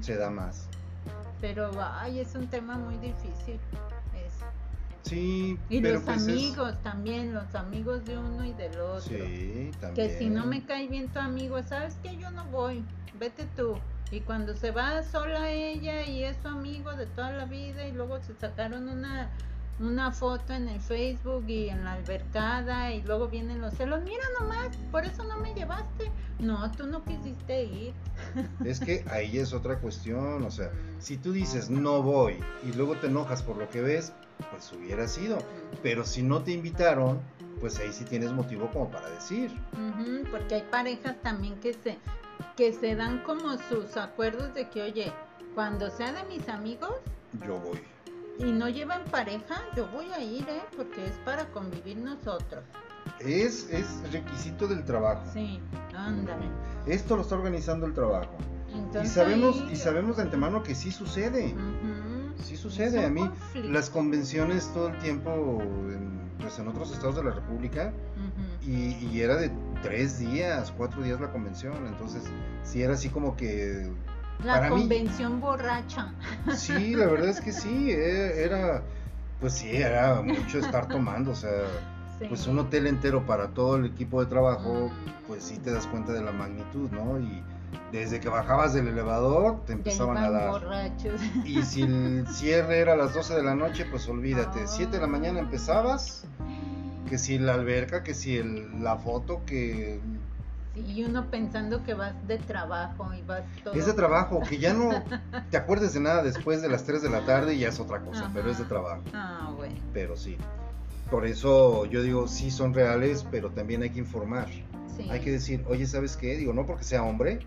[0.00, 0.68] se da más.
[1.40, 3.60] Pero ay, es un tema muy difícil.
[5.08, 9.00] Sí, Y pero los pues es- amigos también, los amigos de uno y del otro.
[9.00, 9.94] Sí, también.
[10.10, 12.84] Que si no me cae bien tu amigo, sabes que yo no voy,
[13.18, 13.74] vete tú.
[14.10, 17.92] Y cuando se va sola ella y es su amigo de toda la vida y
[17.92, 19.30] luego se sacaron una
[19.78, 24.24] una foto en el Facebook y en la albercada y luego vienen los celos, mira
[24.40, 26.10] nomás, por eso no me llevaste.
[26.38, 27.92] No, tú no quisiste ir.
[28.64, 32.96] Es que ahí es otra cuestión, o sea, si tú dices no voy y luego
[32.96, 34.14] te enojas por lo que ves,
[34.50, 35.38] pues hubiera sido.
[35.82, 37.20] Pero si no te invitaron,
[37.60, 39.50] pues ahí sí tienes motivo como para decir.
[40.30, 41.98] Porque hay parejas también que se
[42.56, 45.12] que se dan como sus acuerdos de que, oye,
[45.54, 46.92] cuando sea de mis amigos
[47.46, 47.80] Yo voy.
[48.38, 50.62] y no llevan pareja, yo voy a ir, ¿eh?
[50.76, 52.62] Porque es para convivir nosotros.
[53.20, 55.22] Es, es requisito del trabajo.
[55.32, 55.60] Sí,
[55.94, 56.46] ándale.
[56.86, 58.36] Esto lo está organizando el trabajo.
[59.02, 61.54] y sabemos, y sabemos de antemano que sí sucede.
[62.42, 63.04] Sí sucede.
[63.04, 67.92] A mí las convenciones todo el tiempo en, pues en otros estados de la República
[68.66, 69.50] y, era de
[69.82, 71.86] tres días, cuatro días la convención.
[71.86, 72.22] Entonces
[72.64, 73.90] sí era así como que...
[74.44, 76.12] La convención borracha.
[76.54, 78.82] Sí, la verdad es que sí, e, era...
[79.40, 81.50] Pues sí, era mucho estar tomando, o sea...
[82.28, 85.26] Pues un hotel entero para todo el equipo de trabajo, mm.
[85.28, 87.20] pues sí te das cuenta de la magnitud, ¿no?
[87.20, 87.42] Y,
[87.92, 90.50] desde que bajabas del elevador te empezaban a dar.
[90.50, 91.20] Borrachos.
[91.44, 94.66] Y si el cierre era a las 12 de la noche, pues olvídate.
[94.66, 96.24] 7 de la mañana empezabas,
[97.08, 100.00] que si la alberca, que si el, la foto, que...
[100.74, 103.72] Sí, y uno pensando que vas de trabajo y vas todo...
[103.74, 104.90] Es de trabajo, que ya no
[105.50, 108.00] te acuerdes de nada después de las 3 de la tarde y ya es otra
[108.00, 109.02] cosa, pero es de trabajo.
[109.14, 109.74] Ah, bueno.
[109.94, 110.36] Pero sí.
[111.10, 114.48] Por eso yo digo, sí son reales, pero también hay que informar.
[115.10, 116.36] Hay que decir, oye, ¿sabes qué?
[116.36, 117.40] Digo, no porque sea hombre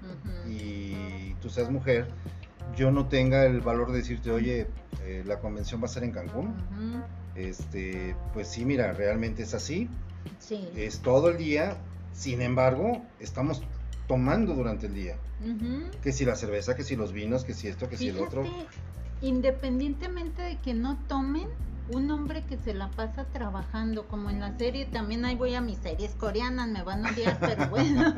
[0.48, 2.08] y tú seas mujer,
[2.76, 4.68] yo no tenga el valor de decirte, oye,
[5.04, 6.56] eh, la convención va a ser en Cancún.
[7.36, 9.90] Este, pues sí, mira, realmente es así.
[10.40, 10.70] Sí.
[10.76, 11.78] Es todo el día.
[12.14, 13.62] Sin embargo, estamos
[14.08, 15.18] tomando durante el día.
[16.02, 18.44] Que si la cerveza, que si los vinos, que si esto, que si el otro.
[19.22, 21.48] Independientemente de que no tomen,
[21.92, 25.62] un hombre que se la pasa trabajando, como en la serie, también ahí voy a
[25.62, 28.14] mis series coreanas, me van a odiar, pero bueno,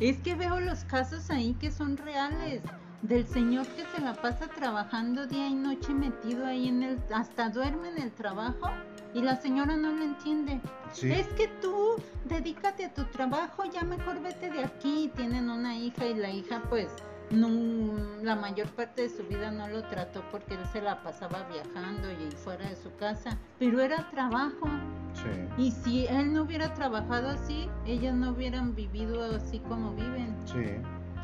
[0.00, 2.62] es que veo los casos ahí que son reales,
[3.02, 7.50] del señor que se la pasa trabajando día y noche metido ahí en el, hasta
[7.50, 8.70] duerme en el trabajo
[9.12, 10.60] y la señora no lo entiende.
[11.02, 16.06] Es que tú dedícate a tu trabajo, ya mejor vete de aquí, tienen una hija
[16.06, 16.88] y la hija pues
[17.30, 17.48] no,
[18.22, 22.10] la mayor parte de su vida no lo trató porque él se la pasaba viajando
[22.12, 24.68] y fuera de su casa, pero era trabajo.
[25.56, 30.34] Y si él no hubiera trabajado así, ellas no hubieran vivido así como viven.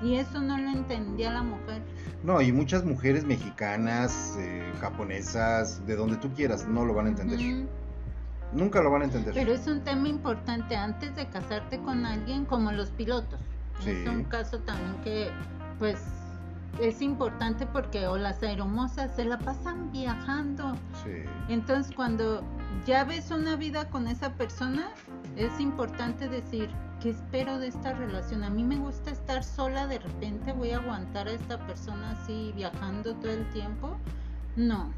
[0.03, 1.83] Y eso no lo entendía la mujer.
[2.23, 7.09] No, y muchas mujeres mexicanas, eh, japonesas, de donde tú quieras, no lo van a
[7.11, 7.39] entender.
[8.53, 9.35] Nunca lo van a entender.
[9.35, 13.41] Pero es un tema importante antes de casarte con alguien, como los pilotos.
[13.87, 15.31] Es un caso también que
[15.81, 15.99] pues
[16.81, 20.77] es importante porque o las aeromosas se la pasan viajando.
[21.49, 22.45] Entonces cuando
[22.87, 24.91] ya ves una vida con esa persona,
[25.37, 26.71] es importante decir,
[27.01, 28.45] ¿qué espero de esta relación?
[28.45, 32.53] A mí me gusta estar sola, de repente voy a aguantar a esta persona así
[32.55, 33.97] viajando todo el tiempo.
[34.57, 34.93] No.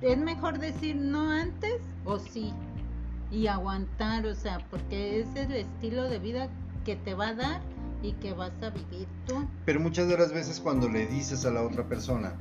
[0.00, 2.52] Es mejor decir no antes o sí
[3.30, 6.48] y aguantar, o sea, porque es el estilo de vida
[6.84, 7.71] que te va a dar
[8.02, 9.46] y que vas a vivir tú.
[9.64, 12.34] Pero muchas de las veces cuando le dices a la otra persona,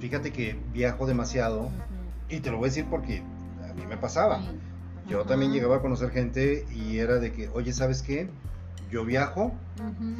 [0.00, 1.70] fíjate que viajo demasiado,
[2.28, 3.22] y te lo voy a decir porque
[3.68, 4.40] a mí me pasaba.
[5.08, 8.28] Yo también llegaba a conocer gente y era de que, oye, ¿sabes qué?
[8.90, 9.52] Yo viajo,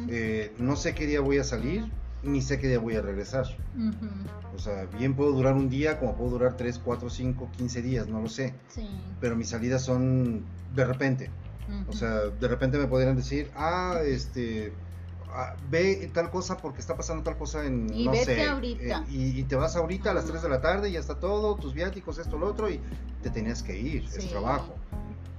[0.09, 1.89] eh, no sé qué día voy a salir,
[2.23, 3.45] ni sé qué día voy a regresar.
[4.55, 8.07] O sea, bien puedo durar un día, como puedo durar 3, 4, 5, 15 días,
[8.07, 8.53] no lo sé.
[9.19, 10.43] Pero mis salidas son
[10.75, 11.29] de repente.
[11.87, 14.73] O sea, de repente me podrían decir, ah, este,
[15.31, 19.05] ah, ve tal cosa porque está pasando tal cosa en, y no sé, ahorita.
[19.09, 21.55] Eh, y, te vas ahorita a las 3 de la tarde y ya está todo,
[21.55, 22.79] tus viáticos, esto, lo otro, y
[23.23, 24.75] te tenías que ir, es trabajo.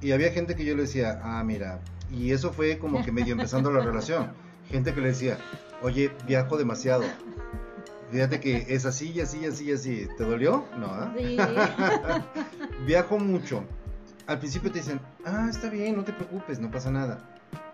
[0.00, 3.32] Y había gente que yo le decía, ah, mira, y eso fue como que medio
[3.32, 4.32] empezando la relación.
[4.68, 5.38] Gente que le decía,
[5.82, 7.04] oye, viajo demasiado.
[8.10, 10.08] Fíjate que es así y así y así y así.
[10.16, 10.64] ¿Te dolió?
[10.78, 11.12] No, ¿ah?
[11.16, 11.36] Sí.
[12.86, 13.64] Viajo mucho
[14.26, 17.18] al principio te dicen, ah, está bien, no te preocupes, no pasa nada.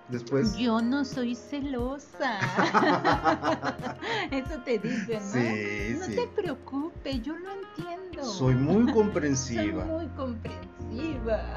[0.08, 0.56] Después.
[0.56, 2.38] Yo no soy celosa.
[4.30, 5.32] Eso te dicen, ¿no?
[5.32, 8.24] Sí, no te preocupes, yo lo entiendo.
[8.24, 9.86] Soy muy comprensiva.
[9.86, 11.54] soy muy comprensiva.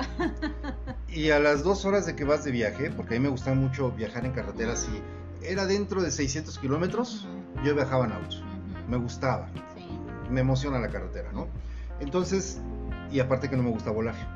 [1.09, 3.55] y a las dos horas de que vas de viaje, porque a mí me gustaba
[3.55, 7.27] mucho viajar en carreteras y era dentro de 600 kilómetros,
[7.63, 8.37] yo viajaba en auto.
[8.87, 9.49] Me gustaba.
[9.75, 9.85] Sí.
[10.29, 11.47] Me emociona la carretera, ¿no?
[11.99, 12.59] Entonces,
[13.11, 14.34] y aparte que no me gusta volar.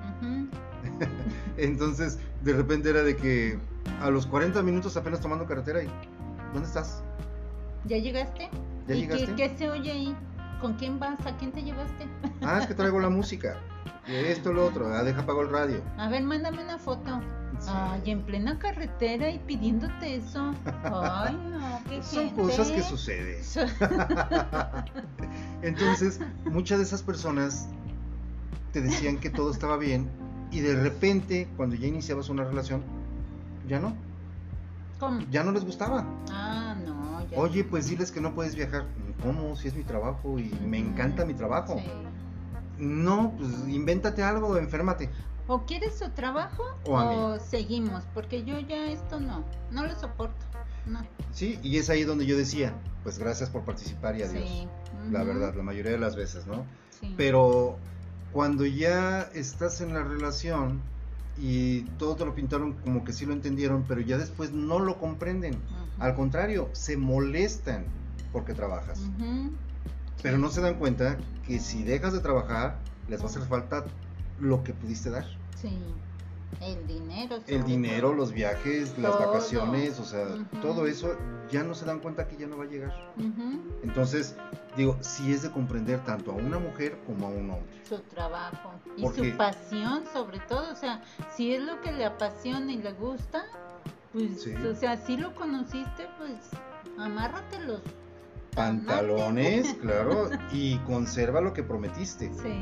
[1.58, 3.60] Entonces, de repente era de que
[4.02, 5.90] a los 40 minutos apenas tomando carretera y
[6.54, 7.04] ¿dónde estás?
[7.86, 8.50] ¿Ya llegaste?
[8.88, 9.36] ¿Ya ¿Y llegaste?
[9.36, 10.16] Qué, se oye ahí?
[10.62, 11.26] ¿Con quién vas?
[11.26, 12.06] ¿A quién te llevaste?
[12.42, 13.58] Ah, es que traigo la música.
[14.08, 14.94] Y esto, lo otro.
[14.94, 15.82] Ah, deja apago el radio.
[15.98, 17.22] A ver, mándame una foto.
[17.68, 20.54] Ay, en plena carretera y pidiéndote eso.
[20.84, 23.42] Ay, no, qué Son cosas que suceden.
[25.62, 27.68] Entonces, muchas de esas personas
[28.72, 30.10] te decían que todo estaba bien
[30.52, 32.82] y de repente, cuando ya iniciabas una relación,
[33.68, 33.96] ya no.
[35.00, 35.22] ¿Cómo?
[35.30, 36.06] Ya no les gustaba.
[36.32, 37.26] Ah, no.
[37.30, 38.86] Ya Oye, pues diles que no puedes viajar.
[39.24, 39.56] ¿Cómo?
[39.56, 41.78] Si es mi trabajo y me encanta mi trabajo.
[41.78, 41.92] Sí.
[42.80, 45.10] No, pues invéntate algo, enférmate.
[45.48, 50.46] O quieres su trabajo o, seguimos, porque yo ya esto no, no lo soporto.
[50.86, 51.02] no.
[51.32, 52.74] Sí, y es ahí donde yo decía,
[53.04, 54.44] pues gracias por participar y adiós.
[54.48, 54.68] Sí.
[55.12, 56.66] La verdad, la mayoría de las veces, ¿no?
[56.92, 57.14] sí.
[57.18, 57.78] Pero
[58.32, 60.82] cuando ya estás en la relación
[61.38, 64.98] y todo te lo pintaron como que sí lo entendieron, pero ya después no lo
[64.98, 65.58] comprenden.
[66.00, 67.86] Al contrario, se molestan
[68.32, 69.02] porque trabajas.
[70.22, 71.18] Pero no se dan cuenta
[71.48, 72.78] que si dejas de trabajar,
[73.08, 73.86] les va a hacer falta
[74.40, 75.26] lo que pudiste dar.
[75.60, 75.78] Sí.
[76.62, 77.38] El dinero.
[77.48, 78.18] El dinero, todo.
[78.18, 80.26] los viajes, las vacaciones, o sea,
[80.62, 81.16] todo eso
[81.52, 83.12] ya no se dan cuenta que ya no va a llegar.
[83.84, 84.36] Entonces,
[84.76, 87.70] digo, sí es de comprender tanto a una mujer como a un hombre.
[87.88, 91.02] Su trabajo y Porque- su pasión sobre todo, o sea,
[91.36, 93.46] si es lo que le apasiona y le gusta,
[94.14, 94.54] pues, Sí.
[94.56, 96.32] o sea, si lo conociste, pues
[96.98, 97.82] amárrate los
[98.56, 102.30] Pantalones, claro, y conserva lo que prometiste.
[102.34, 102.60] Sí.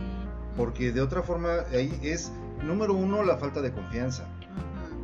[0.55, 2.31] Porque de otra forma, ahí es,
[2.63, 4.27] número uno, la falta de confianza.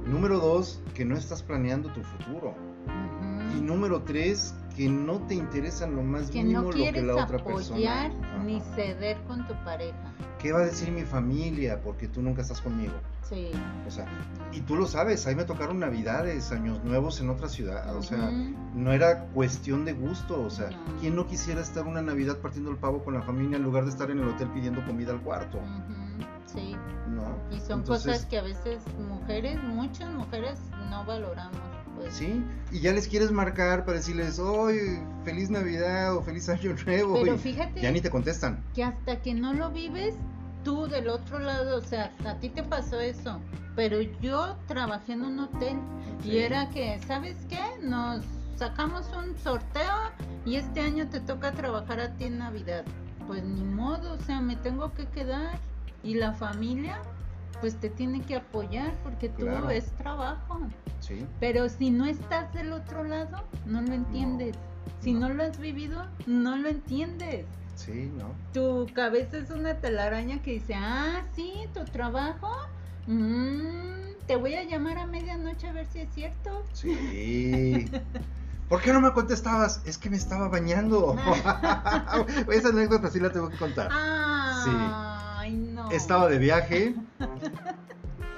[0.05, 2.53] Número dos, que no estás planeando tu futuro.
[3.57, 7.13] Y número tres, que no te interesa lo más que mínimo no lo que la
[7.23, 8.43] otra apoyar persona.
[8.43, 8.75] ni Ajá.
[8.75, 10.13] ceder con tu pareja.
[10.39, 11.79] ¿Qué va a decir mi familia?
[11.81, 12.91] Porque tú nunca estás conmigo.
[13.21, 13.51] Sí.
[13.87, 14.05] O sea,
[14.51, 17.95] y tú lo sabes, ahí me tocaron navidades, años nuevos en otra ciudad.
[17.95, 18.29] O sea,
[18.75, 20.41] no era cuestión de gusto.
[20.41, 20.99] O sea, No.
[20.99, 23.91] ¿quién no quisiera estar una Navidad partiendo el pavo con la familia en lugar de
[23.91, 25.59] estar en el hotel pidiendo comida al cuarto?
[26.45, 26.75] Sí.
[27.23, 27.55] ¿No?
[27.55, 30.59] Y son Entonces, cosas que a veces mujeres, muchas mujeres
[30.89, 31.57] no valoramos.
[31.95, 32.13] Pues.
[32.13, 37.13] Sí, y ya les quieres marcar para decirles, ¡Oye, feliz Navidad o feliz Año Nuevo!
[37.21, 38.63] Pero fíjate ya ni te contestan.
[38.73, 40.15] que hasta que no lo vives,
[40.63, 43.39] tú del otro lado, o sea, a ti te pasó eso.
[43.75, 45.77] Pero yo trabajé en un hotel
[46.23, 47.61] y era que, ¿sabes qué?
[47.81, 48.23] Nos
[48.55, 50.11] sacamos un sorteo
[50.45, 52.85] y este año te toca trabajar a ti en Navidad.
[53.27, 55.59] Pues ni modo, o sea, me tengo que quedar.
[56.03, 56.97] Y la familia,
[57.61, 59.69] pues te tiene que apoyar porque tú Claro.
[59.69, 60.59] es trabajo.
[60.99, 64.55] Sí, Pero si no estás del otro lado, no lo entiendes.
[65.01, 65.27] Si no.
[65.29, 65.33] no.
[65.35, 67.45] lo has vivido, no lo entiendes.
[67.75, 68.31] sí, ¿no?
[68.53, 72.49] Tu cabeza es una telaraña que dice, ah, sí, tu trabajo.
[73.07, 76.63] Mm, te voy a llamar a medianoche a ver si es cierto.
[76.73, 77.89] Sí.
[78.69, 79.81] ¿Por qué no me contestabas?
[79.85, 81.15] Es que me estaba bañando.
[82.51, 83.89] Esa anécdota sí la tengo que contar.
[85.43, 85.91] Ay, no.
[85.91, 86.95] Estaba de viaje,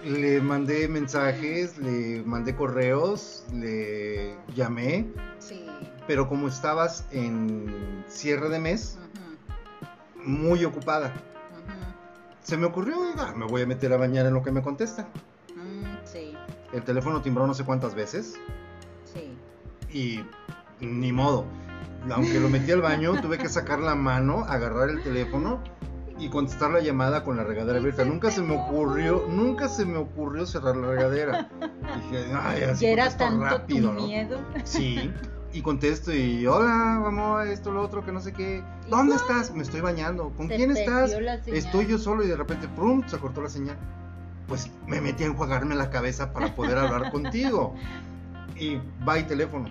[0.03, 5.05] le mandé mensajes, le mandé correos, le llamé,
[5.37, 5.67] Sí.
[6.07, 8.97] pero como estabas en cierre de mes,
[10.23, 11.13] muy ocupada,
[12.41, 15.05] se me ocurrió, "Ah, me voy a meter a bañar en lo que me contestan.
[15.55, 16.33] Mm, sí,
[16.73, 18.33] El teléfono timbró no sé cuántas veces
[19.13, 19.37] sí.
[19.95, 20.23] y
[20.83, 21.45] ni modo.
[22.11, 25.59] Aunque lo metí al baño, tuve que sacar la mano, agarrar el teléfono
[26.17, 28.05] y contestar la llamada con la regadera abierta.
[28.05, 31.49] Nunca se me ocurrió, nunca se me ocurrió cerrar la regadera.
[31.59, 34.07] Dije, ay, así Ya era tanto rápido, tu ¿no?
[34.07, 34.39] miedo.
[34.63, 35.11] Sí.
[35.51, 38.61] Y contesto y hola, vamos, esto, lo otro, que no sé qué.
[38.89, 39.53] ¿Dónde estás?
[39.53, 40.31] Me estoy bañando.
[40.35, 41.15] ¿Con Se quién estás?
[41.47, 43.03] Estoy yo solo y de repente, ¡prum!
[43.07, 43.77] se cortó la señal.
[44.47, 47.73] Pues me metí a enjuagarme la cabeza para poder hablar contigo.
[48.57, 49.69] Y va y teléfono.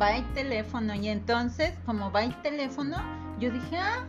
[0.00, 0.94] Va y teléfono.
[0.94, 2.96] Y entonces, como va y teléfono,
[3.38, 4.04] yo dije, ah,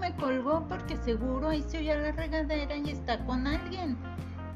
[0.00, 3.96] me colgó porque seguro ahí se oye la regadera y está con alguien.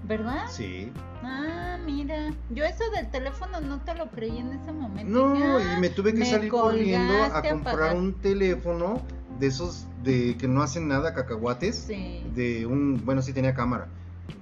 [0.05, 0.47] ¿Verdad?
[0.49, 0.93] Sí.
[1.23, 2.33] Ah, mira.
[2.51, 5.13] Yo eso del teléfono no te lo creí en ese momento.
[5.13, 9.01] No, ah, y me tuve que me salir corriendo a comprar un teléfono
[9.39, 11.77] de esos de que no hacen nada, cacahuates.
[11.87, 13.87] Sí, De un, bueno, sí tenía cámara.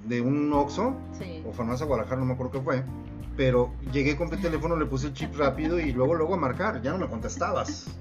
[0.07, 1.43] De un Oxxo sí.
[1.47, 2.85] o Farmacia Guadalajara, no me acuerdo qué fue.
[3.37, 6.83] Pero llegué, compré el teléfono, le puse el chip rápido y luego, luego a marcar.
[6.83, 7.87] Ya no me contestabas.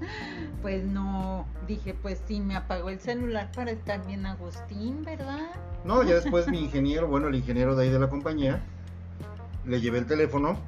[0.60, 5.48] Pues no, dije, pues sí, me apagó el celular para estar bien Agustín, ¿verdad?
[5.86, 8.60] No, ya después mi ingeniero, bueno, el ingeniero de ahí de la compañía,
[9.64, 10.58] le llevé el teléfono,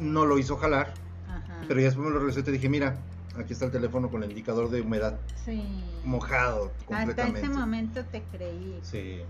[0.00, 0.94] no lo hizo jalar,
[1.28, 1.62] Ajá.
[1.66, 2.94] pero ya después me lo regresé y te dije, mira,
[3.36, 5.64] aquí está el teléfono con el indicador de humedad Sí.
[6.04, 7.40] mojado Hasta completamente.
[7.40, 8.78] ese momento te creí.
[8.82, 9.22] Sí.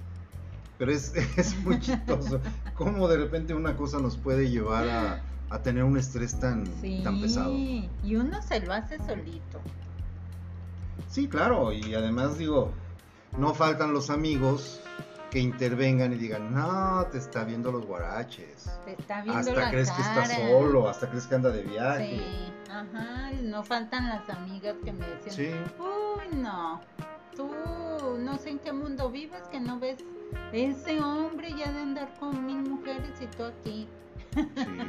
[0.82, 2.40] Pero es, es muy chistoso
[2.74, 7.02] cómo de repente una cosa nos puede llevar a, a tener un estrés tan, Sí.
[7.04, 7.52] tan pesado.
[7.52, 9.60] Y uno se lo hace solito.
[11.08, 12.72] Sí, claro, y además digo,
[13.38, 14.80] no faltan los amigos
[15.30, 18.68] que intervengan y digan, no, te está viendo los guaraches.
[18.84, 22.16] Te está viendo Hasta la crees que está solo, hasta crees que anda de viaje.
[22.16, 25.50] Sí, ajá, no faltan las amigas que me decían, Sí.
[25.78, 26.80] uy, no,
[27.36, 27.48] tú
[28.18, 29.98] no sé en qué mundo vives que no ves
[30.52, 33.88] ese hombre ya de andar con mil mujeres y tú aquí.
[34.34, 34.40] Sí,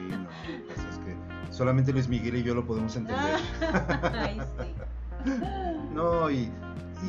[0.09, 0.27] no,
[0.67, 1.15] pues es que
[1.51, 3.39] solamente Luis Miguel y yo lo podemos entender.
[4.13, 5.31] Ay, sí.
[5.93, 6.51] No, y,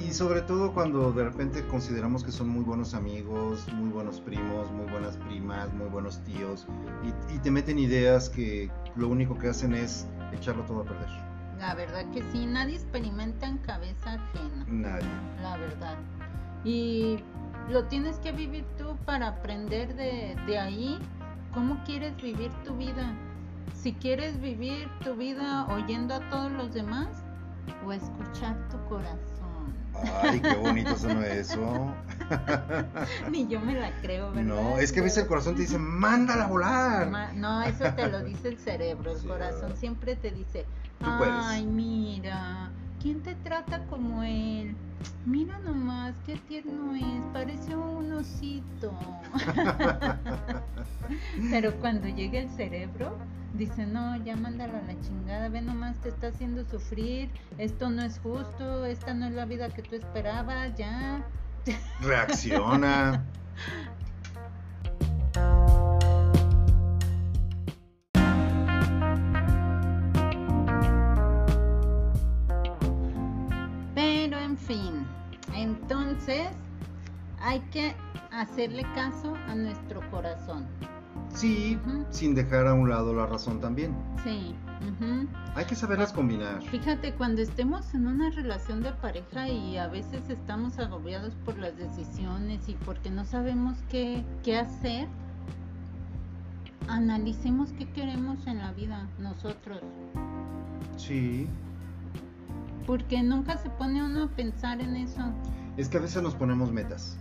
[0.07, 4.71] Y sobre todo cuando de repente consideramos que son muy buenos amigos, muy buenos primos,
[4.73, 6.67] muy buenas primas, muy buenos tíos,
[7.03, 11.09] y, y te meten ideas que lo único que hacen es echarlo todo a perder.
[11.59, 14.65] La verdad que sí, nadie experimenta en cabeza ajena.
[14.67, 15.09] Nadie.
[15.41, 15.97] La verdad.
[16.65, 17.19] Y
[17.69, 20.99] lo tienes que vivir tú para aprender de, de ahí
[21.53, 23.13] cómo quieres vivir tu vida.
[23.73, 27.09] Si quieres vivir tu vida oyendo a todos los demás
[27.87, 29.75] o escuchar tu corazón.
[30.23, 31.95] Ay, qué bonito sonó eso.
[33.31, 34.43] Ni yo me la creo, ¿verdad?
[34.43, 37.35] No, es que a veces el corazón te dice, mándala a volar.
[37.35, 40.67] No, eso te lo dice el cerebro, el Sí, corazón siempre te dice,
[41.01, 42.71] ay, mira,
[43.05, 44.75] ¿quién te trata como él?
[45.27, 48.99] Mira nomás, qué tierno es, parece un osito.
[51.51, 53.19] Pero cuando llega el cerebro,
[53.53, 57.29] dice, no, ya mándalo a la chingada, ve nomás, te está haciendo sufrir,
[57.59, 61.23] esto no es justo, esta no es la vida que tú esperabas, ya.
[62.01, 63.23] Reacciona.
[75.65, 76.49] entonces
[77.41, 77.95] hay que
[78.31, 80.67] hacerle caso a nuestro corazón.
[81.33, 81.79] Sí,
[82.11, 83.95] sin dejar a un lado la razón también.
[84.23, 84.55] Sí.
[85.55, 86.63] Hay que saberlas combinar.
[86.65, 91.77] Fíjate, cuando estemos en una relación de pareja y a veces estamos agobiados por las
[91.77, 95.09] decisiones y porque no sabemos qué, qué hacer,
[96.89, 99.81] analicemos qué queremos en la vida nosotros.
[100.99, 101.49] Sí.
[102.87, 105.23] Porque nunca se pone uno a pensar en eso.
[105.77, 107.17] Es que a veces nos ponemos metas,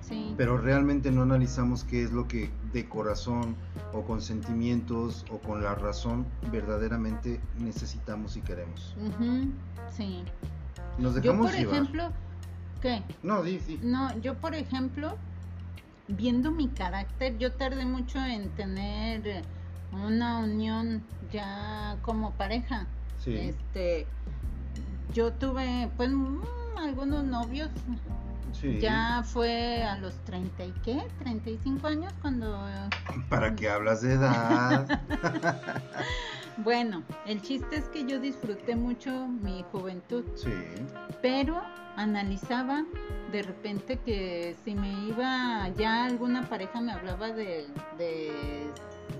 [0.00, 0.34] Sí.
[0.36, 3.54] pero realmente no analizamos qué es lo que de corazón
[3.92, 8.96] o con sentimientos o con la razón verdaderamente necesitamos y queremos.
[8.98, 9.50] Ujú,
[9.90, 10.24] Sí.
[10.98, 11.74] Nos Yo, dejamos por llevar.
[11.74, 12.08] ejemplo,
[12.80, 13.02] ¿qué?
[13.22, 13.78] No, di, di.
[13.82, 15.16] No, yo, por ejemplo,
[16.08, 19.42] viendo mi carácter, yo tardé mucho en tener
[19.92, 21.02] una unión
[21.32, 22.86] ya como pareja.
[23.18, 23.36] Sí.
[23.36, 24.06] Este,
[25.12, 26.40] yo tuve, pues, mm,
[26.78, 27.70] algunos novios.
[28.52, 28.78] sí.
[28.80, 32.58] Ya fue a los 30 y qué, 35 años cuando...
[33.28, 35.00] ¿Para qué hablas de edad?
[36.58, 40.22] Bueno, el chiste es que yo disfruté mucho mi juventud.
[40.36, 40.52] sí.
[41.22, 41.60] pero
[41.96, 42.84] analizaba
[43.32, 47.66] de repente que si me iba ya alguna pareja me hablaba de
[47.98, 48.70] de,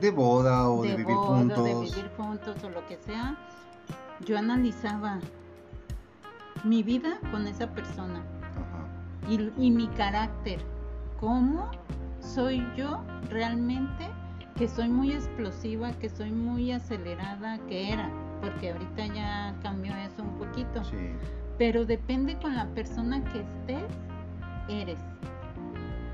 [0.01, 1.64] De boda o de, de vivir boda, juntos.
[1.64, 3.35] de vivir juntos o lo que sea
[4.24, 5.18] yo analizaba
[6.65, 9.29] mi vida con esa persona Ajá.
[9.29, 10.61] y, y mi carácter
[11.21, 11.71] cómo
[12.21, 14.09] soy yo realmente
[14.57, 18.11] que soy muy explosiva que soy muy acelerada que era
[18.41, 20.97] porque ahorita ya cambió eso un poquito Sí.
[21.59, 23.85] pero depende con la persona que estés,
[24.69, 24.99] eres.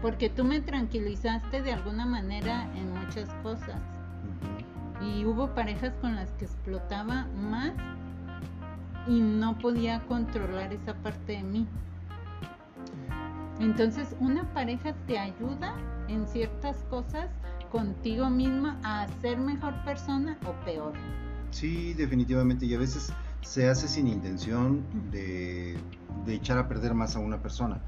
[0.02, 3.80] Porque tú me tranquilizaste de alguna manera en muchas cosas.
[5.00, 7.72] Y hubo parejas con las que explotaba más
[9.08, 11.66] y no podía controlar esa parte de mí.
[13.60, 15.74] Entonces, una pareja te ayuda
[16.08, 17.28] en ciertas cosas
[17.72, 20.92] contigo misma a ser mejor persona o peor.
[21.50, 22.66] Sí, definitivamente.
[22.66, 25.76] Y a veces se hace sin intención de,
[26.24, 27.80] de echar a perder más a una persona.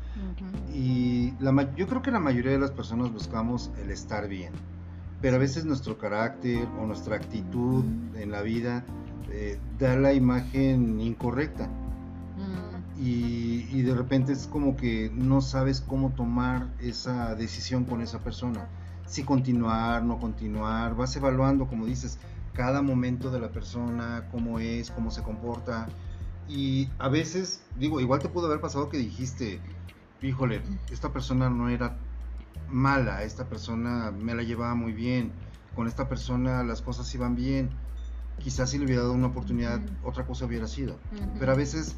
[0.74, 4.52] Y la, ma- yo creo que la mayoría de las personas buscamos el estar bien.
[5.20, 7.84] Pero a veces nuestro carácter o nuestra actitud
[8.16, 8.84] en la vida
[9.32, 11.66] eh, da la imagen incorrecta.
[11.66, 18.02] Mm, Y, y de repente es como que no sabes cómo tomar esa decisión con
[18.02, 18.68] esa persona.
[19.06, 22.18] Si continuar, no continuar, vas evaluando, como dices,
[22.52, 25.88] cada momento de la persona, cómo es, cómo se comporta.
[26.48, 29.60] Y a veces, digo, igual te pudo haber pasado que dijiste,
[30.20, 30.60] híjole,
[30.90, 31.96] esta persona no era
[32.68, 35.32] mala, esta persona me la llevaba muy bien,
[35.74, 37.70] con esta persona las cosas iban bien.
[38.40, 40.94] Quizás si le hubiera dado una oportunidad, otra cosa hubiera sido.
[41.14, 41.30] ujú.
[41.38, 41.94] Pero a veces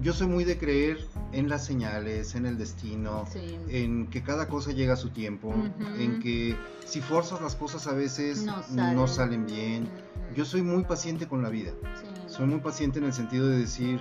[0.00, 0.98] yo soy muy de creer
[1.32, 3.58] en las señales, en el destino, Sí.
[3.68, 5.52] en que cada cosa llega a su tiempo,
[5.98, 6.56] en que
[6.86, 8.56] si forzas las cosas a veces No
[8.94, 9.44] no salen.
[9.46, 9.88] bien.
[10.36, 11.72] Yo soy muy paciente con la vida.
[12.00, 12.06] Sí.
[12.32, 14.00] Soy muy paciente en el sentido de decir,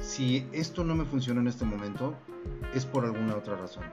[0.00, 2.14] si esto no me funciona en este momento,
[2.74, 3.84] es por alguna otra razón.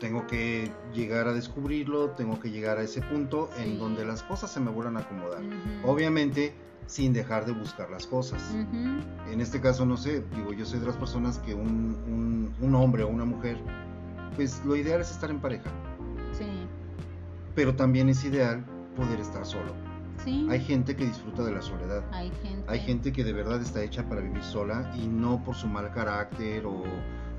[0.00, 3.62] Tengo que llegar a descubrirlo, tengo que llegar a ese punto Sí.
[3.64, 5.42] en donde las cosas se me vuelvan a acomodar.
[5.84, 6.54] Obviamente,
[6.86, 8.40] sin dejar de buscar las cosas.
[8.54, 12.74] En este caso, no sé, digo, yo soy de las personas que un, un, un
[12.74, 13.58] hombre o una mujer,
[14.36, 15.70] pues lo ideal es estar en pareja,
[16.32, 16.46] Sí.
[17.54, 18.64] pero también es ideal
[18.96, 19.72] poder estar solo.
[20.24, 20.46] Sí.
[20.50, 22.02] Hay gente que disfruta de la soledad.
[22.12, 22.64] Hay gente.
[22.68, 25.90] Hay gente que de verdad está hecha para vivir sola y no por su mal
[25.92, 26.82] carácter o,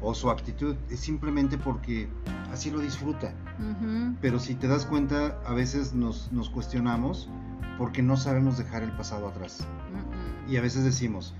[0.01, 2.09] o su actitud, es simplemente porque
[2.51, 3.33] así lo disfruta.
[4.21, 7.29] Pero si te das cuenta, a veces nos, nos cuestionamos
[7.77, 9.65] porque no sabemos dejar el pasado atrás.
[10.49, 11.33] Y a veces decimos,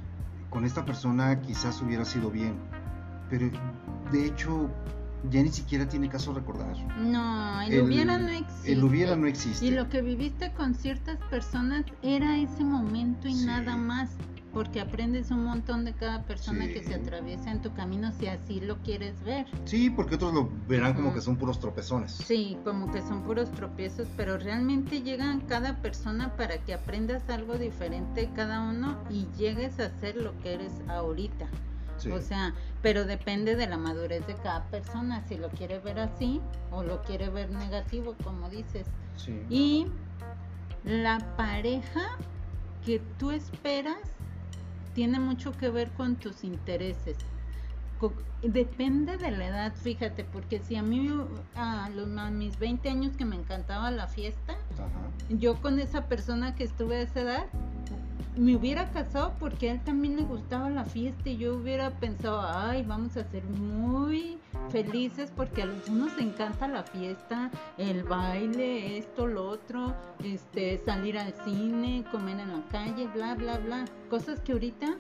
[0.50, 2.56] con esta persona quizás hubiera sido bien,
[3.30, 3.50] pero
[4.12, 4.70] de hecho
[5.30, 6.76] ya ni siquiera tiene caso recordar.
[6.98, 8.72] No, el, El- hubiera no existe.
[8.72, 9.66] El hubiera no existe.
[9.66, 13.46] Y lo que viviste con ciertas personas era ese momento y Sí.
[13.46, 14.10] nada más.
[14.54, 16.74] Porque aprendes un montón de cada persona Sí.
[16.74, 19.46] que se atraviesa en tu camino si así lo quieres ver.
[19.66, 22.14] Sí, porque otros lo verán como que son puros tropezones.
[22.14, 27.58] Sí, como que son puros tropiezos, pero realmente llegan cada persona para que aprendas algo
[27.60, 31.46] diferente cada uno y llegues a ser lo que eres ahorita.
[31.98, 32.10] Sí.
[32.12, 36.42] O sea, pero depende de la madurez de cada persona, si lo quiere ver así
[36.72, 38.88] o lo quiere ver negativo, como dices.
[39.18, 39.44] Sí.
[39.50, 39.86] Y
[40.86, 42.02] la pareja
[42.86, 43.98] que tú esperas
[45.00, 47.16] tiene mucho que ver con tus intereses.
[48.44, 51.10] Depende de la edad, fíjate, porque si a mí
[51.56, 54.90] a, los, a mis 20 años que me encantaba la fiesta, Ajá.
[55.30, 57.46] yo con esa persona que estuve a esa edad
[58.36, 62.42] me hubiera casado porque a él también le gustaba la fiesta y yo hubiera pensado,
[62.42, 64.38] ay, vamos a ser muy
[64.70, 70.78] felices porque a los dos nos encanta la fiesta, el baile, esto, lo otro, este,
[70.86, 73.86] salir al cine, comer en la calle, bla, bla, bla.
[74.10, 74.98] Cosas que ahorita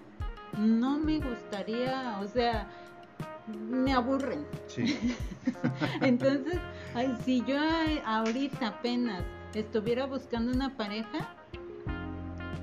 [0.57, 2.67] no me gustaría, o sea,
[3.69, 4.45] me aburren.
[4.67, 5.15] Sí.
[6.01, 6.59] Entonces,
[6.93, 7.57] ay, si yo
[8.05, 9.23] ahorita apenas
[9.53, 11.35] estuviera buscando una pareja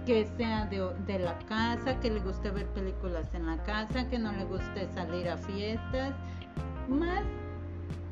[0.07, 4.19] que sea de, de la casa, que le guste ver películas en la casa, que
[4.19, 6.15] no le guste salir a fiestas,
[6.89, 7.23] más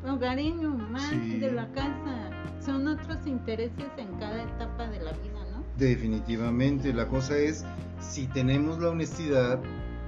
[0.06, 1.38] hogareño, más Sí.
[1.38, 2.30] de la casa.
[2.60, 5.62] Son otros intereses en cada etapa de la vida, ¿no?
[5.76, 7.64] Definitivamente, la cosa es
[8.00, 9.60] si tenemos la honestidad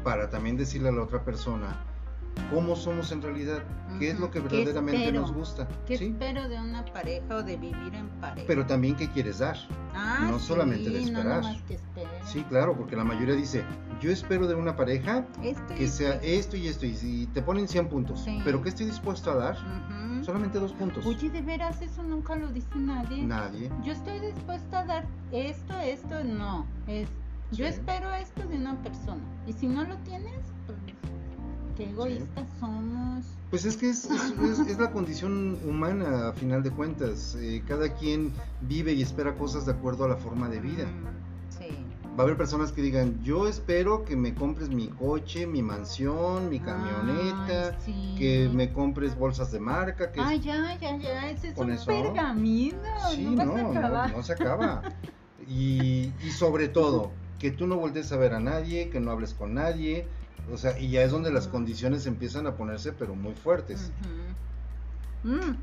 [0.05, 1.77] para también decirle a la otra persona
[2.53, 3.63] cómo somos en realidad,
[3.99, 4.49] qué es lo que Ujú.
[4.49, 6.07] ¿Qué verdaderamente nos gusta, ¿Qué ¿sí?
[6.07, 8.47] espero de una pareja o de vivir en pareja?
[8.47, 9.57] Pero también qué quieres dar.
[9.95, 11.43] Ah, no solamente de sí, no esperar.
[11.43, 11.79] nomás que.
[12.27, 13.65] Sí, claro, porque la mayoría dice,
[14.01, 16.27] yo espero de una pareja Esto que sea esto.
[16.27, 18.41] esto y esto, y te ponen 100 puntos, Sí.
[18.45, 19.55] pero ¿qué estoy dispuesto a dar?
[19.57, 20.25] Ujú.
[20.25, 21.05] Solamente dos puntos.
[21.07, 23.23] Oye, de veras, eso nunca lo dice nadie.
[23.23, 23.71] Nadie.
[23.85, 26.67] Yo estoy dispuesta a dar esto, esto, no.
[26.87, 27.09] Es,
[27.53, 27.73] yo Sí.
[27.73, 29.23] espero esto de una persona.
[29.47, 30.41] Y si no lo tienes,
[31.77, 33.25] qué egoístas somos.
[33.51, 37.37] Pues es que es, es- es- es la condición humana, a final de cuentas.
[37.41, 40.85] Eh, cada quien vive y espera cosas de acuerdo a la forma de vida.
[40.87, 41.69] Mm, Sí.
[42.19, 46.49] Va a haber personas que digan, yo espero que me compres mi coche, mi mansión,
[46.49, 48.15] mi camioneta, Ay, sí.
[48.19, 51.31] que me compres bolsas de marca, que Ay, ya, ya, ya.
[51.31, 52.79] Ese es un eso, pergamino.
[53.11, 53.73] sí, no,
[54.09, 54.83] no, se acaba.
[55.49, 59.33] Y, y sobre todo, que tú no voltees a ver a nadie, que no hables
[59.35, 60.09] con nadie,
[60.53, 63.91] o sea, y ya es donde las condiciones empiezan a ponerse pero muy fuertes.
[65.25, 65.57] Mm,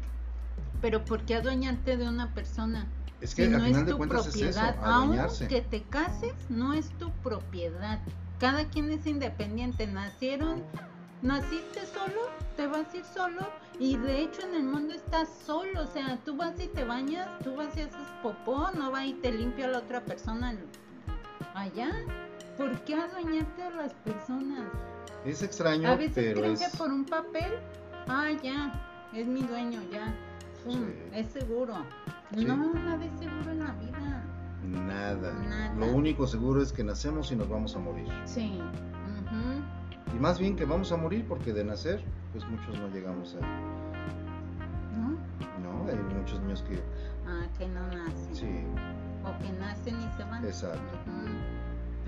[0.81, 2.87] Pero ¿por qué adueñarte de una persona?
[3.21, 5.45] Es que si al no final es de tu cuentas es eso, propiedad, adueñarse.
[5.45, 8.01] aunque te cases, no es tu propiedad.
[8.39, 9.87] Cada quien es independiente.
[9.87, 10.63] Nacieron,
[11.21, 12.19] naciste solo,
[12.57, 13.47] te vas a ir solo
[13.79, 15.83] y de hecho en el mundo estás solo.
[15.83, 19.13] O sea, tú vas y te bañas, tú vas y haces popó, no va y
[19.13, 20.53] te limpia la otra persona
[21.55, 21.91] allá.
[22.57, 24.69] ¿Por qué adueñarte de las personas?
[25.25, 26.59] Es extraño, A veces pero creen es...
[26.71, 27.53] que por un papel,
[28.07, 30.13] ah, ya, es mi dueño, ya.
[30.65, 30.93] Sí.
[31.13, 31.75] Es seguro.
[32.35, 32.45] Sí.
[32.45, 34.23] No, nada es seguro en la vida.
[34.63, 35.33] Nada.
[35.33, 35.73] Nada.
[35.75, 38.07] Lo único seguro es que nacemos y nos vamos a morir.
[38.25, 38.59] Sí.
[40.15, 43.39] Y más bien que vamos a morir porque de nacer, pues muchos no llegamos a...
[44.95, 45.17] ¿No?
[45.63, 46.81] No, hay muchos niños que...
[47.27, 48.35] Ah, que no nacen.
[48.35, 48.63] Sí,
[49.23, 50.45] O que nacen y se van.
[50.45, 50.97] exacto.
[51.07, 51.29] Ujú.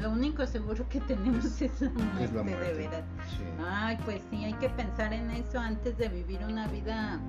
[0.02, 3.04] Lo único seguro que tenemos Es- la muerte, es la de veras.
[3.30, 3.44] Sí.
[3.68, 7.20] Ay, pues sí, hay que pensar en eso antes de vivir una vida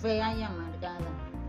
[0.00, 0.98] fea y amargada.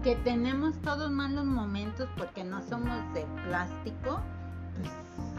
[0.04, 4.20] Que tenemos todos malos momentos porque no somos de plástico,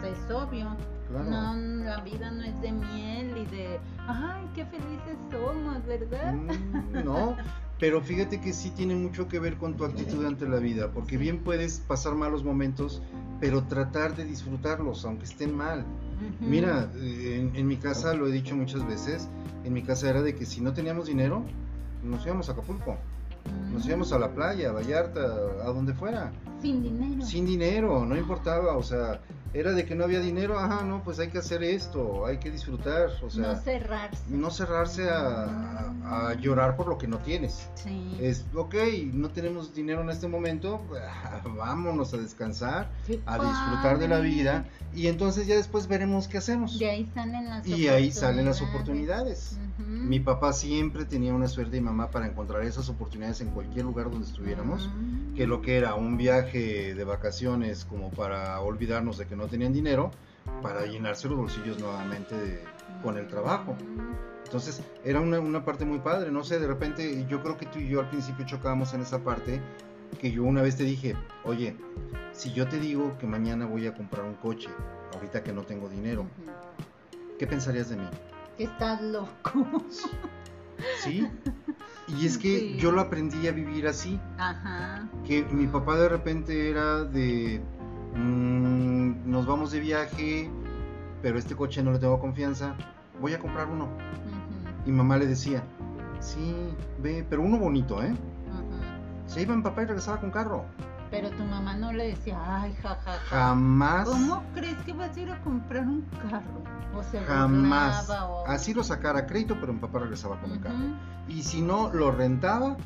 [0.01, 0.75] pues es obvio.
[1.07, 1.25] Claro.
[1.25, 1.53] No,
[1.85, 6.33] la vida no es de miel y de, ay, qué felices somos, ¿verdad?
[6.33, 7.35] Mm, no,
[7.79, 11.17] pero fíjate que sí tiene mucho que ver con tu actitud ante la vida, porque
[11.17, 13.01] bien puedes pasar malos momentos,
[13.39, 15.85] pero tratar de disfrutarlos, aunque estén mal.
[16.39, 19.27] Mira, eh, en, en mi casa, lo he dicho muchas veces,
[19.65, 21.43] en mi casa era de que si no teníamos dinero,
[22.03, 22.97] nos íbamos a Acapulco,
[23.73, 27.25] nos íbamos a la playa, a Vallarta, a donde fuera, Sin dinero.
[27.25, 29.19] sin dinero, no importaba, o sea,
[29.55, 32.51] era de que no había dinero, ajá, no, pues hay que hacer esto, hay que
[32.51, 34.23] disfrutar, o sea, no cerrarse.
[34.27, 35.45] no cerrarse a,
[36.03, 37.67] a- a llorar por lo que no tienes.
[37.75, 38.17] Sí.
[38.19, 38.75] Es, ok,
[39.13, 40.81] no tenemos dinero en este momento,
[41.57, 46.37] vámonos a descansar, Qué a disfrutar de la vida y entonces ya después veremos qué
[46.37, 46.77] hacemos.
[46.79, 49.57] De ahí salen las Y ahí salen las oportunidades.
[49.79, 49.89] Ujú.
[49.89, 54.09] Mi papá siempre tenía una suerte y mamá para encontrar esas oportunidades en cualquier lugar
[54.09, 54.87] donde estuviéramos.
[54.87, 55.35] Ujú.
[55.35, 59.73] Que lo que era un viaje de vacaciones como para olvidarnos de que no tenían
[59.73, 60.11] dinero,
[60.61, 62.63] para llenarse los bolsillos nuevamente de-
[63.03, 63.75] con el trabajo.
[64.45, 67.79] Entonces era una, una parte muy padre, no sé, de repente yo creo que tú
[67.79, 69.59] y yo al principio chocábamos en esa parte,
[70.19, 71.75] que yo una vez te dije, oye,
[72.31, 74.69] si yo te digo que mañana voy a comprar un coche,
[75.13, 76.25] ahorita que no tengo dinero.
[77.39, 78.07] ¿qué pensarías de mí?
[78.57, 79.67] Que estás loco.
[81.03, 81.27] ¿Sí?
[82.07, 82.77] Y es que Sí.
[82.77, 85.09] yo lo aprendí a vivir así, Ajá.
[85.25, 87.61] que mi papá de repente era de,
[88.15, 90.49] mm, nos vamos de viaje,
[91.21, 92.75] pero este coche no le tengo confianza,
[93.21, 93.87] voy a comprar uno.
[94.85, 95.63] Y mamá le decía,
[96.19, 96.55] sí,
[96.99, 98.13] ve, pero uno bonito, ¿eh?
[99.25, 100.65] Se iba en papá y regresaba con carro.
[101.09, 103.11] Pero tu mamá no le decía, ay, jajaja.
[103.29, 106.63] Jamás, ¿Cómo crees que vas a ir a comprar un carro?
[106.95, 108.07] O se jamás.
[108.07, 110.75] burlaba, o- Así lo sacara a crédito, pero mi papá regresaba con el carro.
[111.27, 112.77] Y si no, lo rentaba,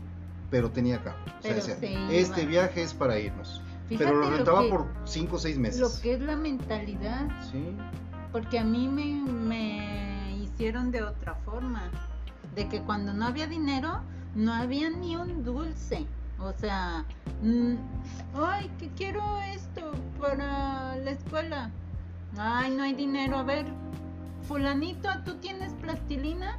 [0.49, 1.17] pero tenía carro.
[1.39, 3.61] O sea, decía, se este viaje es para irnos.
[3.89, 5.81] Fíjate pero lo rentaba que, por 5 o 6 meses.
[5.81, 7.75] lo que es la mentalidad, Sí,
[8.31, 11.89] porque a mí me, me hicieron de otra forma,
[12.55, 13.99] de que cuando no había dinero,
[14.35, 16.05] no había ni un dulce.
[16.39, 17.03] O sea,
[17.41, 17.73] mm,
[18.35, 19.21] ay, que quiero
[19.53, 21.71] esto para la escuela.
[22.37, 23.37] Ay, no hay dinero.
[23.37, 23.65] A ver,
[24.47, 26.55] fulanito, ¿tú tienes plastilina?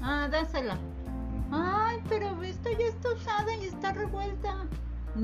[0.00, 0.76] Ah, dásela.
[1.50, 4.54] Ay, pero esta ya está usada y está revuelta.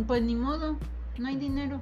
[0.07, 0.77] Pues ni modo,
[1.19, 1.79] no hay dinero.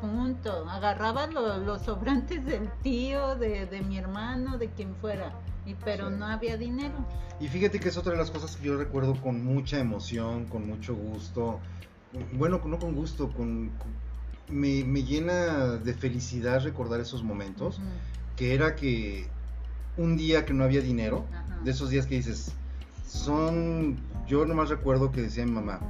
[0.00, 0.68] Punto.
[0.68, 5.32] Agarraba lo- los sobrantes del tío, de, de mi hermano, de quien fuera.
[5.66, 6.14] Y, pero Sí.
[6.18, 6.94] no había dinero.
[7.40, 10.66] Y fíjate que es otra de las cosas que yo recuerdo con mucha emoción, con
[10.66, 11.60] mucho gusto.
[12.32, 14.10] Bueno, no con gusto, con, con-
[14.54, 17.80] me, me llena de felicidad recordar esos momentos.
[18.36, 19.28] Que era que
[19.96, 21.58] un día que no había dinero, Ajá.
[21.62, 22.52] de esos días que dices,
[23.06, 25.80] son, yo nomás recuerdo que decía mi mamá,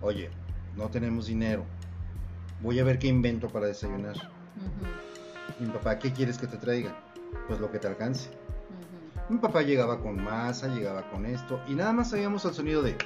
[0.00, 0.30] oye,
[0.76, 1.64] no tenemos dinero,
[2.60, 4.16] voy a ver qué invento para desayunar.
[5.60, 6.94] Y mi papá, ¿qué quieres que te traiga?
[7.46, 8.30] Pues lo que te alcance.
[9.28, 12.96] Mi papá llegaba con masa, llegaba con esto, y nada más sabíamos el sonido de...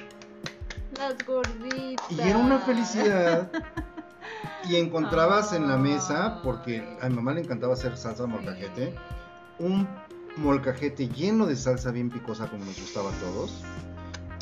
[0.97, 2.11] Las gorditas.
[2.11, 3.51] Y era una felicidad.
[4.69, 8.95] Y encontrabas en la mesa, porque a mi mamá le encantaba hacer salsa molcajete,
[9.59, 9.87] un
[10.37, 13.61] molcajete lleno de salsa bien picosa como nos gustaba a todos,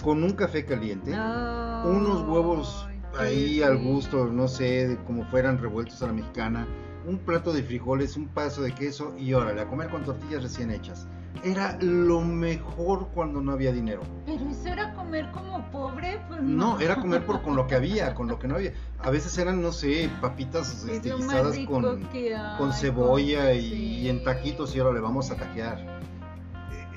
[0.03, 2.87] con un café caliente, unos huevos
[3.17, 6.67] ahí al gusto, no sé, como fueran revueltos a la mexicana,
[7.05, 10.71] un plato de frijoles, un pedazo de queso y órale, a comer con tortillas recién
[10.71, 11.07] hechas.
[11.43, 14.01] Era lo mejor cuando no había dinero.
[14.25, 18.13] Pero eso era comer como pobre, pues No, era comer por con lo que había,
[18.15, 18.73] con lo que no había.
[18.99, 22.07] A veces eran, no sé, papitas Es lo más guisadas rico con,
[22.57, 23.75] con cebolla con- y, sí.
[24.01, 25.79] y en taquitos y ahora le vamos a taquear.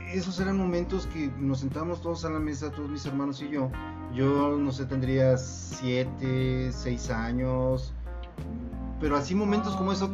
[0.09, 3.49] E- Esos eran momentos que nos sentábamos todos a la mesa, todos mis hermanos y
[3.49, 3.71] yo.
[4.15, 7.93] Yo, no sé, tendría siete, seis años.
[9.01, 10.09] Pero así momentos como eso,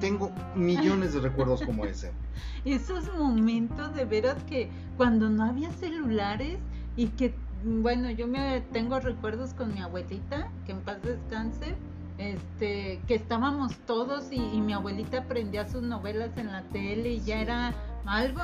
[0.00, 2.12] tengo millones de recuerdos como ese.
[2.64, 6.58] Esos momentos de veras que cuando no había celulares
[6.96, 7.34] y que,
[7.64, 11.76] bueno, yo me tengo recuerdos con mi abuelita, que en paz descanse,
[12.18, 17.18] este, que estábamos todos y, y mi abuelita prendía sus novelas en la tele y
[17.20, 17.42] ya Sí.
[17.42, 17.74] era
[18.06, 18.40] algo,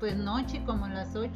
[0.00, 1.30] pues noche, como las 8,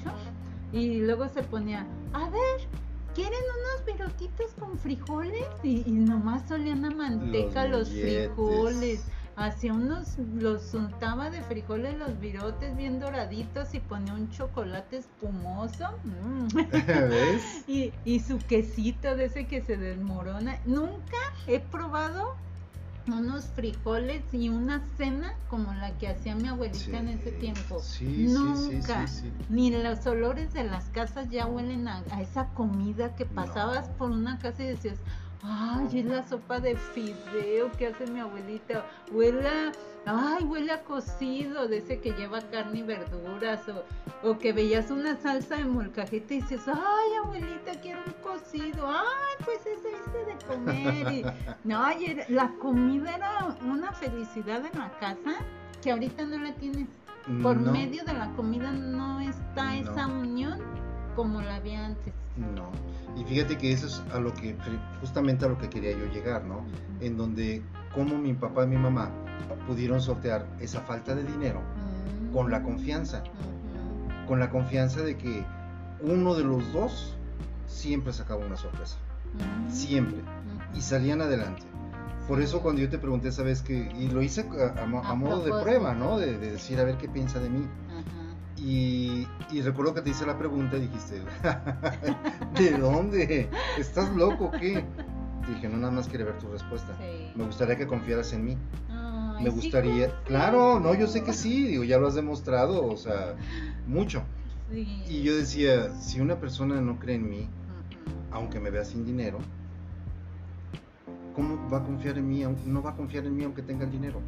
[0.72, 2.68] y luego se ponía, a ver,
[3.16, 5.48] ¿quieren unos virotitos con frijoles?
[5.62, 8.30] Y, y nomás olían a manteca los, molletes.
[8.34, 9.04] frijoles.
[9.36, 15.98] Hacía unos, los untaba de frijoles los virotes bien doraditos y ponía un chocolate espumoso.
[16.04, 16.48] mm.
[17.10, 17.42] ¿Ves?
[17.66, 20.60] Y, y su quesito de ese que se desmorona.
[20.66, 21.16] Nunca
[21.46, 22.36] he probado
[23.08, 27.78] unos frijoles y una cena como la que hacía mi abuelita en ese tiempo.
[27.80, 29.06] Sí, Nunca.
[29.06, 29.30] sí.
[29.48, 33.34] Ni los olores de las casas ya huelen a, a esa comida que No.
[33.34, 34.98] pasabas por una casa y decías,
[35.42, 38.84] ay, es la sopa de fideo que hace mi abuelita.
[39.12, 39.72] Huele a,
[40.06, 43.60] ay, huele a cocido, de ese que lleva carne y verduras.
[43.68, 48.88] O, o que veías una salsa de molcajete y dices, ay, abuelita, quiero un cocido.
[48.88, 51.12] Ay, pues ese hice de comer.
[51.12, 51.24] Y,
[51.68, 55.32] no, y era- la comida era una felicidad en la casa
[55.82, 56.88] que ahorita no la tienes
[57.42, 59.90] por No, medio de la comida no está No.
[59.92, 60.58] esa unión
[61.14, 62.12] como la había antes.
[62.36, 62.70] No.
[63.20, 64.56] Y fíjate que eso es a lo que,
[65.00, 66.64] justamente a lo que quería yo llegar, ¿no?
[67.00, 67.62] En donde,
[67.94, 69.10] como mi papá y mi mamá
[69.66, 71.60] pudieron sortear esa falta de dinero
[72.32, 73.22] con la confianza.
[74.26, 75.44] Con la confianza de que
[76.02, 77.16] uno de los dos
[77.66, 78.98] siempre sacaba una sorpresa.
[79.68, 80.20] Siempre.
[80.74, 81.62] Y salían adelante.
[82.28, 84.44] Por eso cuando yo te pregunté esa vez que, y lo hice
[84.76, 86.18] a, modo de prueba, ¿no?
[86.18, 87.66] De, decir a ver qué piensa de mí.
[88.58, 89.26] Y,
[89.62, 91.22] recuerdo que te hice la pregunta y dijiste,
[92.58, 93.48] ¿de dónde?
[93.78, 94.84] ¿Estás loco o qué?
[95.48, 96.96] dije, no, nada más quiere ver tu respuesta.
[97.34, 98.56] Me gustaría que confiaras en mí.
[99.40, 103.36] Me gustaría, claro, no, yo sé que sí, digo, ya lo has demostrado, o sea,
[103.86, 104.22] mucho.
[104.72, 107.48] Y yo decía, si una persona no cree en mí,
[108.32, 109.38] aunque me vea sin dinero,
[111.34, 112.44] ¿cómo va a confiar en mí?
[112.64, 114.20] No va a confiar en mí aunque tenga el dinero.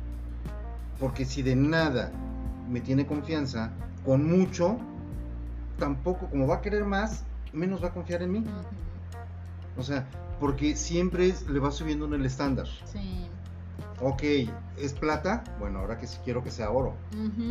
[1.00, 2.12] Porque si de nada
[2.68, 3.72] me tiene confianza,
[4.08, 4.78] con mucho,
[5.78, 8.44] tampoco, como va a querer más, menos va a confiar en mí.
[9.76, 10.08] O sea,
[10.40, 12.66] porque siempre le va subiendo en el estándar.
[12.90, 13.26] Sí.
[14.00, 14.22] Ok,
[14.78, 15.44] ¿es plata?
[15.58, 16.94] Bueno, ahora que sí quiero que sea oro.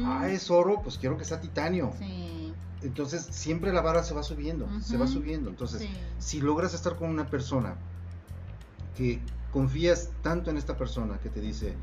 [0.03, 1.91] Ah, es oro, pues quiero que sea titanio.
[1.99, 2.51] Sí.
[2.81, 5.51] Entonces siempre la vara se va subiendo, se va subiendo.
[5.51, 7.75] Entonces, si logras estar con una persona
[8.95, 9.21] que
[9.53, 11.75] confías tanto en esta persona que te dice,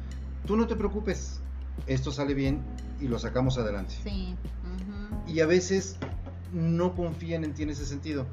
[0.45, 1.39] tú no te preocupes,
[1.87, 2.63] esto sale bien
[3.01, 3.95] y lo sacamos adelante.
[4.03, 4.35] Sí.
[5.27, 5.97] Y a veces
[6.53, 8.27] no confían en ti en ese sentido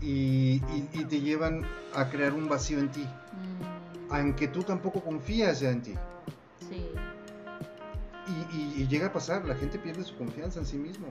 [0.00, 0.60] y,
[1.08, 1.62] te llevan
[1.94, 4.12] a crear un vacío en ti, mm.
[4.12, 5.94] aunque tú tampoco confías ya en ti.
[6.58, 6.86] Sí.
[8.54, 11.08] Y, y, llega a pasar, la gente pierde su confianza en sí mismo.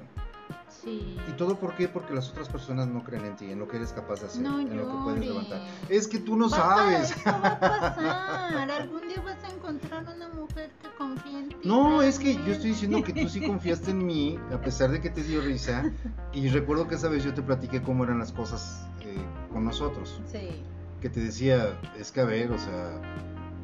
[0.85, 1.87] ¿Y todo por qué?
[1.87, 4.45] Porque las otras personas no creen en ti, en lo que eres capaz de hacer,
[4.45, 5.61] en lo que puedes levantar.
[5.89, 7.13] Es que tú no sabes.
[7.25, 8.71] va a pasar.
[8.71, 11.55] Algún día vas a encontrar una mujer que confíe en ti.
[11.63, 15.01] No, es que yo estoy diciendo que tú sí confiaste en mí, a pesar de
[15.01, 15.91] que te dio risa.
[16.33, 19.17] Y recuerdo que esa vez yo te platiqué cómo eran las cosas eh,
[19.51, 20.21] con nosotros.
[20.31, 20.63] Sí.
[21.01, 23.01] Que te decía, es que a ver, o sea,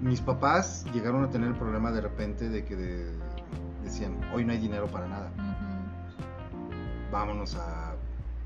[0.01, 2.75] mis papás llegaron a tener el problema de repente de que
[3.83, 5.31] decían, hoy no hay dinero para nada
[7.15, 7.95] vámonos a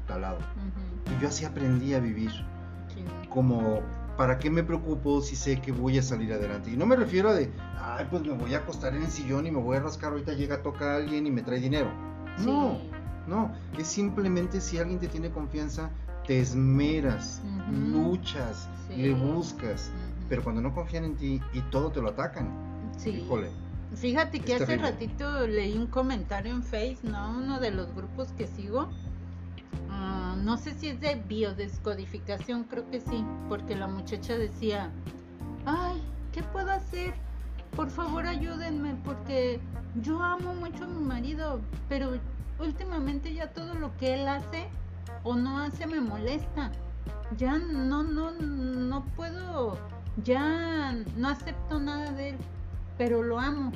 [0.08, 0.38] tal lado.
[1.08, 2.32] Y yo así aprendí a vivir.
[3.30, 3.82] Como,
[4.16, 6.72] ¿para qué me preocupo si sé que voy a salir adelante?
[6.72, 9.48] Y no me refiero a de, ay, pues me voy a acostar en el sillón
[9.48, 11.90] y me voy a rascar, ahorita llega, toca a alguien y me trae dinero.
[12.46, 12.78] No,
[13.28, 15.90] no, es simplemente si alguien te tiene confianza,
[16.28, 17.42] te esmeras,
[17.72, 19.92] luchas, le buscas.
[20.30, 22.52] Pero cuando no confían en ti y todo te lo atacan,
[23.04, 23.50] híjole
[23.96, 27.32] Fíjate que hace ratito leí un comentario en Face, ¿no?
[27.32, 28.88] Uno de los grupos que sigo.
[29.90, 34.92] Ah, no sé si es de biodescodificación, creo que sí, porque la muchacha decía,
[35.66, 36.02] ay,
[36.32, 37.14] ¿qué puedo hacer?
[37.76, 39.60] Por favor ayúdenme, porque
[40.02, 41.60] yo amo mucho a mi marido,
[41.90, 42.12] pero
[42.60, 44.70] últimamente ya todo lo que él hace
[45.24, 46.72] o no hace me molesta.
[47.38, 49.78] Ya no, no, no puedo,
[50.24, 52.38] ya no acepto nada de él
[53.00, 53.72] pero lo amo.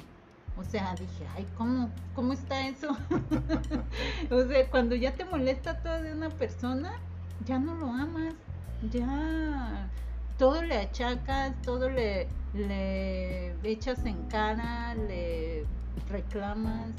[0.58, 2.90] O sea, dije, ay, ¿cómo, cómo está eso?
[4.30, 7.00] o sea, cuando ya te molesta todo de una persona,
[7.46, 8.36] ya no lo amas,
[8.92, 9.90] ya
[10.38, 15.66] todo le achacas, todo le, le echas en cara, le
[16.10, 16.92] reclamas.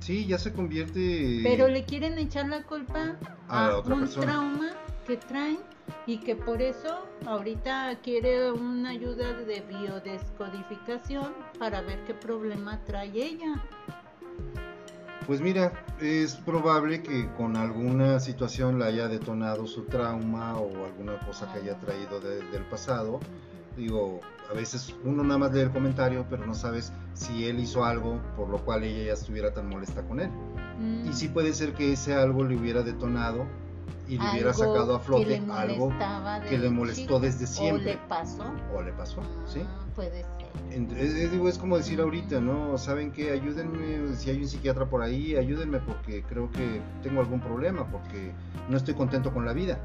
[0.00, 1.40] Sí, ya se convierte.
[1.44, 3.16] Pero le quieren echar la culpa
[3.48, 4.72] a, un trauma
[5.06, 5.60] que traen
[6.06, 13.10] y que por eso ahorita quiere una ayuda de biodescodificación para ver qué problema trae
[13.14, 13.62] ella.
[15.26, 21.18] Pues mira, es probable que con alguna situación la haya detonado su trauma o alguna
[21.20, 23.20] cosa que haya traído del pasado.
[23.74, 24.20] Digo,
[24.50, 28.20] a veces uno nada más lee el comentario, pero no sabes si él hizo algo
[28.36, 30.30] por lo cual ella ya estuviera tan molesta con él.
[31.08, 33.46] Y sí puede ser que ese algo le hubiera detonado
[34.08, 35.92] y le hubiera sacado a flote algo
[36.48, 37.92] que le molestó desde siempre.
[37.92, 38.44] O le pasó.
[38.74, 39.60] O le pasó, ah, ¿sí?
[39.94, 40.54] Puede ser.
[40.98, 42.76] Es, es, como decir ahorita, ¿no?
[42.78, 43.30] ¿Saben qué?
[43.30, 48.32] Ayúdenme, si hay un psiquiatra por ahí, ayúdenme porque creo que tengo algún problema, porque
[48.68, 49.78] no estoy contento con la vida.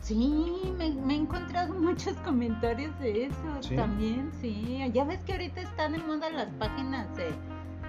[0.00, 4.78] Sí, me, he encontrado muchos comentarios de eso también, sí.
[4.92, 7.30] Ya ves que ahorita están en moda las páginas de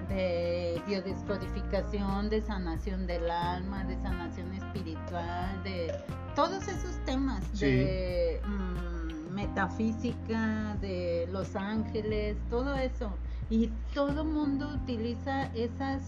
[0.08, 5.92] de biodescodificación, de sanación del alma, de sanación espiritual, de
[6.34, 13.10] todos esos temas, de mm, metafísica, de los ángeles, todo eso.
[13.50, 16.02] Y todo mundo utiliza esas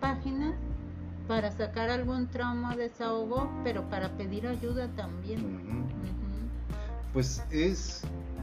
[0.00, 0.54] páginas
[1.26, 5.86] para sacar algún trauma, desahogo, pero para pedir ayuda también.
[7.12, 8.02] Pues es,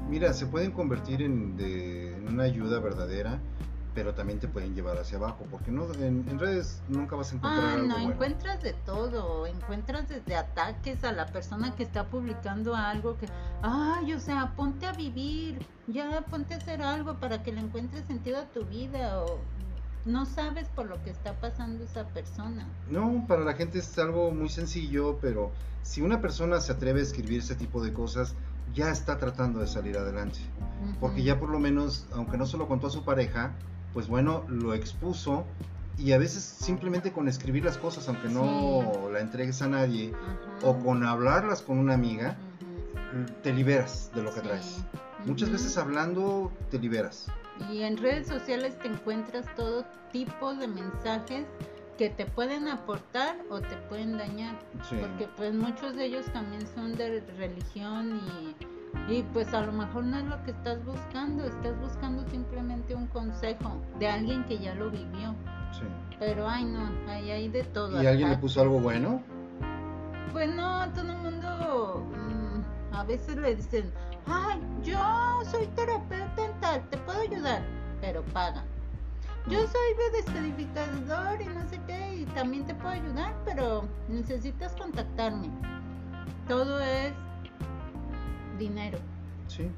[0.09, 3.39] mira, se pueden convertir en, en una ayuda verdadera
[3.93, 7.35] pero también te pueden llevar hacia abajo, porque no en, en redes nunca vas a
[7.35, 8.11] encontrar Ah, algo no, bueno.
[8.11, 13.27] encuentras de todo, encuentras desde ataques a la persona que está publicando algo que,
[13.61, 18.05] ay, o sea, ponte a vivir, ya ponte a hacer algo para que le encuentres
[18.05, 19.39] sentido a tu vida o
[20.05, 22.67] no sabes por lo que está pasando esa persona.
[22.89, 25.51] No, para la gente es algo muy sencillo, pero
[25.81, 28.35] si una persona se atreve a escribir ese tipo de cosas,
[28.73, 30.39] ya está tratando de salir adelante.
[30.99, 33.51] Porque ya por lo menos, aunque no se lo contó a su pareja,
[33.93, 35.45] pues bueno, lo expuso
[35.97, 40.11] y a veces simplemente con escribir las cosas, aunque no la entregues a nadie,
[40.63, 42.35] o con hablarlas con una amiga,
[43.43, 44.47] te liberas de lo que Sí.
[44.47, 44.77] traes.
[45.25, 47.27] Muchas veces hablando te liberas.
[47.71, 51.45] Y en redes sociales te encuentras todo tipo de mensajes
[51.97, 54.55] que te pueden aportar o te pueden dañar.
[54.89, 54.95] Sí.
[54.99, 58.55] Porque pues muchos de ellos también son de religión y,
[59.09, 63.07] y pues a lo mejor no es lo que estás buscando, estás buscando simplemente un
[63.07, 65.33] consejo de alguien que ya lo vivió.
[65.71, 65.83] Sí.
[66.19, 68.01] Pero ay no, ahí hay de todo.
[68.01, 69.21] ¿Y alguien le puso algo bueno?
[70.31, 73.91] Pues no, todo el mundo mm, a veces le dicen,
[74.27, 74.99] ay, yo
[75.51, 77.61] soy terapeuta en tal, te puedo ayudar,
[78.01, 78.63] pero paga.
[79.47, 79.67] Yo No.
[79.67, 85.49] soy descodificador y no sé qué, y también te puedo ayudar, pero necesitas contactarme.
[86.47, 87.11] Todo es
[88.57, 88.97] dinero.
[89.47, 89.69] Sí.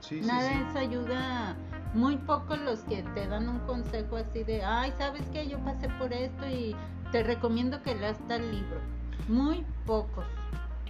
[0.00, 0.64] Sí, Nada sí.
[0.68, 1.56] es ayuda.
[1.94, 5.46] Muy pocos los que te dan un consejo así de, ay, ¿sabes qué?
[5.46, 6.74] Yo pasé por esto y
[7.10, 8.80] te recomiendo que leas tal libro.
[9.28, 10.24] Muy pocos.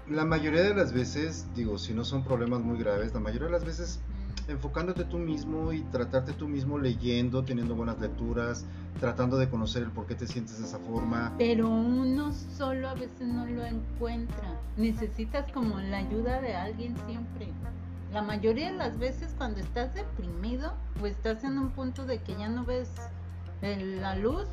[0.09, 3.53] La mayoría de las veces, digo, si no son problemas muy graves, la mayoría de
[3.53, 4.01] las veces.
[4.49, 8.65] Enfocándote tú mismo y tratarte tú mismo leyendo, teniendo buenas lecturas,
[9.01, 11.33] tratando de conocer el por qué te sientes de esa forma.
[11.39, 14.61] Pero uno solo a veces no lo encuentra.
[14.77, 17.49] Necesitas como la ayuda de alguien siempre.
[18.13, 22.37] La mayoría de las veces cuando estás deprimido o estás en un punto de que
[22.37, 22.91] ya no ves
[23.63, 24.47] el- la luz,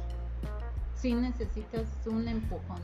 [0.95, 2.79] sí necesitas un empujón.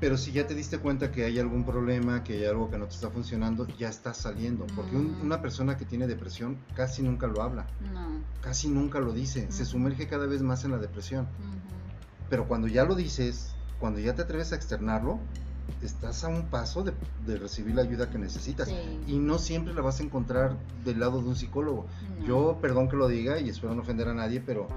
[0.00, 2.86] Pero si ya te diste cuenta que hay algún problema, que hay algo que no
[2.86, 4.64] te está funcionando, ya estás saliendo.
[4.76, 5.22] Porque un- Mm.
[5.24, 8.20] una persona que tiene depresión casi nunca lo habla, No.
[8.40, 9.72] casi nunca lo dice, se Ujú.
[9.72, 11.26] sumerge cada vez más en la depresión.
[12.30, 15.18] Pero cuando ya lo dices, cuando ya te atreves a externarlo,
[15.82, 16.92] estás a un paso de,
[17.26, 18.68] de recibir la ayuda que necesitas.
[18.68, 18.74] Sí.
[19.06, 21.86] Y no siempre la vas a encontrar del lado de un psicólogo.
[22.20, 22.24] No.
[22.26, 24.68] Yo, perdón que lo diga y espero no ofender a nadie, pero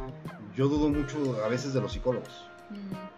[0.56, 2.46] yo dudo mucho a veces de los psicólogos.
[2.72, 3.11] Mm.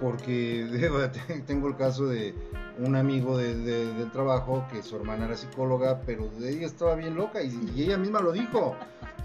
[0.00, 2.34] Porque tengo el caso de
[2.78, 7.16] un amigo de- de- del trabajo que su hermana era psicóloga, pero ella estaba bien
[7.16, 8.76] loca y, y ella misma lo dijo.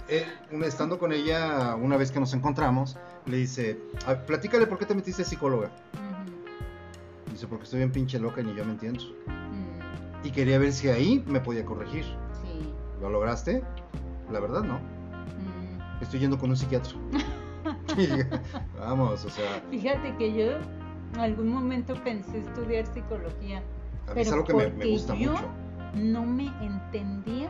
[0.09, 0.25] Eh,
[0.65, 4.95] estando con ella, una vez que nos encontramos, le dice, "A- platícale por qué te
[4.95, 5.69] metiste psicóloga.
[7.31, 9.03] Dice, porque estoy bien pinche loca y ni yo me entiendo.
[9.27, 10.25] Mm.
[10.27, 12.03] Y quería ver si ahí me podía corregir.
[12.03, 12.73] Sí.
[13.01, 13.63] ¿Lo lograste?
[14.31, 14.75] La verdad, no.
[14.75, 16.03] Mm.
[16.03, 16.91] Estoy yendo con un psiquiatra.
[18.79, 20.51] Vamos, o sea, Fíjate que yo
[21.13, 23.61] en algún momento pensé estudiar psicología.
[24.07, 25.45] a mí es Pero algo que me, me porque gusta yo- mucho.
[25.95, 27.49] No me entendía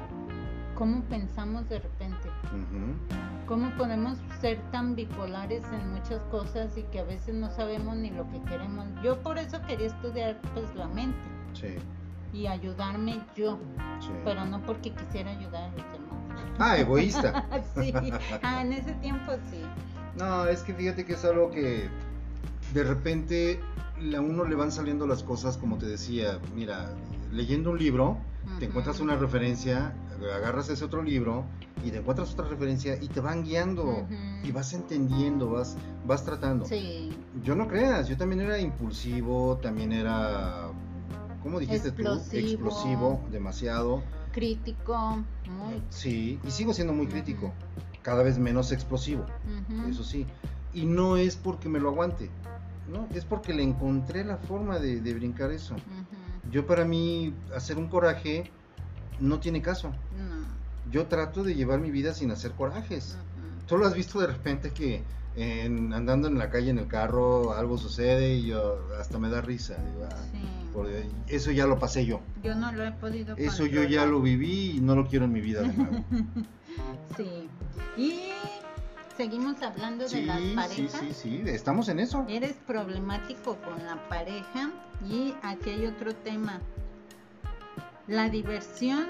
[0.76, 2.28] cómo pensamos de repente.
[2.48, 3.46] Ujú.
[3.48, 8.10] Cómo podemos ser tan bipolares en muchas cosas y que a veces no sabemos ni
[8.10, 8.86] lo que queremos.
[9.04, 11.18] Yo por eso quería estudiar pues la mente
[11.54, 11.76] Sí,
[12.34, 13.60] y ayudarme yo,
[14.02, 14.10] sí.
[14.26, 16.54] pero no porque quisiera ayudar a los demás.
[16.60, 17.46] Ah, egoísta.
[17.76, 17.94] sí,
[18.44, 19.62] ah, en ese tiempo sí.
[20.18, 21.88] No, es que fíjate que es algo que
[22.74, 23.60] de repente
[24.16, 26.94] a uno le van saliendo las cosas, como te decía, mira,
[27.32, 28.18] leyendo un libro,
[28.60, 29.94] te encuentras una referencia,
[30.36, 31.46] agarras ese otro libro
[31.84, 34.06] y te encuentras otra referencia y te van guiando
[34.44, 36.66] y vas entendiendo, vas, vas tratando.
[36.66, 37.12] Sí,
[37.44, 40.68] Yo no creas, yo también era impulsivo, también era,
[41.42, 42.30] ¿cómo dijiste Explosivo.
[42.32, 42.38] tú?
[42.38, 44.04] Explosivo, demasiado.
[44.32, 44.98] crítico,
[45.48, 45.82] muy.
[45.90, 47.52] Sí, y sigo siendo muy crítico,
[48.04, 49.26] cada vez menos explosivo.
[49.90, 50.28] Eso sí.
[50.74, 52.30] Y no es porque me lo aguante,
[52.92, 55.76] no, es porque le encontré la forma de, de brincar eso.
[56.52, 58.52] Yo para mí hacer un coraje
[59.20, 59.90] no tiene caso.
[59.90, 60.92] No.
[60.92, 63.16] Yo trato de llevar mi vida sin hacer corajes.
[63.18, 63.66] Ujú.
[63.68, 65.02] Tú lo has visto de repente que
[65.36, 69.42] en- andando en la calle en el carro algo sucede y yo hasta me da
[69.42, 69.76] risa.
[69.78, 70.38] digo, "Ah, Sí.
[70.74, 70.90] por-
[71.28, 72.20] eso ya lo pasé yo.
[72.44, 75.32] Yo no lo he podido Eso yo ya lo viví y no lo quiero en
[75.32, 76.04] mi vida de nuevo.
[77.18, 77.50] Sí.
[77.98, 78.20] Y
[79.18, 81.02] seguimos hablando de Sí, las sí, parejas.
[81.02, 82.26] sí, sí, estamos en eso.
[82.28, 84.72] Eres problemático con la pareja
[85.08, 86.60] y aquí hay otro tema.
[88.08, 89.08] La diversión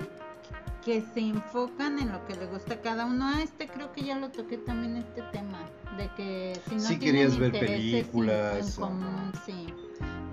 [0.85, 3.26] que se enfocan en lo que le gusta a cada uno.
[3.27, 5.60] Ah, este creo que ya lo toqué también este tema
[5.98, 9.68] de que si no Sí querías ver películas, en común, sí.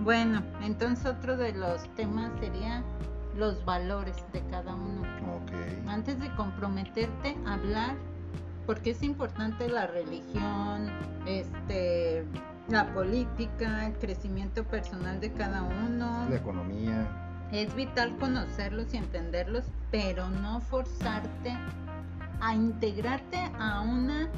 [0.00, 2.82] Bueno, entonces otro de los temas sería
[3.36, 5.02] los valores de cada uno.
[5.36, 5.52] Ok.
[5.88, 7.94] Antes de comprometerte, hablar
[8.66, 10.90] porque es importante la religión,
[11.26, 12.24] este,
[12.68, 16.26] la política, el crecimiento personal de cada uno.
[16.28, 17.06] La economía.
[17.50, 21.56] Es vital conocerlos y entenderlos, pero no forzarte
[22.40, 24.28] a integrarte a una,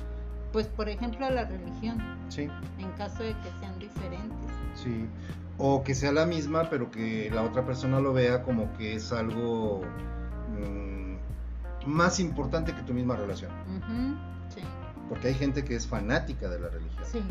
[0.52, 1.98] pues por ejemplo a la religión,
[2.31, 2.48] Sí,
[2.78, 4.51] en caso de que sean diferentes.
[4.74, 5.06] sí.
[5.64, 9.12] O que sea la misma, pero que la otra persona lo vea como que es
[9.12, 9.82] algo
[10.59, 13.51] mm, más importante que tu misma relación.
[14.52, 14.60] Sí,
[15.09, 17.05] Porque hay gente que es fanática de la religión.
[17.05, 17.22] sí.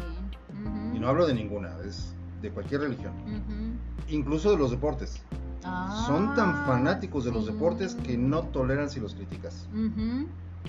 [0.94, 3.12] Y no hablo de ninguna, es de cualquier religión.
[4.08, 5.22] Incluso de los deportes.
[6.08, 9.68] Son tan Ah, fanáticos de los deportes que no toleran si los criticas.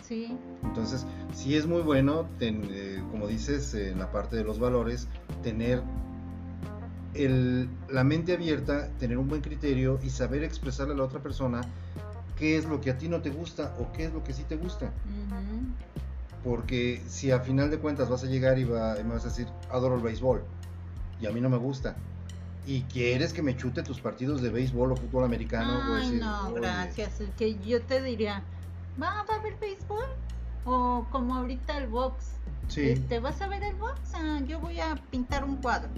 [0.02, 4.58] Sí, Entonces, sí es muy bueno, ten- eh, como dices, en la parte de los
[4.58, 5.06] valores,
[5.42, 5.82] tener
[7.14, 11.60] el- la mente abierta, tener un buen criterio y saber expresarle a la otra persona
[12.38, 14.44] qué es lo que a ti no te gusta o qué es lo que sí
[14.44, 14.92] te gusta.
[16.44, 19.28] Porque si a final de cuentas vas a llegar y, va- y me vas a
[19.28, 20.42] decir, adoro el béisbol
[21.20, 21.96] y a mí no me gusta.
[22.66, 26.48] Y quieres que me chute tus partidos de béisbol o fútbol americano, Ay, decir, no,
[26.48, 27.20] "Oye, gracias.
[27.20, 28.42] Es que yo te diría,
[29.00, 30.04] ¿va, va a haber béisbol?
[30.64, 32.34] O como ahorita el box.
[32.68, 34.12] Sí, Este, ¿Vas a ver el box?
[34.14, 35.90] Ah, yo voy a pintar un cuadro.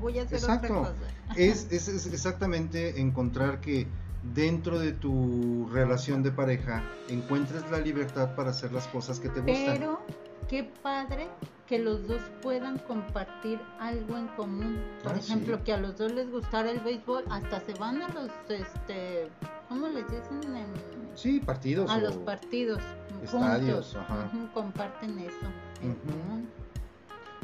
[0.00, 0.80] Voy a hacer Exacto.
[0.80, 1.34] otra cosa.
[1.36, 3.86] es, es- es exactamente encontrar que
[4.34, 9.40] dentro de tu relación de pareja encuentres la libertad para hacer las cosas que te
[9.40, 9.76] gustan.
[9.78, 10.00] Pero
[10.48, 11.28] qué padre
[11.66, 14.80] que los dos puedan compartir algo en común.
[15.02, 15.62] Por Ah, ejemplo, sí.
[15.64, 19.28] que a los dos les gustara el béisbol, hasta se van a los, este,
[19.68, 20.56] ¿cómo les dicen?
[20.56, 21.90] En- Sí, partidos.
[21.90, 22.80] a los partidos.
[23.22, 23.96] estadios, juntos.
[23.96, 24.30] ajá.
[24.54, 25.46] Comparten eso.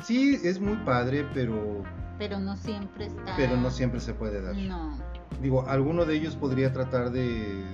[0.04, 1.82] Sí, es muy padre, pero,
[2.18, 3.34] Pero no siempre está.
[3.36, 4.54] pero no siempre se puede dar.
[4.54, 4.98] No.
[5.40, 7.64] Digo, alguno de ellos podría tratar de,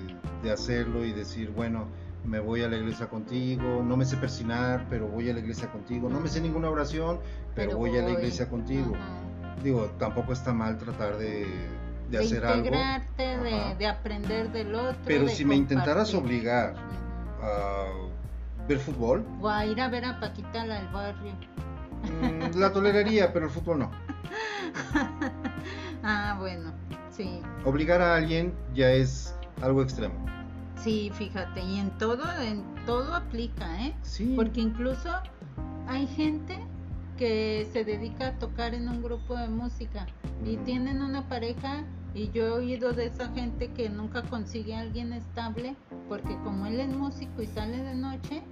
[0.43, 1.87] de hacerlo y decir, bueno,
[2.25, 5.71] me voy a la iglesia contigo, no me sé persinar, pero voy a la iglesia
[5.71, 7.19] contigo, no me sé ninguna oración,
[7.55, 8.93] pero, voy, a la iglesia contigo.
[8.95, 9.63] Ajá.
[9.63, 11.47] Digo, tampoco está mal tratar de, de
[12.11, 14.97] De, hacer algo, integrarte, de, de aprender del otro.
[15.05, 16.75] pero si me intentaras obligar
[17.43, 17.87] a
[18.67, 21.33] ver fútbol, O a ir a ver a Paquita al barrio.
[22.03, 23.91] Mm, la toleraría, pero el fútbol no.
[26.03, 26.73] Ah, bueno,
[27.11, 27.43] sí.
[27.67, 30.15] Obligar a alguien ya es algo extremo.
[30.83, 33.95] Sí, fíjate, y en todo, en todo aplica, ¿eh?
[34.03, 35.11] Sí, Porque incluso
[35.87, 36.59] hay gente
[37.19, 40.07] que se dedica a tocar en un grupo de música
[40.43, 40.65] y Ujú.
[40.65, 45.13] tienen una pareja y yo he oído de esa gente que nunca consigue a alguien
[45.13, 45.77] estable
[46.09, 48.43] porque como él es músico y sale de noche,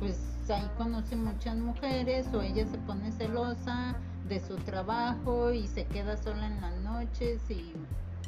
[0.00, 0.18] pues
[0.48, 3.94] ahí conoce muchas mujeres o ella se pone celosa
[4.28, 7.74] de su trabajo y se queda sola en las noches y,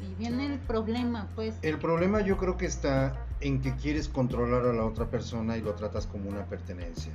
[0.01, 1.55] y viene el problema pues.
[1.61, 5.61] El problema yo creo que está en que quieres controlar a la otra persona y
[5.61, 7.11] lo tratas como una pertenencia.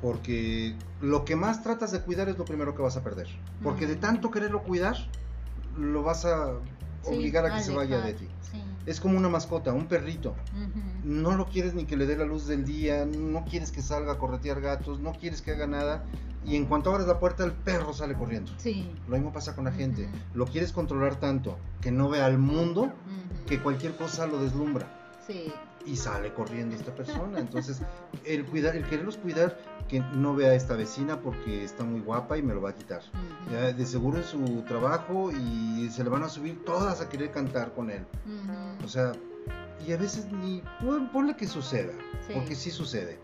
[0.00, 3.26] Porque lo que más tratas de cuidar es lo primero que vas a perder.
[3.62, 4.96] Porque de tanto quererlo cuidar,
[5.76, 6.52] lo vas a
[7.02, 8.28] sí, obligar a que se vaya de ti.
[8.56, 10.34] Sí, Es como una mascota, un perrito.
[11.04, 14.12] No lo quieres ni que le dé la luz del día, no quieres que salga
[14.12, 16.04] a corretear gatos, no quieres que haga nada.
[16.44, 18.52] Y en cuanto abres la puerta, el perro sale corriendo.
[18.58, 18.88] Sí.
[19.08, 20.08] Lo mismo pasa con la gente.
[20.34, 22.92] Lo quieres controlar tanto que no vea al mundo
[23.48, 24.86] que cualquier cosa lo deslumbra.
[25.26, 25.52] Sí.
[25.84, 27.38] y sale corriendo esta persona.
[27.40, 27.80] Entonces,
[28.24, 29.56] el cuidar, el quererlos cuidar,
[29.88, 32.74] que no vea a esta vecina porque está muy guapa y me lo va a
[32.74, 33.02] quitar.
[33.50, 37.72] de seguro es su trabajo y se le van a subir todas a querer cantar
[37.74, 38.04] con él.
[38.26, 39.12] ujú, O sea,
[39.86, 41.92] y a veces ni pon- ponle que suceda,
[42.26, 42.32] Sí.
[42.34, 43.18] porque sí sucede.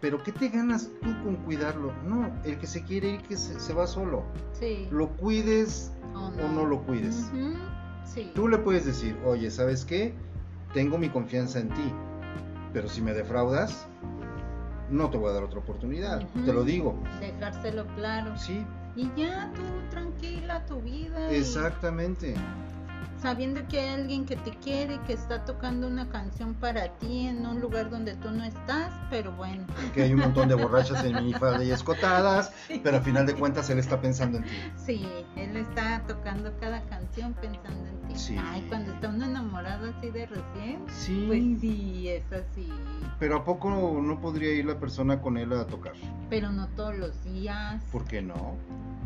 [0.00, 1.92] Pero ¿qué te ganas tú con cuidarlo?
[2.04, 4.22] No, el que se quiere ir que se, se va solo.
[4.52, 4.88] sí.
[4.90, 7.30] Lo cuides o no lo cuides.
[7.34, 7.54] Ujú,
[8.04, 8.30] Sí.
[8.34, 10.14] Tú le puedes decir, oye, ¿sabes qué?
[10.72, 11.92] Tengo mi confianza en ti,
[12.72, 13.86] pero si me defraudas,
[14.90, 16.98] no te voy a dar otra oportunidad, te lo digo.
[17.20, 18.36] Dejárselo claro.
[18.38, 18.64] Sí,
[18.96, 21.30] Y ya tú tranquila tu vida.
[21.30, 22.34] exactamente.
[23.20, 27.26] Sabiendo que hay alguien que te quiere y que está tocando una canción para ti
[27.26, 29.66] en un lugar donde tú no estás, pero bueno.
[29.92, 32.52] Que hay un montón de borrachas en minifalda y escotadas,
[32.84, 34.50] pero al final de cuentas él está pensando en ti.
[34.76, 38.16] Sí, él está tocando cada canción pensando en ti.
[38.16, 38.36] Sí.
[38.40, 42.68] Ay, cuando está uno enamorado así de recién, Sí, pues sí, es así.
[43.18, 43.68] pero ¿a poco
[44.00, 45.94] no podría ir la persona con él a tocar?
[46.30, 47.82] Pero no todos los días.
[47.90, 48.54] ¿Por qué no?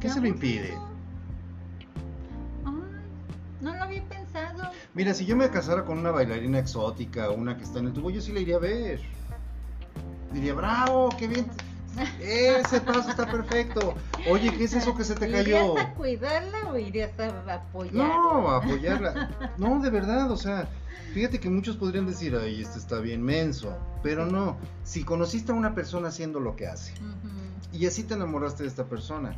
[0.00, 0.76] ¿Qué se lo impide?
[3.62, 4.70] No lo había pensado.
[4.92, 8.10] Mira, si yo me casara con una bailarina exótica, una que está en el tubo,
[8.10, 9.00] yo sí la iría a ver.
[10.32, 11.46] Diría, bravo, qué bien.
[12.20, 13.94] Ese paso está perfecto.
[14.30, 15.78] Oye, ¿qué es eso que se te ¿Irías cayó?
[15.78, 18.02] a cuidarla o irías a apoyarla?
[18.04, 19.52] No, a apoyarla.
[19.58, 20.68] No, de verdad, o sea,
[21.12, 23.76] fíjate que muchos podrían decir, ay, este está bien menso.
[24.02, 26.94] Pero no, si conociste a una persona haciendo lo que hace
[27.72, 29.36] y así te enamoraste de esta persona,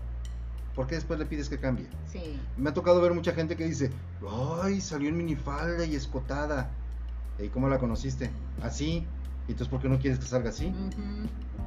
[0.75, 1.87] ¿por qué después le pides que cambie?
[2.11, 2.41] Sí.
[2.57, 3.91] Me ha tocado ver mucha gente que dice,
[4.63, 6.71] ay, salió en minifalda y escotada.
[7.39, 8.31] ¿Y cómo la conociste?
[8.63, 9.07] Así.
[9.47, 10.73] ¿Y entonces por qué no quieres que salga así?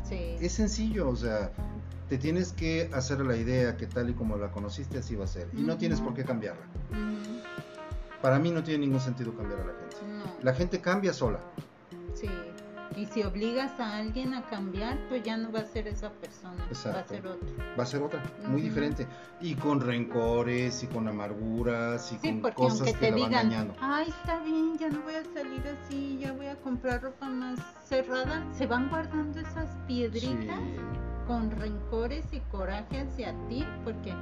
[0.04, 0.36] Sí.
[0.40, 1.52] Es sencillo, o sea,
[2.10, 5.28] te tienes que hacer la idea que tal y como la conociste así va a
[5.28, 5.48] ser.
[5.54, 6.64] Y no tienes por qué cambiarla.
[8.22, 9.96] Para mí no tiene ningún sentido cambiar a la gente.
[10.08, 10.44] No.
[10.44, 11.40] La gente cambia sola.
[12.14, 12.28] Sí.
[12.96, 16.56] Y si obligas a alguien a cambiar, pues ya no va a ser esa persona,
[16.58, 17.14] va a Exacto.
[17.14, 17.48] ser otro.
[17.78, 19.06] Va a ser otra, muy diferente.
[19.42, 23.18] Y con rencores, y con amarguras, y Sí, con porque cosas aunque que te la
[23.18, 23.74] van digan, dañando.
[23.82, 27.60] ay, está bien, ya no voy a salir así, ya voy a comprar ropa más
[27.88, 30.60] cerrada, se van guardando esas piedritas
[31.28, 34.14] con rencores y coraje hacia ti, porque,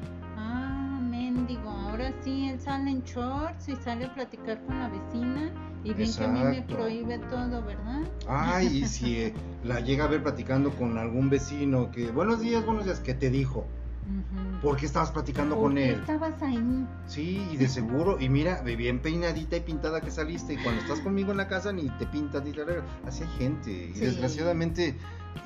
[1.35, 5.51] mendigo, ahora sí, él sale en shorts y sale a platicar con la vecina
[5.83, 8.03] y bien que a mí me prohíbe todo, ¿verdad?
[8.27, 9.33] Ay, y si eh,
[9.63, 13.29] la llega a ver platicando con algún vecino que, buenos días, buenos días, ¿qué te
[13.29, 13.67] dijo?
[14.05, 14.61] Ujú.
[14.61, 15.99] ¿Por qué estabas platicando ¿Por con qué él?
[15.99, 16.87] estabas ahí?
[17.07, 21.01] Sí, y de seguro, y mira, bien peinadita y pintada que saliste, y cuando estás
[21.01, 22.85] conmigo en la casa ni te pintas ni te arreglas.
[23.05, 23.99] Así hay gente, y Sí.
[23.99, 24.95] desgraciadamente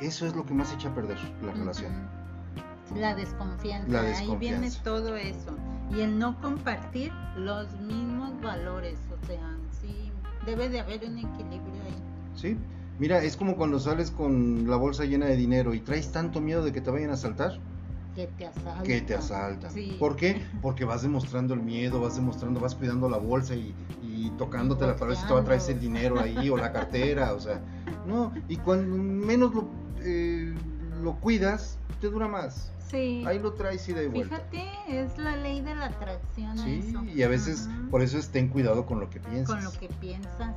[0.02, 1.92] eso es lo que más echa a perder la relación.
[2.96, 5.56] La desconfianza, La ahí viene todo eso.
[5.96, 10.12] Y el no compartir los mismos valores, o sea, sí,
[10.46, 12.04] debe de haber un equilibrio ahí.
[12.36, 12.58] Sí,
[13.00, 16.64] mira, es como cuando sales con la bolsa llena de dinero y traes tanto miedo
[16.64, 17.60] de que te vayan a asaltar,
[18.16, 18.84] Que te asaltan.
[18.84, 19.72] que te asaltan.
[19.72, 19.96] Sí.
[20.00, 20.46] ¿Por qué?
[20.62, 25.08] Porque vas demostrando el miedo, vas demostrando, vas cuidando la bolsa y, y tocándotela para
[25.08, 27.62] ver si te traes el dinero ahí o la cartera, o sea,
[28.06, 29.68] no, y cuando menos lo,
[30.02, 30.54] eh,
[31.02, 32.72] lo cuidas, te dura más.
[32.90, 33.24] Sí.
[33.28, 34.38] Ahí lo traes y de vuelta.
[34.50, 36.58] Fíjate, es la ley de la atracción.
[36.58, 37.04] Sí, eso.
[37.06, 39.56] y a veces, por eso es ten cuidado con lo que piensas.
[39.56, 40.56] Con lo que piensas.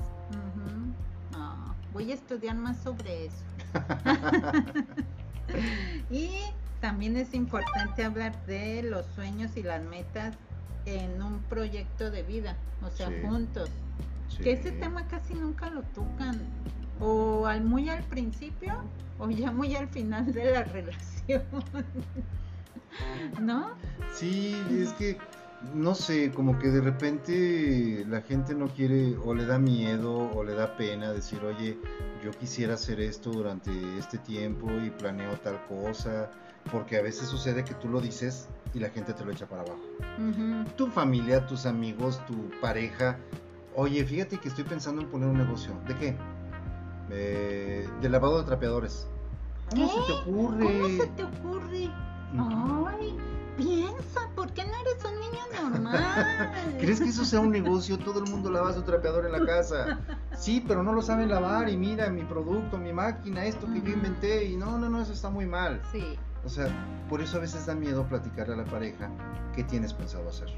[1.34, 3.44] Ah, voy a estudiar más sobre eso.
[6.10, 6.30] y
[6.80, 10.34] también es importante hablar de los sueños y las metas
[10.86, 13.14] en un proyecto de vida, o sea, Sí.
[13.22, 13.68] juntos.
[14.28, 14.42] Sí.
[14.42, 16.40] Que ese tema casi nunca lo tocan,
[16.98, 18.74] o al muy al principio,
[19.18, 21.11] o ya muy al final de la relación.
[23.40, 23.76] ¿No?
[24.12, 25.18] Sí, es que
[25.74, 30.42] no sé, como que de repente la gente no quiere o le da miedo o
[30.42, 31.78] le da pena decir, oye,
[32.22, 36.30] yo quisiera hacer esto durante este tiempo y planeo tal cosa,
[36.70, 39.62] porque a veces sucede que tú lo dices y la gente te lo echa para
[39.62, 39.82] abajo.
[40.76, 43.18] Tu familia, tus amigos, tu pareja,
[43.74, 45.78] oye, fíjate que estoy pensando en poner un negocio.
[45.86, 46.16] ¿De qué?
[47.10, 49.08] Eh, de lavado de trapeadores.
[49.72, 50.00] ¿Cómo ¿Qué?
[50.00, 50.64] se te ocurre?
[50.64, 51.90] ¿Cómo se te ocurre?
[52.38, 53.16] Ay,
[53.56, 56.52] piensa, ¿por qué no eres un niño normal?
[56.80, 57.98] ¿Crees que eso sea un negocio?
[57.98, 60.00] Todo el mundo lava su trapeador en la casa.
[60.36, 63.92] Sí, pero no lo saben lavar y mira mi producto, mi máquina, esto que yo
[63.92, 65.80] inventé y no, no, no, eso está muy mal.
[65.92, 66.68] Sí, O sea,
[67.08, 69.10] por eso a veces da miedo platicarle a la pareja
[69.54, 70.48] qué tienes pensado hacer.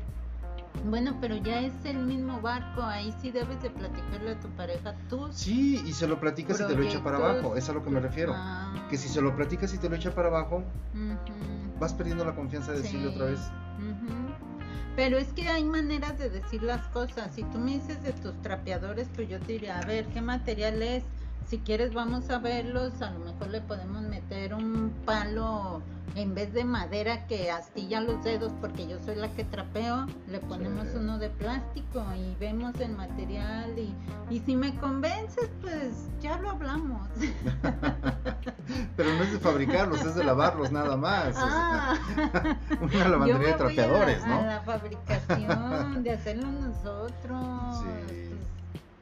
[0.83, 4.95] Bueno, pero ya es el mismo barco, ahí sí debes de platicarle a tu pareja
[5.09, 7.83] tus Sí, y se lo platicas y te lo echa para abajo, es a lo
[7.83, 8.33] que me refiero.
[8.35, 10.63] Ah, Que si se lo platicas y te lo echa para abajo,
[11.79, 13.41] vas perdiendo la confianza de decirle sí, otra vez.
[13.79, 14.15] ujú.
[14.97, 17.35] Pero es que hay maneras de decir las cosas.
[17.35, 20.83] Si tú me dices de tus trapeadores, pues yo te diría, a ver, ¿qué material
[20.83, 21.03] es?
[21.47, 25.83] Si quieres vamos a verlos, a lo mejor le podemos meter un palo
[26.17, 30.39] en vez de madera que astilla los dedos, porque yo soy la que trapeo, le
[30.41, 30.97] ponemos Sí.
[30.97, 33.93] uno de plástico y vemos el material y,
[34.31, 37.09] y si me convences, pues ya lo hablamos.
[38.97, 41.35] Pero no es de fabricarlos, es de lavarlos nada más.
[41.37, 41.95] Ah.
[42.81, 44.47] una lavandería de voy a la- trapeadores, a ¿no?
[44.47, 47.85] la fabricación, de hacerlo nosotros.
[48.09, 48.31] Sí.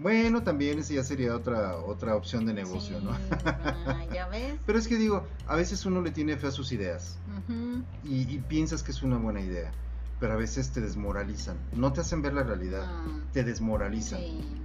[0.03, 3.12] Bueno, también esa ya sería otra otra opción de negocio, sí, ¿no?
[3.12, 4.55] ah, ya ves.
[4.66, 8.35] Pero es que digo, a veces uno le tiene fe a sus ideas Ujú, y,
[8.35, 9.73] y piensas que es una buena idea,
[10.19, 11.59] pero a veces te desmoralizan.
[11.73, 14.20] No te hacen ver la realidad, ah, te desmoralizan.
[14.20, 14.62] sí.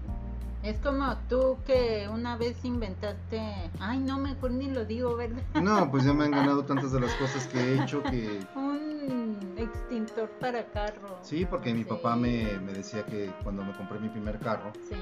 [0.67, 3.41] Es como tú que una vez inventaste,
[3.79, 5.41] ay no, mejor ni lo digo, ¿verdad?
[5.61, 8.45] No, pues ya me han ganado tantas de las cosas que he hecho que...
[8.53, 11.19] Un extintor para carro.
[11.21, 14.73] Sí, porque mi Sí, papá me, me decía que cuando me compré mi primer carro,
[14.89, 14.95] Sí.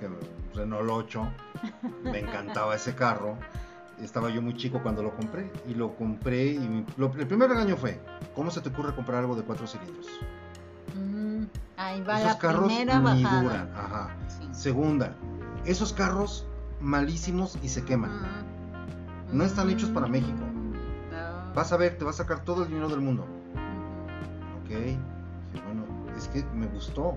[0.00, 0.08] que
[0.52, 1.28] Renault 8,
[2.02, 3.38] me encantaba ese carro.
[4.00, 7.48] Estaba yo muy chico cuando lo compré y lo compré y mi- lo- el primer
[7.48, 8.00] regaño fue,
[8.34, 10.08] ¿cómo se te ocurre comprar algo de cuatro cilindros?
[10.94, 11.44] Mm,
[11.76, 13.42] ahí va Esos la carros primera ni bajada.
[13.42, 14.08] duran, ajá.
[14.28, 14.48] Sí.
[14.52, 15.14] Segunda,
[15.64, 16.46] esos carros
[16.80, 18.10] malísimos y se queman.
[19.32, 20.38] No están hechos para México.
[21.54, 23.24] Vas a ver, te va a sacar todo el dinero del mundo.
[24.62, 24.68] Ok.
[24.70, 24.96] Dije,
[25.66, 25.84] bueno,
[26.16, 27.16] es que me gustó.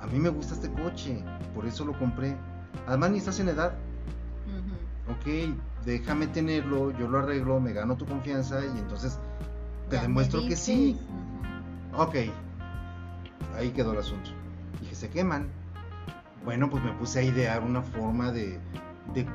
[0.00, 1.22] A mí me gusta este coche,
[1.54, 2.36] por eso lo compré.
[2.86, 3.72] Además, ni estás en edad.
[5.10, 9.18] Ok, déjame tenerlo, yo lo arreglo, me gano tu confianza y entonces
[9.88, 10.98] te Ya demuestro que sí.
[11.96, 12.14] Ok,
[13.56, 14.30] ahí quedó el asunto.
[14.80, 15.48] Dije, se queman.
[16.44, 18.58] Bueno, pues me puse a idear una forma de,
[19.14, 19.26] de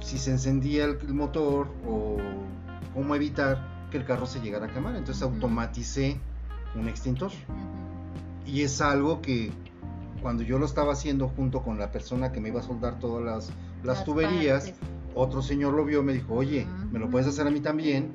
[0.00, 2.16] si se encendía el, el motor o
[2.94, 4.96] cómo evitar que el carro se llegara a quemar.
[4.96, 6.18] Entonces automaticé
[6.74, 7.30] un extintor.
[8.46, 9.52] Y es algo que
[10.22, 13.24] cuando yo lo estaba haciendo junto con la persona que me iba a soldar todas
[13.24, 13.52] las,
[13.84, 14.88] las tuberías, partes.
[15.14, 18.12] otro señor lo vio, me dijo, oye, ¿me lo puedes hacer a mí también?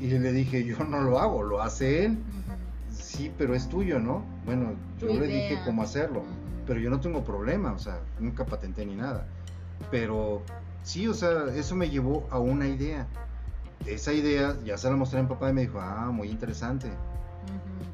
[0.00, 2.18] Y le dije, yo no lo hago, lo hace él.
[3.10, 4.24] Sí, pero es tuyo, ¿no?
[4.46, 5.50] Bueno, yo le idea.
[5.50, 6.22] dije cómo hacerlo,
[6.64, 9.26] pero yo no tengo problema, o sea, nunca patenté ni nada.
[9.90, 10.42] Pero
[10.84, 13.08] sí, o sea, eso me llevó a una idea.
[13.84, 16.88] Esa idea ya se la mostré a mi papá y me dijo, ah, muy interesante.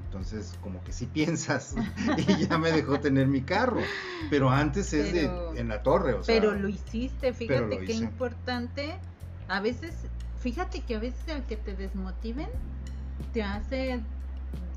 [0.05, 1.75] Entonces, como que sí piensas.
[2.19, 3.81] y ya me dejó tener mi carro.
[4.29, 6.35] Pero antes es de en la torre, o sea.
[6.35, 8.99] Pero lo hiciste, fíjate qué importante.
[9.49, 9.95] A veces,
[10.41, 12.49] fíjate que a veces el que te desmotiven
[13.33, 14.01] te hace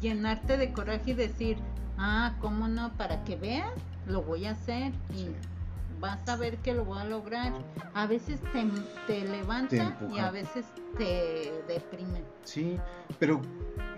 [0.02, 1.58] llenarte de coraje y decir,
[1.98, 2.94] ah, ¿cómo no?
[2.98, 3.72] Para que veas,
[4.06, 5.36] lo voy a hacer y Sí.
[6.00, 7.54] vas a ver que lo voy a lograr.
[7.94, 8.66] A veces te,
[9.08, 10.66] te levanta y a veces
[10.98, 12.24] te deprime.
[12.44, 12.80] Sí,
[13.20, 13.41] pero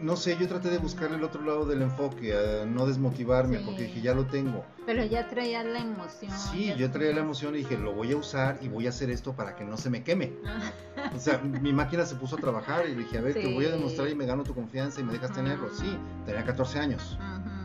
[0.01, 3.63] no sé, yo traté de buscar el otro lado del enfoque, a no desmotivarme, Sí.
[3.65, 4.65] porque dije, ya lo tengo.
[4.85, 6.31] Pero ya traías la emoción.
[6.31, 9.09] Sí, yo traía la emoción y dije, lo voy a usar y voy a hacer
[9.09, 10.33] esto para que no se me queme.
[10.45, 13.65] Ah, O sea, mi máquina se puso a trabajar y dije, a ver, te voy
[13.65, 15.41] a demostrar y me gano tu confianza y me dejas Ajá.
[15.41, 15.69] tenerlo.
[15.73, 17.17] Sí, tenía 14 años.
[17.19, 17.60] Ujú.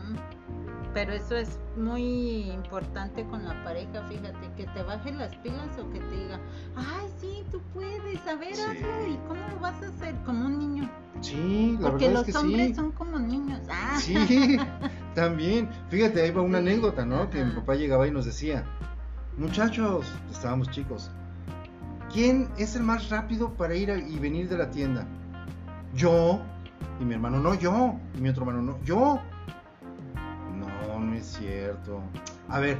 [0.97, 5.87] Pero eso es muy importante con la pareja, fíjate, que te baje las pilas o
[5.91, 6.39] que te diga,
[6.75, 8.61] ay, sí, tú puedes, a ver, Sí.
[8.63, 10.15] hazlo, ¿y cómo lo vas a hacer?
[10.25, 10.89] Como un niño.
[11.21, 12.73] Sí, la Porque verdad los es que hombres sí.
[12.73, 13.59] son como niños.
[13.69, 13.99] Ah.
[13.99, 14.15] Sí,
[15.13, 15.69] también.
[15.89, 17.29] Fíjate, ahí va una Sí, anécdota, ¿no?
[17.29, 18.63] Que mi papá llegaba y nos decía,
[19.37, 21.11] muchachos, estábamos chicos,
[22.11, 25.05] ¿quién es el más rápido para ir a- y venir de la tienda?
[25.93, 26.39] Yo.
[26.99, 27.93] Y mi hermano, no, yo.
[28.17, 29.19] Y mi otro hermano, no, yo.
[30.97, 32.01] No, no es cierto.
[32.49, 32.77] A ver,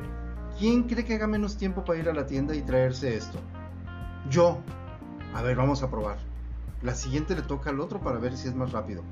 [0.58, 3.40] ¿quién cree que haga menos tiempo para ir a la tienda y traerse esto?
[4.30, 4.60] Yo.
[5.34, 6.18] A ver, vamos a probar.
[6.82, 9.04] La siguiente le toca al otro para ver si es más rápido.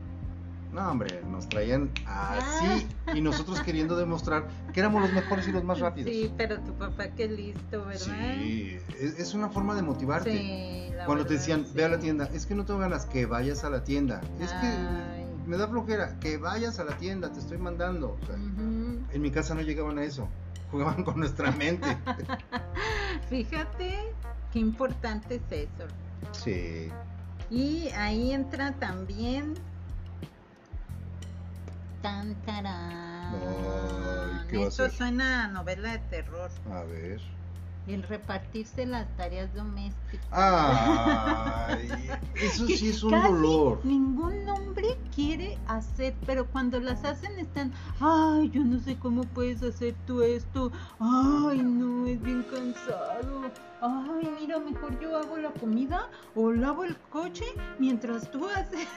[0.74, 5.64] No, hombre, nos traían así y nosotros queriendo demostrar que éramos los mejores y los
[5.64, 6.12] más rápidos.
[6.12, 8.36] Sí, pero tu papá qué listo, ¿verdad?
[8.38, 10.32] Sí, es, es una forma de motivarte.
[10.32, 13.26] Sí, la Cuando te decían, ve a la tienda, es que no tengo ganas, que
[13.26, 14.20] vayas a la tienda.
[14.42, 15.25] Es que.
[15.46, 18.18] Me da flojera, que vayas a la tienda, te estoy mandando.
[18.22, 19.06] O sea, Ujú.
[19.12, 20.28] en mi casa no llegaban a eso,
[20.72, 21.88] jugaban con nuestra mente.
[23.30, 24.14] Fíjate
[24.52, 25.88] qué importante es eso.
[26.32, 26.92] Sí,
[27.50, 29.54] Y ahí entra también.
[32.02, 33.36] Tan tarán.
[33.36, 36.52] Ay, ¿qué Esto suena a novela de terror.
[36.72, 37.22] a ver.
[37.88, 40.26] El repartirse las tareas domésticas.
[40.32, 41.88] Ay,
[42.36, 43.80] eso sí es un casi dolor.
[43.84, 49.62] Ningún hombre quiere hacer, pero cuando las hacen están, ay, yo no sé cómo puedes
[49.62, 53.52] hacer tú esto, ay, no, es bien cansado,
[53.82, 57.46] ay, mira, mejor yo hago la comida o lavo el coche
[57.78, 58.88] mientras tú haces,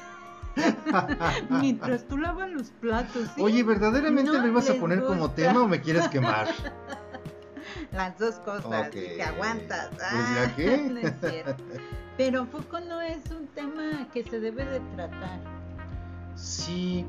[1.51, 3.28] mientras tú lavas los platos.
[3.35, 3.43] ¿sí?
[3.43, 6.48] Oye, ¿verdaderamente No lo ibas a poner como tema o me quieres quemar?
[7.93, 8.94] Las dos cosas, Ok.
[8.97, 9.89] y te aguantas.
[9.90, 10.77] Pues, Ah, ¿ya qué?
[10.93, 11.65] no es cierto.
[12.16, 15.40] Pero ¿a poco no es un tema que se debe de tratar?
[16.35, 17.06] Sí,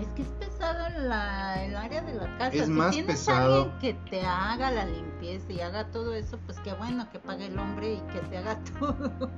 [0.00, 2.54] Es que es pesado la, el área de la casa.
[2.56, 3.62] Es si más tienes pesado.
[3.72, 7.46] alguien que te haga la limpieza y haga todo eso, pues qué bueno que pague
[7.46, 9.30] el hombre y que se haga todo.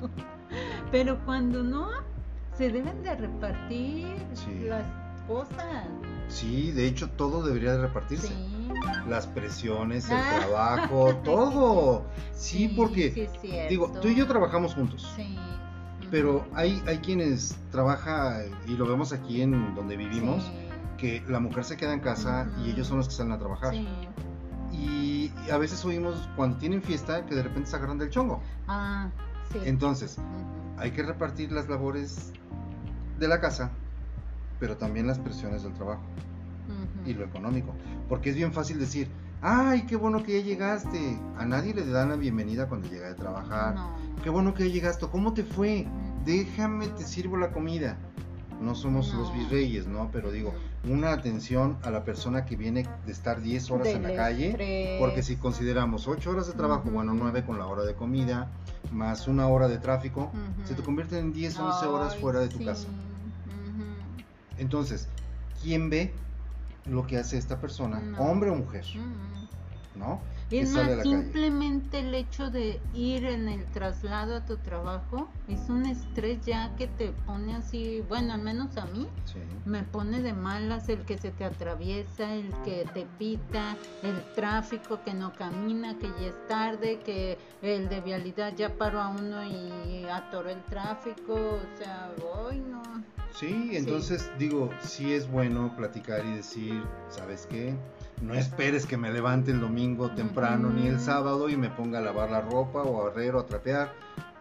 [0.90, 1.88] Pero cuando no,
[2.56, 4.64] se deben de repartir Sí.
[4.68, 4.84] las
[5.26, 5.86] cosas.
[6.28, 8.28] sí, de hecho todo debería de repartirse.
[8.28, 8.59] Sí.
[9.08, 10.38] Las presiones, el Ah.
[10.40, 12.04] trabajo, todo.
[12.32, 15.10] Sí, porque, sí digo, tú y yo trabajamos juntos.
[15.16, 15.36] Sí.
[16.10, 20.52] Pero hay, hay quienes trabaja y lo vemos aquí en donde vivimos, Sí.
[20.98, 23.72] que la mujer se queda en casa y ellos son los que salen a trabajar.
[23.72, 23.88] Sí.
[24.72, 28.40] Y, a veces oímos cuando tienen fiesta que de repente se agarran del chongo.
[28.68, 29.08] Ah,
[29.52, 29.58] sí.
[29.64, 30.18] Entonces,
[30.78, 32.32] hay que repartir las labores
[33.18, 33.70] de la casa,
[34.58, 36.02] pero también las presiones del trabajo.
[37.06, 37.74] Y lo económico.
[38.08, 39.08] Porque es bien fácil decir,
[39.42, 41.18] ay, qué bueno que ya llegaste.
[41.38, 43.74] A nadie le dan la bienvenida cuando llega de trabajar.
[43.74, 43.90] No.
[44.22, 45.06] Qué bueno que ya llegaste.
[45.06, 45.86] ¿Cómo te fue?
[46.24, 47.96] Déjame, te sirvo la comida.
[48.60, 50.10] no somos los virreyes, ¿no?
[50.12, 50.52] Pero digo,
[50.88, 55.00] una atención a la persona que viene de estar 10 horas en la calle, estrés.
[55.00, 58.50] porque si consideramos 8 horas de trabajo, bueno, 9 con la hora de comida,
[58.92, 60.30] más una hora de tráfico,
[60.64, 62.64] se te convierten en 10, 11 horas fuera de tu sí.
[62.66, 62.88] casa.
[64.58, 65.08] Entonces,
[65.62, 66.12] ¿quién ve
[66.90, 68.18] lo que hace esta persona, No.
[68.18, 68.84] hombre o mujer?
[68.94, 69.98] Ujú.
[69.98, 70.20] ¿No?
[70.50, 71.02] Es más, calle.
[71.02, 76.74] simplemente el hecho de ir en el traslado a tu trabajo es un estrés ya
[76.76, 79.38] que te pone así, bueno, al menos a mí, Sí.
[79.64, 85.02] me pone de malas el que se te atraviesa, el que te pita, el tráfico
[85.04, 89.44] que no camina, que ya es tarde, que el de vialidad ya paró a uno
[89.44, 92.82] y atoró el tráfico, o sea, hoy no.
[93.38, 97.76] Sí, entonces digo, sí es bueno platicar y decir, ¿sabes qué?
[98.22, 102.02] No esperes que me levante el domingo temprano ni el sábado y me ponga a
[102.02, 103.92] lavar la ropa o a barrer o a trapear,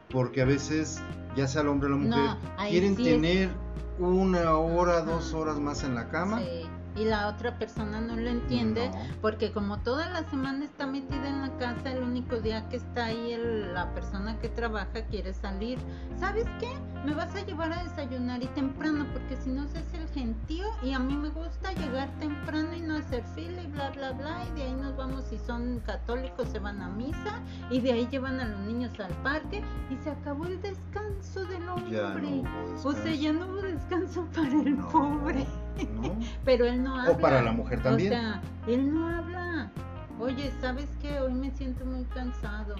[0.09, 1.01] porque a veces,
[1.35, 2.19] ya sea el hombre o la mujer,
[2.57, 3.49] No, quieren sí es- tener
[3.97, 6.39] una hora, dos horas más en la cama.
[6.39, 6.69] Sí,
[6.99, 8.89] Y la otra persona no lo entiende.
[8.89, 8.95] No.
[9.21, 13.05] Porque como toda la semana está metida en la casa, el único día que está
[13.05, 15.79] ahí el- la persona que trabaja quiere salir.
[16.19, 16.69] ¿Sabes qué?
[17.05, 20.65] Me vas a llevar a desayunar y temprano, porque si no se hace el gentío
[20.83, 24.43] y a mí me gusta llegar temprano y no hacer fila y bla, bla, bla.
[24.51, 27.39] Y de ahí nos vamos, si son católicos se van a misa
[27.69, 31.69] y de ahí llevan a los niños al parque y se acabó el descanso del
[31.69, 32.41] hombre.
[32.43, 35.45] No o sea, ya no hubo descanso para el No, pobre.
[35.87, 36.17] ¿No?
[36.45, 37.11] Pero él no habla.
[37.11, 38.13] O para la mujer también.
[38.13, 39.71] O sea, él no habla.
[40.19, 41.19] Oye, ¿sabes qué?
[41.19, 42.75] Hoy me siento muy cansado.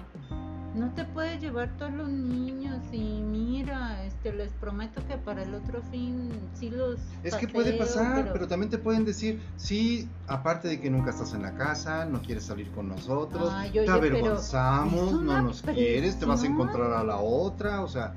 [0.74, 5.52] No te puedes llevar todos los niños y mira, este, les prometo que para el
[5.54, 8.46] otro fin sí los Es que puede pasar, pero...
[8.46, 12.44] también te pueden decir, sí, aparte de que nunca estás en la casa, no quieres
[12.44, 17.02] salir con nosotros, Ay, te oye, avergonzamos, no nos quieres, te vas a encontrar a
[17.02, 18.14] la otra, o sea,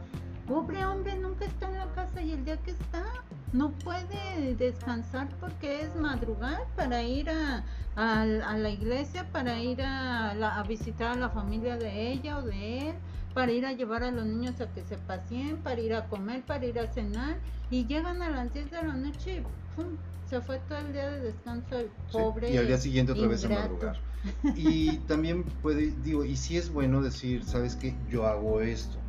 [0.47, 3.03] Pobre hombre nunca está en la casa y el día que está
[3.53, 7.65] no puede descansar porque es madrugar para ir a,
[7.95, 12.39] a- a la iglesia, para ir a, la- a visitar a la familia de ella
[12.39, 12.95] o de él,
[13.33, 16.45] para ir a llevar a los niños a que se paseen, para ir a comer,
[16.45, 19.41] para ir a cenar y llegan a las 10 de la noche y
[19.75, 19.97] ¡pum!
[20.25, 22.49] se fue todo el día de descanso el sí, pobre.
[22.53, 24.03] y al día siguiente otra vez a madrugar.
[24.53, 29.02] Y también puede, digo, y si es bueno decir, sabes que yo hago esto.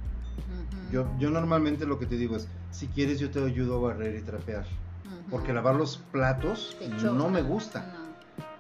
[0.91, 4.15] Yo, yo normalmente lo que te digo es, si quieres yo te ayudo a barrer
[4.17, 4.67] y trapear,
[5.31, 7.81] porque lavar los platos no me gusta.
[7.81, 8.05] No.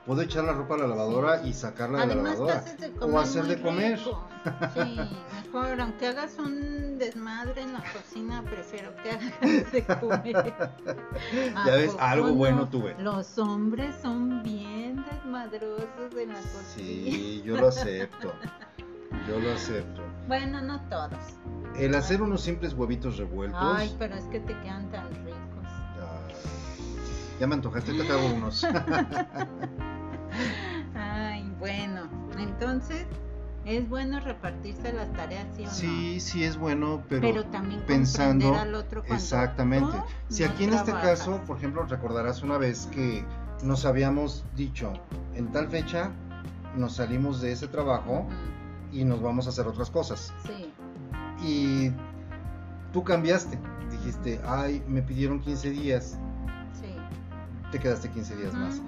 [0.06, 2.58] Puedo echar la ropa a la lavadora y sacarla de la lavadora.
[2.58, 4.00] haces de comer O hacer de comer.
[4.74, 5.00] Sí,
[5.46, 10.36] mejor, aunque hagas un desmadre en la cocina, prefiero que hagas de comer.
[11.56, 12.34] ¿A Ya ves, algo no?
[12.34, 12.94] bueno tuve.
[12.98, 16.62] Los hombres son bien desmadrosos en la cocina.
[16.74, 18.34] Sí, yo lo acepto.
[19.28, 20.02] Yo lo acepto.
[20.28, 21.18] Bueno, no todos.
[21.76, 23.60] El hacer unos simples huevitos revueltos.
[23.60, 25.38] Ay, pero es que te quedan tan ricos.
[25.66, 26.34] ay,
[27.40, 28.66] ya me antojaste, te hago unos.
[30.94, 32.08] Ay, bueno,
[32.38, 33.06] entonces
[33.64, 35.72] es bueno repartirse las tareas, ¿sí o no?
[35.72, 39.96] Sí, sí es bueno, pero, pero también pensando al otro exactamente.
[40.28, 43.24] Si no aquí en este caso, por ejemplo, recordarás una vez que
[43.62, 44.92] nos habíamos dicho,
[45.34, 46.10] en tal fecha
[46.76, 48.26] nos salimos de ese trabajo
[48.94, 50.32] y nos vamos a hacer otras cosas.
[50.46, 50.72] Sí,
[51.44, 51.90] Y
[52.92, 53.58] tú cambiaste.
[53.90, 56.18] Dijiste, ay, me pidieron 15 días.
[56.80, 56.94] sí.
[57.70, 58.80] Te quedaste 15 días más.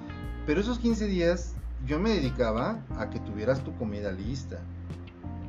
[0.47, 1.55] Pero esos 15 días
[1.87, 4.61] yo me dedicaba a que tuvieras tu comida lista,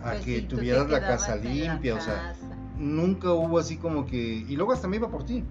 [0.01, 2.35] a Pues que sí, tuvieras la casa la limpia, o sea,
[2.77, 4.17] nunca hubo así como que...
[4.17, 5.43] Y luego hasta me iba por ti.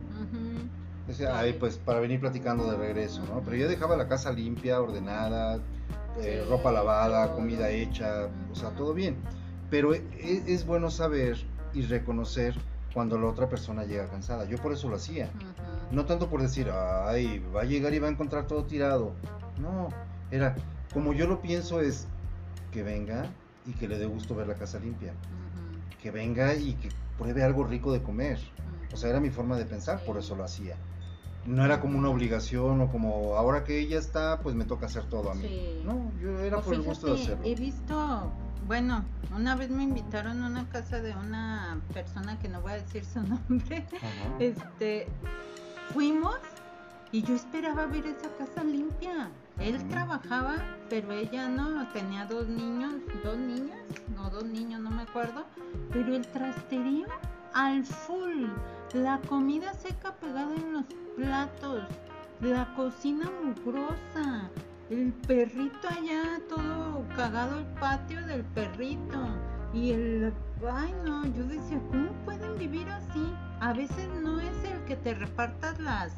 [1.06, 3.40] Decía, ay, pues para venir platicando de regreso, ¿no?
[3.44, 5.60] Pero yo dejaba la casa limpia, ordenada,
[6.22, 9.16] eh, ropa lavada, comida hecha, o sea, todo bien.
[9.70, 11.36] Pero e- e- es bueno saber
[11.74, 12.54] y reconocer
[12.94, 14.44] cuando la otra persona llega cansada.
[14.44, 15.30] Yo por eso lo hacía.
[15.90, 19.12] No tanto por decir, ay, va a llegar y va a encontrar todo tirado.
[19.60, 19.88] No,
[20.30, 20.54] era,
[20.92, 22.06] como yo lo pienso es
[22.72, 23.26] que venga
[23.66, 25.12] y que le dé gusto ver la casa limpia.
[26.02, 26.88] Que venga y que
[27.18, 28.38] pruebe algo rico de comer.
[28.92, 30.76] O sea, era mi forma de pensar, por eso lo hacía.
[31.46, 35.04] No era como una obligación o como ahora que ella está, pues me toca hacer
[35.04, 35.46] todo a mí.
[35.46, 35.82] Sí.
[35.84, 37.44] No, yo era por el gusto de hacerlo.
[37.44, 38.32] He visto,
[38.66, 39.04] bueno,
[39.34, 43.04] una vez me invitaron a una casa de una persona que no voy a decir
[43.04, 43.86] su nombre.
[43.96, 44.36] Ajá.
[44.38, 45.06] Este,
[45.92, 46.36] fuimos
[47.12, 49.30] y yo esperaba ver esa casa limpia.
[49.58, 50.56] Él trabajaba,
[50.90, 52.94] pero ella no, tenía dos niños,
[53.24, 53.78] dos niñas,
[54.14, 55.46] no dos niños, no me acuerdo,
[55.92, 57.06] pero el trasterío
[57.54, 58.48] al full,
[58.92, 60.84] la comida seca pegada en los
[61.16, 61.82] platos,
[62.40, 64.50] la cocina mugrosa,
[64.90, 69.26] el perrito allá todo cagado el patio del perrito
[69.74, 70.32] y el
[70.70, 73.32] ay no, yo decía, ¿cómo pueden vivir así?
[73.60, 76.12] A veces no es el que te repartas las,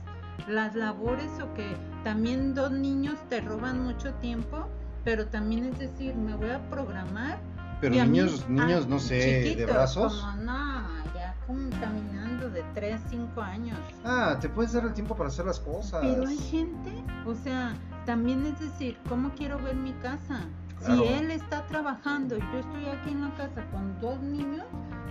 [0.49, 4.69] las labores o que también dos niños te roban mucho tiempo,
[5.05, 7.39] pero también es decir, me voy a programar.
[7.81, 10.20] Pero mí- niños, niños, no sé, de brazos.
[10.20, 10.83] Como no,
[11.15, 13.79] ya como caminando de 3, 5 años.
[14.05, 16.01] Ah, te puedes dar el tiempo para hacer las cosas.
[16.03, 16.93] Pero hay gente,
[17.27, 17.75] o sea,
[18.07, 20.41] también es decir, ¿cómo quiero ver mi casa?
[20.79, 21.03] Claro.
[21.03, 24.65] Si él está trabajando y yo estoy aquí en la casa con dos niños,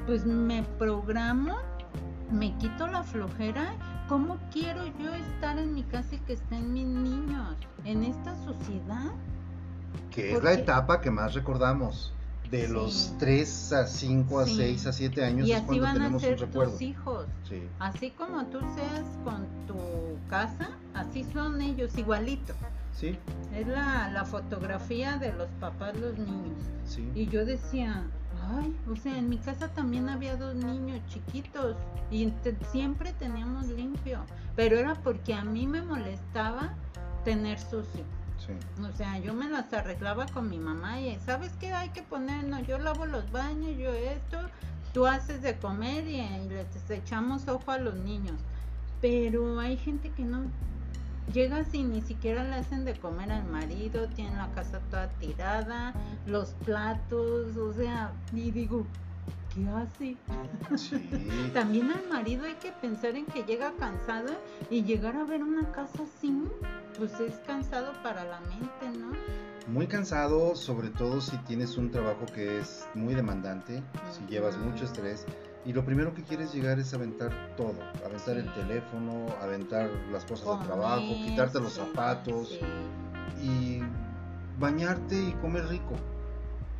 [0.05, 1.57] pues me programo,
[2.31, 3.73] me quito la flojera.
[4.07, 7.55] ¿Cómo quiero yo estar en mi casa y que estén mis niños?
[7.83, 9.11] En esta sociedad.
[10.11, 12.13] Que es ¿Por la etapa que más recordamos.
[12.51, 12.73] De Sí.
[12.73, 14.55] los 3 a 5 a Sí.
[14.55, 16.71] 6 a 7 años y es así cuando van a ser recuerdo.
[16.71, 17.25] tus hijos.
[17.49, 17.63] Sí.
[17.79, 19.75] Así como tú seas con tu
[20.29, 22.53] casa, así son ellos, igualito.
[22.93, 23.17] Sí,
[23.53, 26.57] Es la, la fotografía de los papás, los niños.
[26.85, 27.07] sí.
[27.13, 28.03] Y yo decía,
[28.57, 31.75] ay, o sea, en mi casa también había dos niños chiquitos
[32.09, 34.19] y te- siempre teníamos limpio,
[34.55, 36.73] pero era porque a mí me molestaba
[37.23, 38.03] tener sucio.
[38.37, 38.53] Sí.
[38.83, 42.43] O sea, yo me las arreglaba con mi mamá y, ¿sabes qué hay que poner?
[42.45, 44.39] No, yo lavo los baños, yo esto,
[44.93, 48.39] tú haces de comer y, y les echamos ojo a los niños.
[49.01, 50.43] Pero hay gente que no.
[51.33, 55.93] Llegas y ni siquiera le hacen de comer al marido, tienen la casa toda tirada,
[56.25, 58.85] los platos, o sea, y digo,
[59.53, 60.17] ¿qué hace?
[60.77, 61.49] Sí.
[61.53, 64.33] También al marido hay que pensar en que llega cansado
[64.69, 66.33] y llegar a ver una casa así,
[66.97, 69.11] pues es cansado para la mente, ¿no?
[69.67, 74.85] Muy cansado, sobre todo si tienes un trabajo que es muy demandante, si llevas mucho
[74.85, 75.25] estrés.
[75.65, 77.75] Y lo primero que quieres llegar es aventar todo,
[78.05, 78.51] aventar el Sí.
[78.55, 83.43] teléfono, aventar las cosas Comer, de trabajo, quitarte los zapatos sí.
[83.45, 83.81] y
[84.59, 85.95] bañarte y comer rico.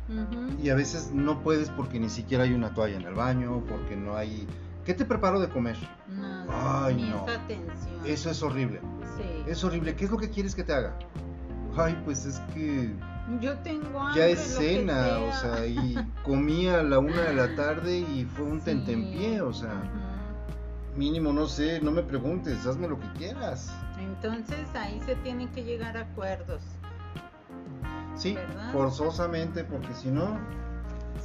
[0.08, 0.62] Ujú.
[0.62, 3.94] Y a veces no puedes porque ni siquiera hay una toalla en el baño, porque
[3.94, 4.46] no hay...
[4.86, 5.76] ¿Qué te preparo de comer?
[6.08, 7.24] Nada, Ay, no.
[7.24, 8.00] atención.
[8.06, 8.80] Eso es horrible.
[9.48, 9.94] Es horrible.
[9.96, 10.94] ¿Qué es lo que quieres que te haga?
[11.76, 12.92] Ay, pues es que
[13.40, 17.54] Yo tengo hambre, ya es cena, o sea, y comí a la una de la
[17.54, 18.64] tarde y fue un Sí.
[18.66, 19.72] tentempié, o sea,
[20.96, 23.72] mínimo, no sé, no me preguntes, hazme lo que quieras.
[24.00, 26.62] Entonces ahí se tienen que llegar a acuerdos.
[28.16, 28.72] Sí, ¿Verdad?
[28.72, 30.38] forzosamente, porque si no, digo,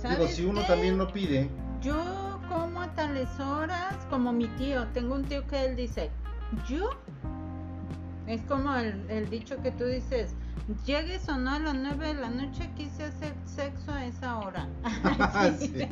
[0.02, 0.68] ¿Sabes si uno qué?
[0.68, 1.50] también lo pide,
[1.82, 6.12] Yo como a tales horas, como mi tío, tengo un tío que él dice,
[6.68, 6.92] yo,
[8.28, 10.36] es como el, el dicho que tú dices,
[10.86, 14.68] llegues o no a las 9 de la noche, quise hacer sexo a esa hora.
[15.60, 15.88] Sí.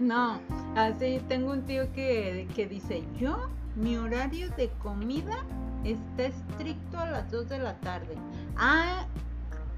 [0.00, 0.40] No,
[0.76, 5.44] así tengo un tío que, que dice, yo, mi horario de comida
[5.84, 8.16] está estricto a las 2 de la tarde.
[8.56, 9.06] Ah,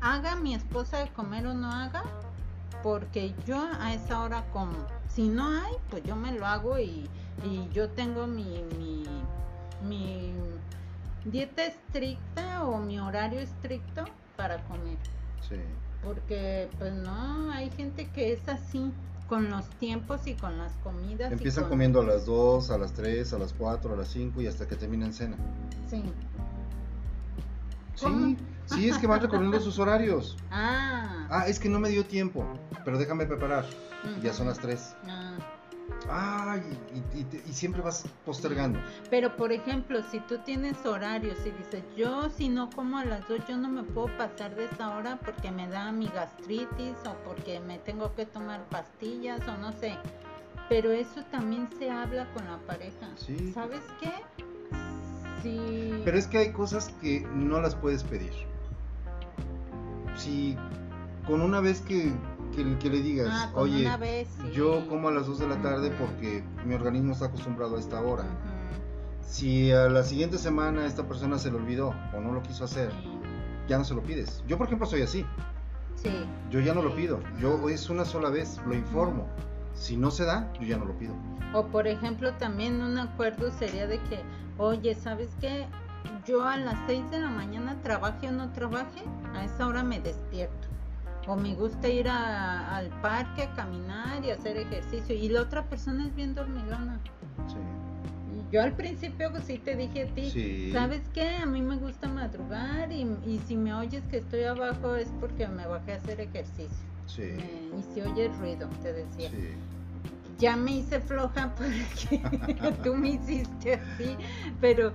[0.00, 2.04] haga mi esposa de comer o no haga,
[2.82, 4.74] porque yo a esa hora como.
[5.08, 7.08] Si no hay, pues yo me lo hago y,
[7.44, 9.04] y yo tengo mi, mi,
[9.86, 10.32] mi
[11.24, 14.04] dieta estricta o mi horario estricto
[14.36, 14.98] para comer.
[15.48, 15.56] sí.
[16.02, 18.92] Porque pues no, hay gente que es así,
[19.26, 21.32] con los tiempos y con las comidas.
[21.32, 24.42] Empiezan con- comiendo a las 2, a las 3, a las 4, a las 5
[24.42, 25.38] y hasta que terminan cena.
[25.88, 26.02] Sí.
[27.94, 28.36] Sí, ¿Cómo?
[28.66, 30.36] sí, es que van recorriendo sus horarios.
[30.50, 31.26] Ah.
[31.30, 32.44] Ah, es que no me dio tiempo,
[32.84, 33.64] pero déjame preparar.
[34.22, 34.94] Ya son las 3.
[35.08, 35.38] Ah.
[36.08, 36.56] Ah,
[37.14, 38.78] y, y- siempre vas postergando.
[39.10, 43.26] Pero por ejemplo, si tú tienes horarios y dices, yo si no como a las
[43.28, 47.14] 2, yo no me puedo pasar de esa hora porque me da mi gastritis o
[47.24, 49.96] porque me tengo que tomar pastillas o no sé.
[50.68, 53.08] Pero eso también se habla con la pareja.
[53.16, 53.52] Sí.
[53.52, 54.12] ¿Sabes qué?
[55.42, 56.00] Sí.
[56.04, 58.32] Pero es que hay cosas que no las puedes pedir.
[60.16, 60.56] Si
[61.26, 62.12] con una vez que,
[62.54, 64.50] que- que le digas, Ah, oye, una vez, sí.
[64.52, 68.00] yo como a las 2 de la tarde porque mi organismo está acostumbrado a esta
[68.00, 68.24] hora.
[69.20, 72.90] Si a la siguiente semana esta persona se le olvidó o no lo quiso hacer,
[73.68, 74.44] ya no se lo pides.
[74.46, 75.24] Yo, por ejemplo, soy así.
[75.96, 76.10] Sí.
[76.50, 77.20] Yo ya no lo pido.
[77.40, 79.26] Yo es una sola vez, lo informo.
[79.74, 81.14] Si no se da, yo ya no lo pido.
[81.54, 84.20] O por ejemplo, también un acuerdo sería de que,
[84.58, 85.66] oye, ¿sabes qué?
[86.26, 89.02] Yo a las 6 de la mañana trabaje o no trabaje,
[89.34, 90.68] a esa hora me despierto.
[91.26, 95.14] O me gusta ir a- al parque a caminar y hacer ejercicio.
[95.14, 97.00] Y la otra persona es bien dormilona.
[97.48, 97.56] Sí.
[98.52, 100.70] Yo al principio pues, sí te dije a ti, Sí.
[100.72, 101.36] ¿sabes qué?
[101.38, 105.48] A mí me gusta madrugar y, y si me oyes que estoy abajo es porque
[105.48, 106.86] me bajé a hacer ejercicio.
[107.06, 107.22] Sí.
[107.22, 109.48] Eh, y si oyes ruido, te decía Sí.
[110.38, 112.20] ya me hice floja porque
[112.84, 114.16] tú me hiciste así,
[114.60, 114.92] pero,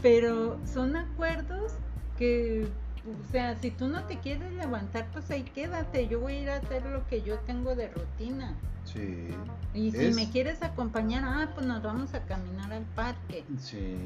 [0.00, 1.72] pero son acuerdos
[2.16, 2.66] que
[3.04, 6.06] o sea, si tú no te quieres levantar, pues ahí quédate.
[6.08, 8.54] Yo voy a ir a hacer lo que yo tengo de rutina.
[8.84, 9.28] Sí.
[9.74, 13.44] Y si Es- me quieres acompañar, ah, pues nos vamos a caminar al parque.
[13.60, 13.96] Sí.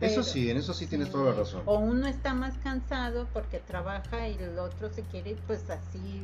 [0.00, 1.62] Pero- eso sí, en eso sí tienes toda la razón.
[1.66, 6.22] O uno está más cansado porque trabaja y el otro se quiere pues así.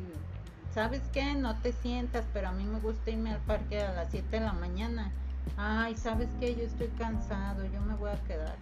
[0.75, 1.35] ¿Sabes qué?
[1.35, 4.47] No te sientas, pero a mí me gusta irme al parque a las 7 de
[4.47, 5.11] la mañana.
[5.57, 6.55] Ay, ¿sabes qué?
[6.55, 8.57] Yo estoy cansado, yo me voy a quedar.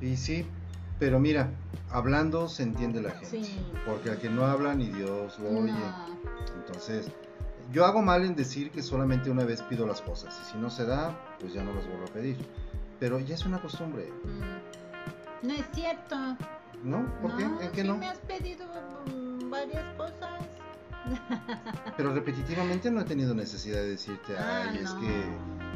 [0.00, 0.46] Y sí,
[0.98, 1.50] pero mira,
[1.90, 3.44] hablando se entiende la gente.
[3.44, 3.58] Sí.
[3.86, 5.60] Porque al que no habla ni Dios lo No.
[5.60, 5.72] oye.
[6.56, 7.10] Entonces,
[7.72, 10.38] yo hago mal en decir que solamente una vez pido las cosas.
[10.42, 12.36] Y si no se da, pues ya no las vuelvo a pedir.
[13.00, 15.46] Pero ya es una costumbre, Mm.
[15.46, 16.16] No es cierto.
[16.82, 17.04] ¿no?
[17.20, 17.64] ¿Por no, qué?
[17.66, 17.96] ¿En qué sí no?
[17.98, 18.66] me has pedido
[19.14, 20.42] mm, varias cosas.
[21.96, 25.24] Pero repetitivamente no he tenido necesidad de decirte, Ah, ay, es que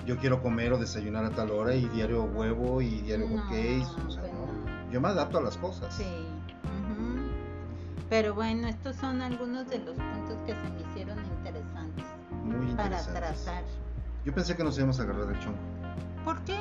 [0.06, 3.51] yo quiero comer o desayunar a tal hora y diario huevo y diario No, hot
[3.51, 3.86] cakes.
[4.06, 4.60] O sea, pues no.
[4.91, 5.95] Yo me adapto a las cosas.
[5.95, 6.05] Sí.
[8.09, 12.05] Pero bueno, estos son algunos de los puntos que se me hicieron interesantes
[12.43, 13.45] Muy para interesantes.
[13.45, 13.65] tratar.
[14.25, 15.59] Yo pensé que nos íbamos a agarrar del chonco.
[16.25, 16.57] ¿Por qué?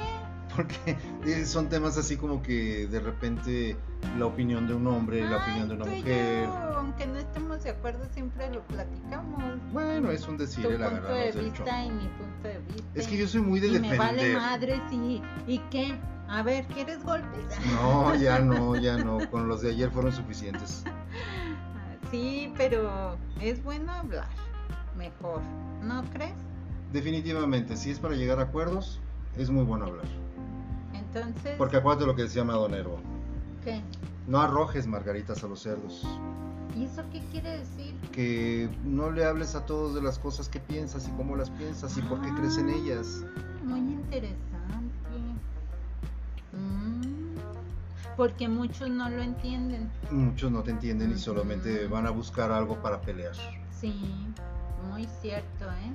[0.56, 0.96] Porque
[1.26, 3.76] eh, son temas así como que de repente
[4.20, 6.46] la opinión de un hombre, la Ay, opinión de una tú y mujer.
[6.46, 9.44] yo, aunque no estemos de acuerdo, siempre lo platicamos.
[9.74, 11.64] Bueno, es un decir tu el punto de agarrarnos del chonco.
[11.64, 12.90] vista y mi punto de vista.
[12.94, 15.96] Es que yo soy muy de y me vale madres y, y qué.
[16.30, 17.46] A ver, ¿quieres golpes?
[17.74, 19.30] No, ya no, ya no.
[19.30, 20.84] Con los de ayer fueron suficientes.
[22.12, 24.28] Sí, pero es bueno hablar.
[24.98, 25.42] Mejor,
[25.84, 26.34] ¿no crees?
[26.92, 29.00] Definitivamente, si es para llegar a acuerdos,
[29.38, 30.06] es muy bueno hablar.
[30.96, 32.98] Entonces, Porque acuérdate lo que decía Madonero.
[33.64, 33.82] ¿qué?
[34.26, 36.04] No arrojes margaritas a los cerdos.
[36.76, 37.94] ¿Y eso qué quiere decir?
[38.12, 41.96] Que no le hables a todos de las cosas que piensas y cómo las piensas
[41.96, 43.24] y por qué crees en ellas.
[43.38, 44.59] Ah, Muy interesante.
[48.20, 49.90] Porque muchos no lo entienden.
[50.12, 53.32] Muchos no te entienden y solamente van a buscar algo para pelear.
[53.72, 53.96] Sí,
[54.92, 55.94] muy cierto, ¿eh?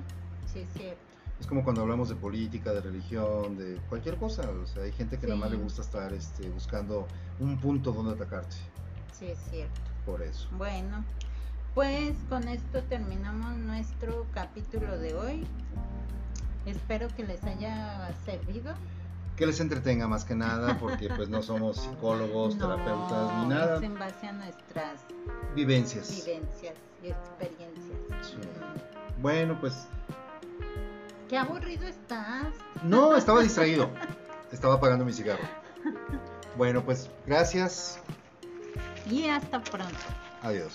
[0.51, 0.99] Sí, es cierto.
[1.39, 4.41] Es como cuando hablamos de política, de religión, de cualquier cosa.
[4.49, 5.55] O sea, hay gente que nada más Sí.
[5.57, 7.07] le gusta estar este, buscando
[7.39, 8.55] un punto donde atacarte.
[9.13, 9.81] Sí, es cierto.
[10.03, 10.49] Por eso.
[10.57, 11.05] Bueno,
[11.75, 15.45] pues con esto terminamos nuestro capítulo de hoy.
[16.65, 18.73] Espero que les haya servido.
[19.35, 23.77] Que les entretenga más que nada, porque pues no somos psicólogos, No, terapeutas ni nada.
[23.77, 25.01] Es en base a nuestras
[25.55, 26.23] Vivencias.
[26.25, 27.97] vivencias y experiencias.
[28.21, 28.37] Sí.
[29.21, 29.73] Bueno, pues
[31.29, 32.47] Qué aburrido estás.
[32.83, 33.89] no, estaba distraído.
[34.51, 35.43] Estaba apagando mi cigarro.
[36.55, 37.99] Bueno, pues gracias.
[39.09, 39.97] Y hasta pronto.
[40.43, 40.73] Adiós.